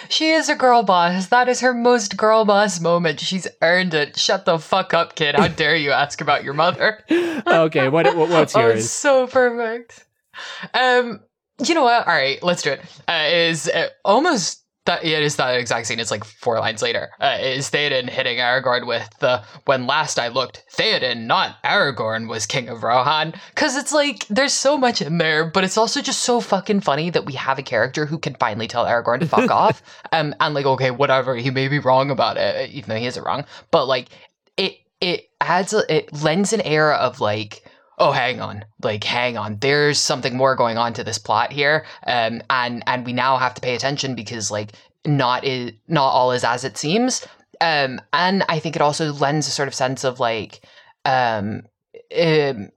[0.08, 1.28] She is a girl boss.
[1.28, 3.18] That is her most girl boss moment.
[3.18, 4.16] She's earned it.
[4.18, 5.34] Shut the fuck up, kid.
[5.34, 7.02] How dare you ask about your mother?
[7.10, 7.88] Okay.
[7.88, 8.80] What, what what's Oh, yours?
[8.84, 10.04] it's so perfect.
[10.74, 11.20] Um,
[11.64, 12.06] you know what?
[12.06, 12.80] All right, let's do it.
[13.08, 15.04] Uh, is uh, almost that?
[15.04, 16.00] It is that exact scene.
[16.00, 17.10] It's like four lines later.
[17.20, 22.46] Uh, is Theoden hitting Aragorn with the "When last I looked, Theoden, not Aragorn, was
[22.46, 23.34] king of Rohan"?
[23.54, 27.10] Because it's like there's so much in there, but it's also just so fucking funny
[27.10, 29.82] that we have a character who can finally tell Aragorn to fuck off.
[30.12, 33.24] Um, and like, okay, whatever, he may be wrong about it, even though he isn't
[33.24, 33.44] wrong.
[33.70, 34.08] But like,
[34.56, 37.62] it it adds a, it lends an air of like
[37.98, 41.84] oh hang on like hang on there's something more going on to this plot here
[42.06, 44.72] um and and we now have to pay attention because like
[45.06, 47.26] not is not all is as it seems
[47.60, 50.60] um and i think it also lends a sort of sense of like
[51.04, 51.62] um
[52.16, 52.70] um,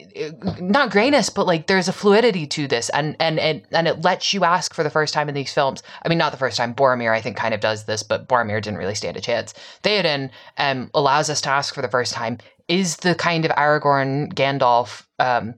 [0.59, 4.33] not grayness, but like there's a fluidity to this, and and and and it lets
[4.33, 5.83] you ask for the first time in these films.
[6.03, 6.73] I mean, not the first time.
[6.73, 9.53] Boromir, I think, kind of does this, but Boromir didn't really stand a chance.
[9.83, 12.39] Theoden um, allows us to ask for the first time:
[12.69, 15.55] Is the kind of Aragorn Gandalf um,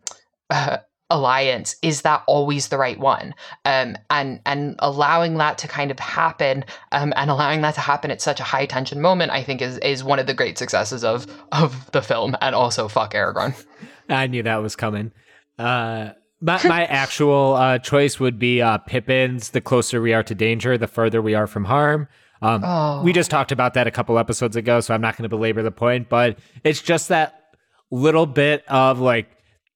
[0.49, 0.77] uh,
[1.11, 3.35] alliance is that always the right one?
[3.65, 8.09] Um, and and allowing that to kind of happen, um, and allowing that to happen
[8.09, 11.03] at such a high tension moment, I think is is one of the great successes
[11.03, 13.53] of of the film, and also fuck Aragorn.
[14.09, 15.11] I knew that was coming.
[15.59, 16.11] Uh,
[16.41, 20.77] my, my actual uh, choice would be uh, Pippin's The closer we are to danger,
[20.77, 22.07] the further we are from harm.
[22.41, 23.01] Um, Oh.
[23.03, 25.61] We just talked about that a couple episodes ago, so I'm not going to belabor
[25.61, 27.55] the point, but it's just that
[27.91, 29.29] little bit of like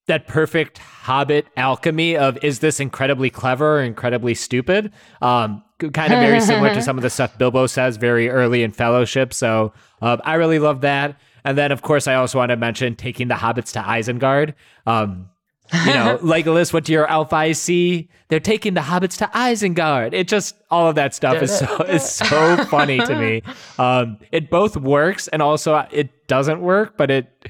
[0.07, 4.91] that perfect hobbit alchemy of is this incredibly clever or incredibly stupid?
[5.21, 8.71] Um, kind of very similar to some of the stuff Bilbo says very early in
[8.71, 9.33] Fellowship.
[9.33, 11.19] So um, I really love that.
[11.43, 14.53] And then, of course, I also want to mention taking the hobbits to Isengard.
[14.87, 15.29] Um,
[15.73, 18.09] you know, Legolas, what do your eyes see?
[18.27, 20.13] They're taking the hobbits to Isengard.
[20.13, 23.41] It just all of that stuff is so is so funny to me.
[23.77, 27.47] Um, it both works and also it doesn't work, but it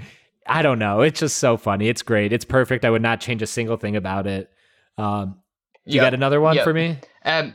[0.47, 1.01] I don't know.
[1.01, 1.87] It's just so funny.
[1.87, 2.33] It's great.
[2.33, 2.83] It's perfect.
[2.85, 4.49] I would not change a single thing about it.
[4.97, 5.39] Um,
[5.85, 6.01] you Yep.
[6.03, 6.63] got another one Yep.
[6.63, 6.97] for me?
[7.23, 7.53] Um,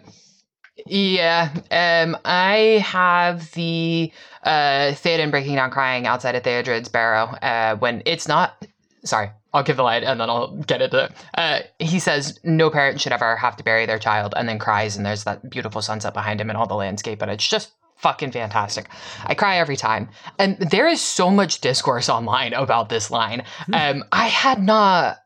[0.86, 1.50] yeah.
[1.70, 4.12] Um, I have the
[4.44, 7.24] uh Theoden breaking down crying outside of Theodred's barrow.
[7.42, 8.66] Uh, when it's not.
[9.04, 11.12] Sorry, I'll give the line and then I'll get into it.
[11.34, 14.96] Uh, he says no parent should ever have to bury their child, and then cries,
[14.96, 18.32] and there's that beautiful sunset behind him and all the landscape, and it's just fucking
[18.32, 18.88] fantastic.
[19.24, 20.08] I cry every time,
[20.38, 23.44] and there is so much discourse online about this line.
[23.72, 25.18] Um, I had not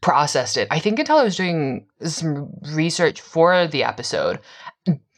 [0.00, 0.68] processed it.
[0.70, 4.40] I think until I was doing some research for the episode.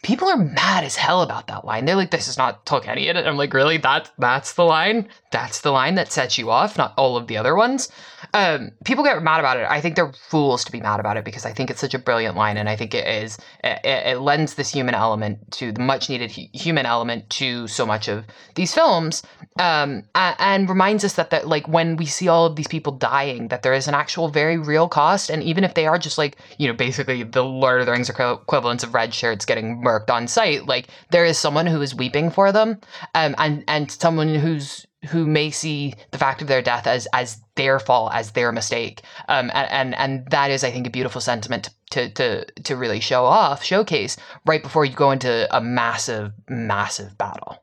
[0.03, 1.85] People are mad as hell about that line.
[1.85, 3.77] They're like, "This is not Tolkienian." And I'm like, "Really?
[3.77, 5.09] That that's the line?
[5.31, 7.89] That's the line that sets you off, not all of the other ones."
[8.35, 9.67] Um, people get mad about it.
[9.69, 11.99] I think they're fools to be mad about it because I think it's such a
[11.99, 13.39] brilliant line, and I think it is.
[13.63, 17.87] It, it lends this human element to the much needed hu- human element to so
[17.87, 18.25] much of
[18.57, 19.23] these films,
[19.61, 22.93] um, a- and reminds us that that like when we see all of these people
[22.93, 26.19] dying, that there is an actual very real cost, and even if they are just
[26.19, 29.81] like you know basically the Lord of the Rings equi- equivalents of red shirts getting
[29.93, 32.79] murked on sight like there is someone who is weeping for them,
[33.15, 37.41] um, and and someone who's who may see the fact of their death as as
[37.57, 41.21] their fault, as their mistake, um, and and, and that is, I think, a beautiful
[41.21, 44.17] sentiment to to to really show off, showcase
[44.47, 47.59] right before you go into a massive, massive battle.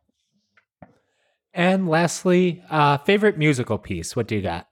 [1.53, 4.15] And lastly, uh, favorite musical piece.
[4.15, 4.67] What do you got?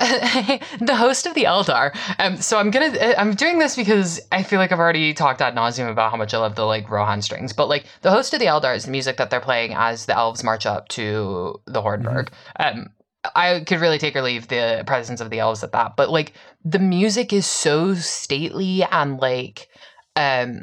[0.80, 1.94] the host of the Eldar.
[2.18, 5.42] Um, so I'm gonna uh, I'm doing this because I feel like I've already talked
[5.42, 7.52] ad nauseum about how much I love the like Rohan strings.
[7.52, 10.16] But like the host of the Eldar is the music that they're playing as the
[10.16, 12.28] elves march up to the Hornburg.
[12.58, 12.86] Um,
[13.34, 15.96] I could really take or leave the presence of the elves at that.
[15.96, 16.32] But like
[16.64, 19.68] the music is so stately and like
[20.16, 20.62] um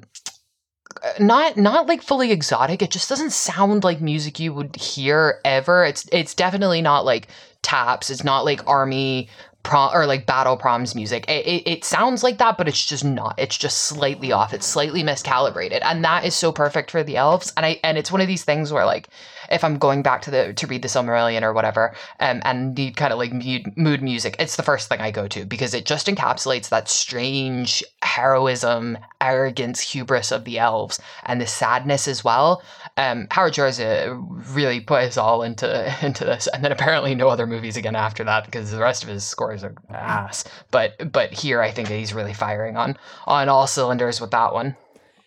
[1.19, 2.81] not not like fully exotic.
[2.81, 5.85] It just doesn't sound like music you would hear ever.
[5.85, 7.27] It's it's definitely not like
[7.61, 8.09] taps.
[8.09, 9.29] It's not like army
[9.63, 11.25] prom or like battle proms music.
[11.27, 13.35] It, it, it sounds like that but it's just not.
[13.37, 14.53] It's just slightly off.
[14.53, 15.79] It's slightly miscalibrated.
[15.81, 17.53] And that is so perfect for the elves.
[17.57, 19.09] And i and it's one of these things where like
[19.51, 22.95] if i'm going back to the to read the silmarillion or whatever um, and need
[22.95, 26.07] kind of like mood, music it's the first thing i go to because it just
[26.07, 32.61] encapsulates that strange heroism arrogance hubris of the elves and the sadness as well.
[32.95, 34.15] Um, howard uh,
[34.53, 35.67] really put us all into
[36.05, 39.09] into this and then apparently no other movies again after that because the rest of
[39.09, 40.43] his scores are ass.
[40.71, 44.75] But but here i think he's really firing on on all cylinders with that one.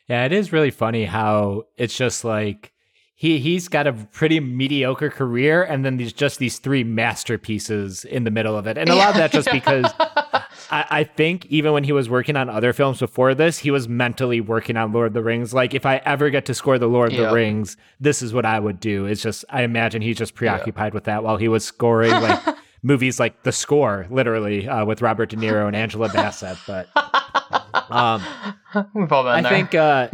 [0.08, 2.72] Yeah, it is really funny how it's just like
[3.20, 8.24] he he's got a pretty mediocre career, and then there's just these three masterpieces in
[8.24, 9.84] the middle of it, and a lot of that just because
[10.70, 13.88] I, I think even when he was working on other films before this, he was
[13.90, 15.52] mentally working on Lord of the Rings.
[15.52, 17.26] Like if I ever get to score the Lord of Yeah.
[17.28, 19.04] the Rings, this is what I would do.
[19.04, 22.40] It's just I imagine he's just preoccupied with that while he was scoring like
[22.82, 26.88] movies like The Score, literally uh, with Robert De Niro and Angela Bassett, but.
[27.90, 28.22] Um,
[28.94, 29.50] we've all been I there.
[29.50, 30.08] think uh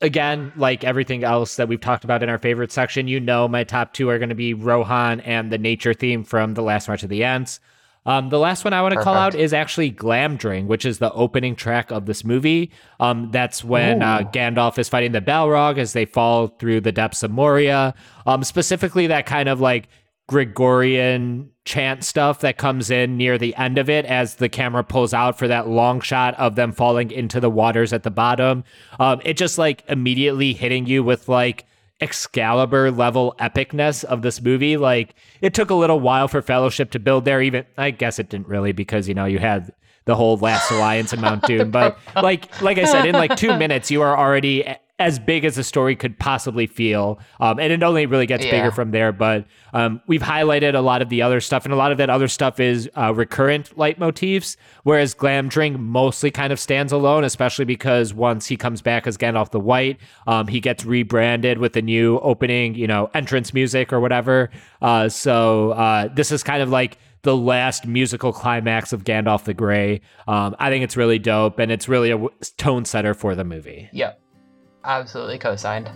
[0.00, 3.64] again, like everything else that we've talked about in our favorite section, you know my
[3.64, 7.02] top two are going to be Rohan and the nature theme from The Last March
[7.02, 7.60] of the Ents.
[8.04, 11.12] Um, the last one I want to call out is actually Glamdring, which is the
[11.12, 12.70] opening track of this movie.
[13.00, 17.24] Um, that's when uh, Gandalf is fighting the Balrog as they fall through the depths
[17.24, 17.94] of Moria.
[18.24, 19.88] Um, specifically, that kind of like
[20.28, 25.14] Gregorian chant stuff that comes in near the end of it as the camera pulls
[25.14, 28.64] out for that long shot of them falling into the waters at the bottom.
[28.98, 31.64] Um, it just like immediately hitting you with like
[32.00, 34.76] Excalibur level epicness of this movie.
[34.76, 37.40] Like it took a little while for Fellowship to build there.
[37.40, 39.72] Even I guess it didn't really because you know you had
[40.04, 41.70] the whole Last Alliance in Mount Doom.
[41.70, 44.64] But like like I said, in like two minutes you are already
[44.98, 48.52] as big as the story could possibly feel, um, and it only really gets Yeah.
[48.52, 49.12] bigger from there.
[49.12, 49.44] But
[49.74, 52.28] um, we've highlighted a lot of the other stuff, and a lot of that other
[52.28, 58.46] stuff is uh, recurrent leitmotifs, whereas Glamdring mostly kind of stands alone, especially because once
[58.46, 62.74] he comes back as Gandalf the White, um, he gets rebranded with the new opening,
[62.74, 64.48] you know, entrance music or whatever.
[64.80, 69.52] Uh, so uh, this is kind of like the last musical climax of Gandalf the
[69.52, 70.00] Grey.
[70.26, 73.44] Um, I think it's really dope, and it's really a w- tone setter for the
[73.44, 73.90] movie.
[73.92, 74.20] Yep.
[74.86, 75.90] Absolutely co-signed.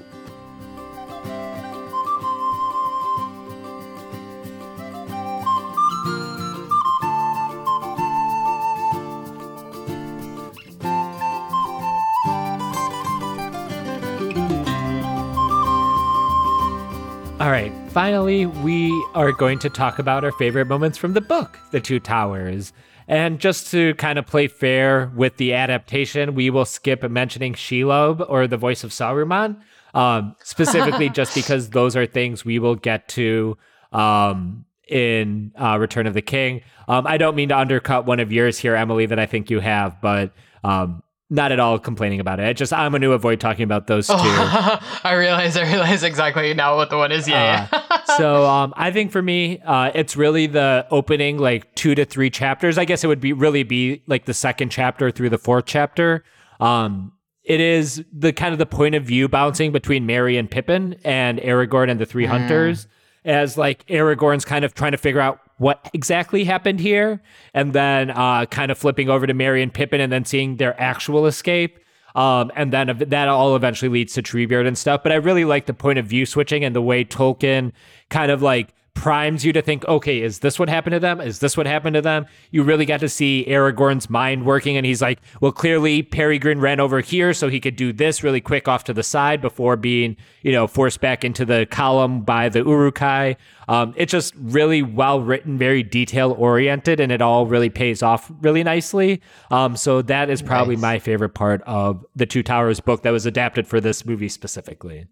[17.41, 21.59] All right, finally, we are going to talk about our favorite moments from the book,
[21.71, 22.73] The Two Towers.
[23.11, 28.25] And just to kind of play fair with the adaptation, we will skip mentioning Shelob
[28.29, 29.61] or the voice of Saruman,
[29.95, 33.59] um, specifically just because those are things we will get to
[33.91, 36.63] um, in uh, Return of the King.
[36.87, 39.59] Um, I don't mean to undercut one of yours here, Emily, that I think you
[39.59, 40.33] have, but
[40.63, 42.49] um, not at all complaining about it.
[42.49, 44.15] It just I'm going to avoid talking about those two.
[44.17, 47.29] I realize, I realize exactly now what the one is.
[47.29, 48.05] Yeah, yeah.
[48.17, 52.31] so um, I think for me, uh, it's really the opening like two to three
[52.31, 52.77] chapters.
[52.77, 56.25] I guess it would be really be like the second chapter through the fourth chapter.
[56.59, 57.13] Um,
[57.45, 61.39] it is the kind of the point of view bouncing between Merry and Pippin and
[61.39, 62.87] Aragorn and the three hunters
[63.25, 67.21] as like Aragorn's kind of trying to figure out what exactly happened here,
[67.53, 70.81] and then uh, kind of flipping over to Merry and Pippin, and then seeing their
[70.81, 71.79] actual escape.
[72.15, 75.03] Um, and then that all eventually leads to Treebeard and stuff.
[75.03, 77.73] But I really like the point of view switching and the way Tolkien
[78.09, 81.23] kind of like primes you to think, okay, is this what happened to them?
[81.23, 82.27] Is this what happened to them?
[82.51, 86.81] You really got to see Aragorn's mind working, and he's like, well, clearly Peregrine ran
[86.81, 90.19] over here so he could do this really quick off to the side before being,
[90.43, 93.37] you know, forced back into the column by the Uruk-hai.
[93.69, 98.31] Um, it's just really well written, very detail oriented, and it all really pays off
[98.43, 99.23] really nicely.
[99.51, 100.83] Um, so that is probably Nice.
[100.83, 105.07] my favorite part of the Two Towers book that was adapted for this movie specifically.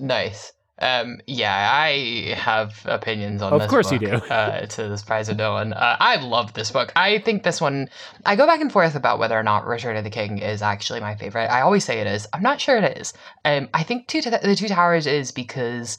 [0.00, 0.52] Nice.
[0.80, 3.64] Um, yeah, I have opinions on this.
[3.64, 4.14] Of course you do.
[4.14, 5.72] Uh, to the surprise of no one.
[5.72, 6.92] Uh, I love this book.
[6.96, 7.88] I think this one,
[8.26, 11.00] I go back and forth about whether or not Return of the King is actually
[11.00, 11.50] my favorite.
[11.50, 12.26] I always say it is.
[12.32, 13.12] I'm not sure it is.
[13.44, 15.96] Um, I think two the Two Towers is because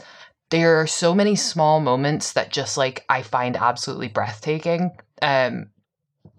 [0.49, 4.91] there are so many small moments that just like I find absolutely breathtaking.
[5.21, 5.67] Um,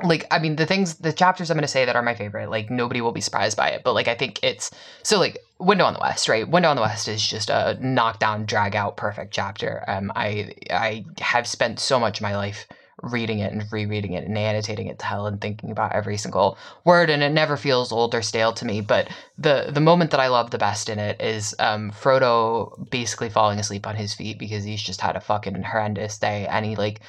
[0.02, 2.50] like I mean the things the chapters I'm going to say that are my favorite
[2.50, 4.70] like nobody will be surprised by it but like I think it's
[5.02, 6.48] so like Window on the West right?
[6.48, 9.84] Window on the West is just a knockdown drag out perfect chapter.
[9.88, 12.66] Um I I have spent so much of my life
[13.02, 16.56] reading it and rereading it and annotating it to hell and thinking about every single
[16.84, 20.20] word and it never feels old or stale to me but the the moment that
[20.20, 24.38] I love the best in it is um Frodo basically falling asleep on his feet
[24.38, 27.00] because he's just had a fucking horrendous day and he like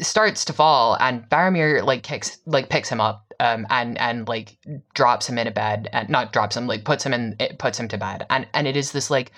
[0.00, 4.56] starts to fall and Boromir like kicks like picks him up um and and like
[4.94, 7.78] drops him in a bed and not drops him like puts him in it puts
[7.78, 8.26] him to bed.
[8.30, 9.32] And and it is this like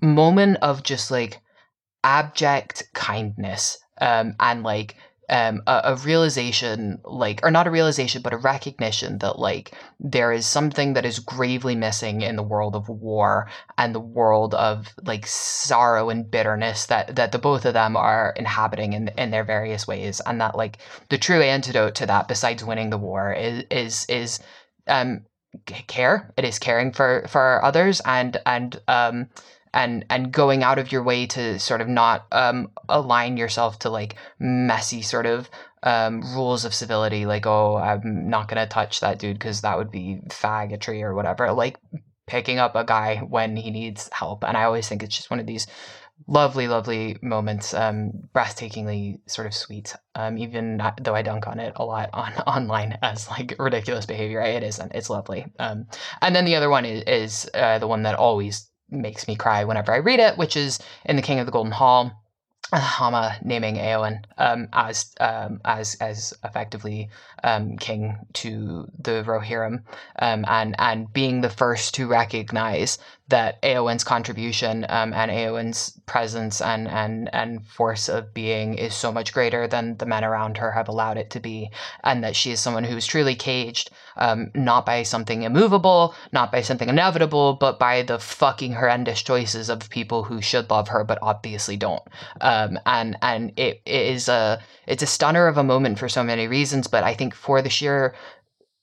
[0.00, 1.40] moment of just like
[2.04, 4.96] abject kindness um and like
[5.30, 10.32] um a, a realization like or not a realization but a recognition that like there
[10.32, 14.88] is something that is gravely missing in the world of war and the world of
[15.04, 19.44] like sorrow and bitterness that that the both of them are inhabiting in in their
[19.44, 20.20] various ways.
[20.26, 20.78] And that like
[21.08, 24.40] the true antidote to that besides winning the war is is is
[24.86, 25.24] um
[25.86, 26.32] care.
[26.36, 29.28] It is caring for for others and and um
[29.74, 33.90] and and going out of your way to sort of not um align yourself to
[33.90, 35.48] like messy sort of
[35.82, 39.90] um rules of civility like oh i'm not gonna touch that dude because that would
[39.90, 41.78] be faggotry or whatever like
[42.28, 44.44] picking up a guy when he needs help.
[44.44, 45.66] And i always think it's just one of these
[46.26, 51.72] lovely lovely moments um breathtakingly sort of sweet um even though i dunk on it
[51.76, 54.40] a lot on online as like ridiculous behavior.
[54.40, 54.94] It isn't.
[54.94, 55.46] It's lovely.
[55.58, 55.86] Um
[56.20, 59.64] and then the other one is, is uh, the one that always makes me cry
[59.64, 62.12] whenever i read it which is in the king of the golden hall
[62.72, 67.08] Hama naming Eowyn um, as um, as as effectively
[67.44, 69.82] um, king to the Rohirrim,
[70.18, 72.98] um, and and being the first to recognize
[73.28, 79.12] that Eowyn's contribution um, and Eowyn's presence and and and force of being is so
[79.12, 81.70] much greater than the men around her have allowed it to be,
[82.02, 86.50] and that she is someone who is truly caged, um, not by something immovable, not
[86.50, 91.04] by something inevitable, but by the fucking horrendous choices of people who should love her
[91.04, 92.02] but obviously don't.
[92.40, 96.22] Um, and and it, it is a it's a stunner of a moment for so
[96.22, 98.14] many reasons but i think for the sheer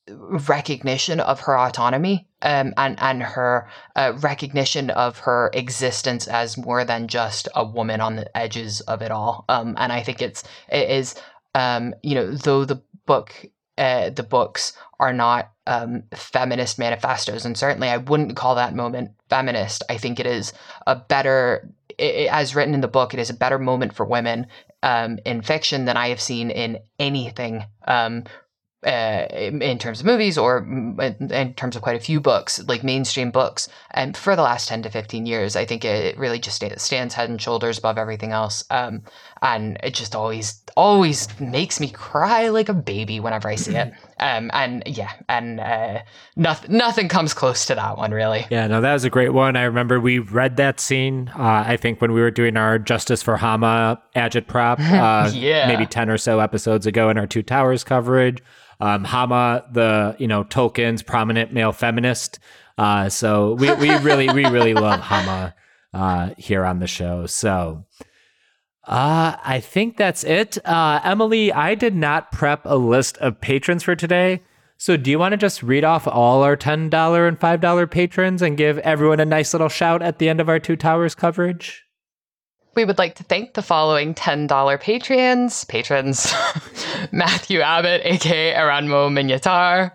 [0.07, 6.85] recognition of her autonomy um, and and her uh, recognition of her existence as more
[6.85, 9.45] than just a woman on the edges of it all.
[9.49, 11.15] Um, and i think it's it is
[11.55, 13.33] um, you know though the book
[13.77, 19.11] uh, the books are not um, feminist manifestos and certainly i wouldn't call that moment
[19.29, 19.81] feminist.
[19.89, 20.53] I think it is
[20.85, 21.67] a better
[21.99, 24.47] i i- as written in the book, it is a better moment for women
[24.85, 28.23] um, in fiction than I have seen in anything um,
[28.85, 32.63] uh, in terms of movies or mm, in, in terms of quite a few books,
[32.67, 33.67] like mainstream books.
[33.91, 37.31] And for the last 10 to 15 years, I think it really just stands head
[37.31, 38.63] and shoulders above everything else.
[38.69, 39.01] Um,
[39.45, 43.93] and it just always, always makes me cry like a baby whenever I see it.
[44.17, 45.99] Um, and yeah, and uh,
[46.37, 48.45] nothing nothing comes close to that one really.
[48.49, 49.57] Yeah, no, that was a great one.
[49.57, 51.29] I remember we read that scene.
[51.37, 55.67] Uh, I think when we were doing our Justice for Hama agitprop, uh, Yeah.
[55.67, 58.41] maybe ten or so episodes ago in our Two Towers coverage.
[58.79, 62.39] Um, Hama, the you know Tolkien's prominent male feminist.
[62.77, 65.53] Uh, so we we really we really love Hama
[65.93, 67.25] uh, here on the show.
[67.25, 67.83] So.
[68.87, 70.57] Uh, I think that's it.
[70.65, 74.41] Uh, Emily, I did not prep a list of patrons for today.
[74.77, 78.57] So, do you want to just read off all our $10 and $5 patrons and
[78.57, 81.85] give everyone a nice little shout at the end of our Two Towers coverage?
[82.75, 85.63] We would like to thank the following $10 patrons.
[85.63, 86.33] Patrons
[87.11, 89.91] Matthew Abbott, aka Aranmo Minyatar,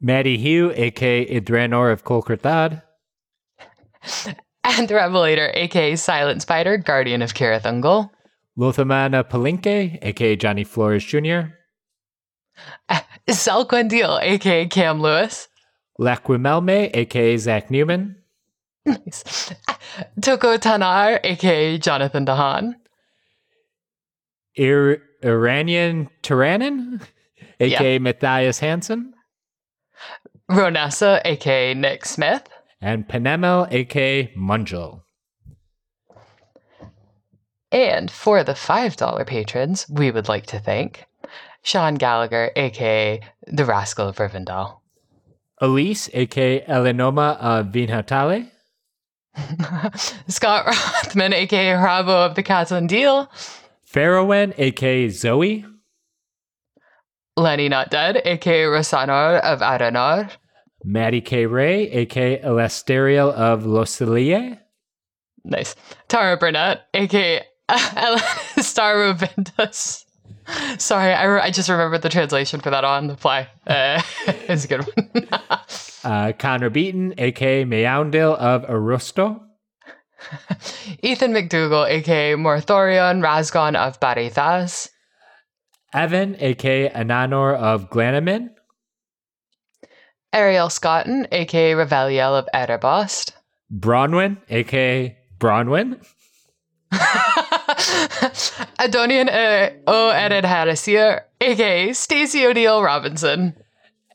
[0.00, 2.82] Maddie Hugh, aka Idranor of Kolkratad,
[4.64, 8.10] and the Revelator, aka Silent Spider, Guardian of Kirathungal.
[8.58, 11.40] Lothamana Palinke, aka Johnny Flores Jr.,
[13.28, 15.48] Sal Selquendil, aka Cam Lewis.
[16.00, 18.16] Laquimelme, aka Zach Newman,
[18.86, 19.52] Nice.
[20.20, 22.74] Toko Tanar, aka Jonathan Dahan.
[24.56, 27.00] Ir- Iranian Tyrannin,
[27.58, 29.14] aka Matthias Hansen,
[30.50, 32.46] Ronessa, aka Nick Smith.
[32.80, 35.00] and Panemel, aka Munjal.
[37.74, 41.06] And for the $5 patrons, we would like to thank
[41.64, 44.78] Sean Gallagher, aka the Rascal of Rivendell.
[45.60, 48.48] Elise, aka Elenoma of Vinhatale,
[50.28, 53.28] Scott Rothman, aka Rabo of the Catalan Deal.
[53.92, 55.64] Farrowen, aka Zoe,
[57.36, 60.30] Lenny Not Dead, aka Rosanor of Aranor.
[60.84, 61.46] Maddie K.
[61.46, 64.60] Ray, aka Elesterial of Losilie,
[65.44, 65.74] Nice.
[66.06, 67.42] Tara Burnett, aka
[68.58, 70.04] Star Ventus.
[70.78, 73.48] Sorry, I, re- I just remembered the translation for that on the fly.
[73.66, 75.28] Uh, it's a good one.
[76.04, 79.40] uh, Connor Beaton, aka Meoundil of Arusto,
[81.02, 84.90] Ethan McDougal, aka Morthorion Razgon of Barithas.
[85.94, 88.50] Evan, aka Ananor of Glanamin,
[90.32, 93.30] Ariel Scotton, aka Reveliel of Erebos.
[93.72, 96.04] Bronwyn, aka Bronwyn,
[98.78, 100.12] Adonian uh, O.
[100.14, 103.54] Ered Harrisier, aka Stacey O'Neill Robinson.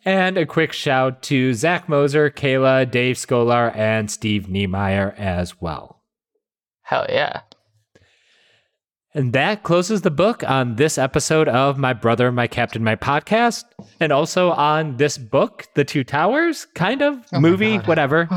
[0.05, 6.01] and a quick shout to Zach Moser, Kayla, Dave Skolar, and Steve Niemeyer as well.
[6.83, 7.41] Hell yeah.
[9.15, 13.63] And that closes the book on this episode of My Brother, My Captain, My Podcast,
[13.99, 18.27] and also on this book, The Two Towers, kind of movie, whatever.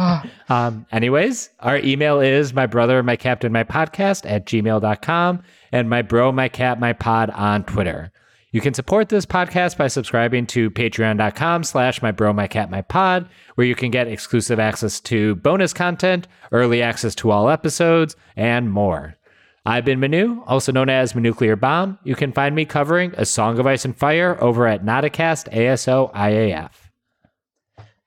[0.48, 5.42] um, anyways, our email is my brother, my captain, my podcast at gmail.com
[5.72, 8.10] and my bro, my cat, my pod on Twitter.
[8.50, 12.82] You can support this podcast by subscribing to patreon.com slash my bro, my cat, my
[12.82, 18.16] pod, where you can get exclusive access to bonus content, early access to all episodes,
[18.36, 19.16] and more.
[19.64, 21.97] I've been Manu, also known as Manuclear Bomb.
[22.02, 26.12] You can find me covering A Song of Ice and Fire over at Notacast ASO
[26.14, 26.72] IAF.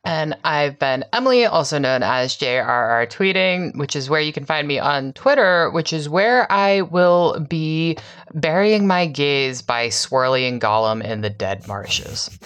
[0.03, 4.68] And I've been Emily, also known as JRR Tweetien, which is where you can find
[4.68, 7.98] me on Twitter, which is where I will be
[8.34, 12.38] burying my gaze by Swirly and Gollum in the dead marshes.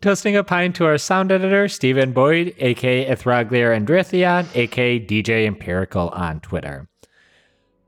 [0.00, 6.08] Toasting a pine to our sound editor, Stephen Boyd, aka Ithraglier Andrithion, aka DJ Empirical
[6.08, 6.88] on Twitter.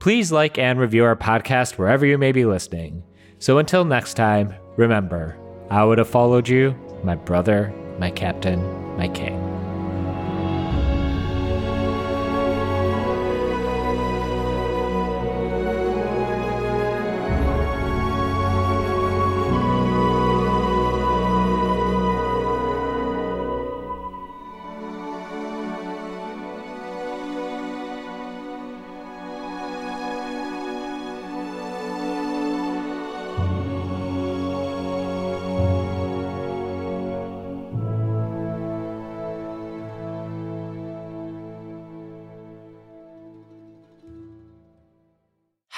[0.01, 3.03] Please like and review our podcast wherever you may be listening.
[3.39, 5.37] So until next time, remember,
[5.69, 6.75] I would have followed you,
[7.05, 8.63] my brother, my captain,
[8.97, 9.50] my king.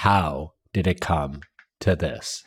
[0.03, 1.43] How did it come
[1.79, 2.43] to this?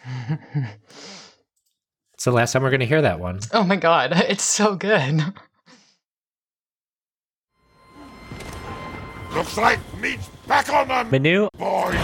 [2.12, 3.40] it's the last time we're going to hear that one.
[3.50, 5.22] Oh my god, it's so good.
[9.32, 11.94] Looks like meat's back on the Manu, boys.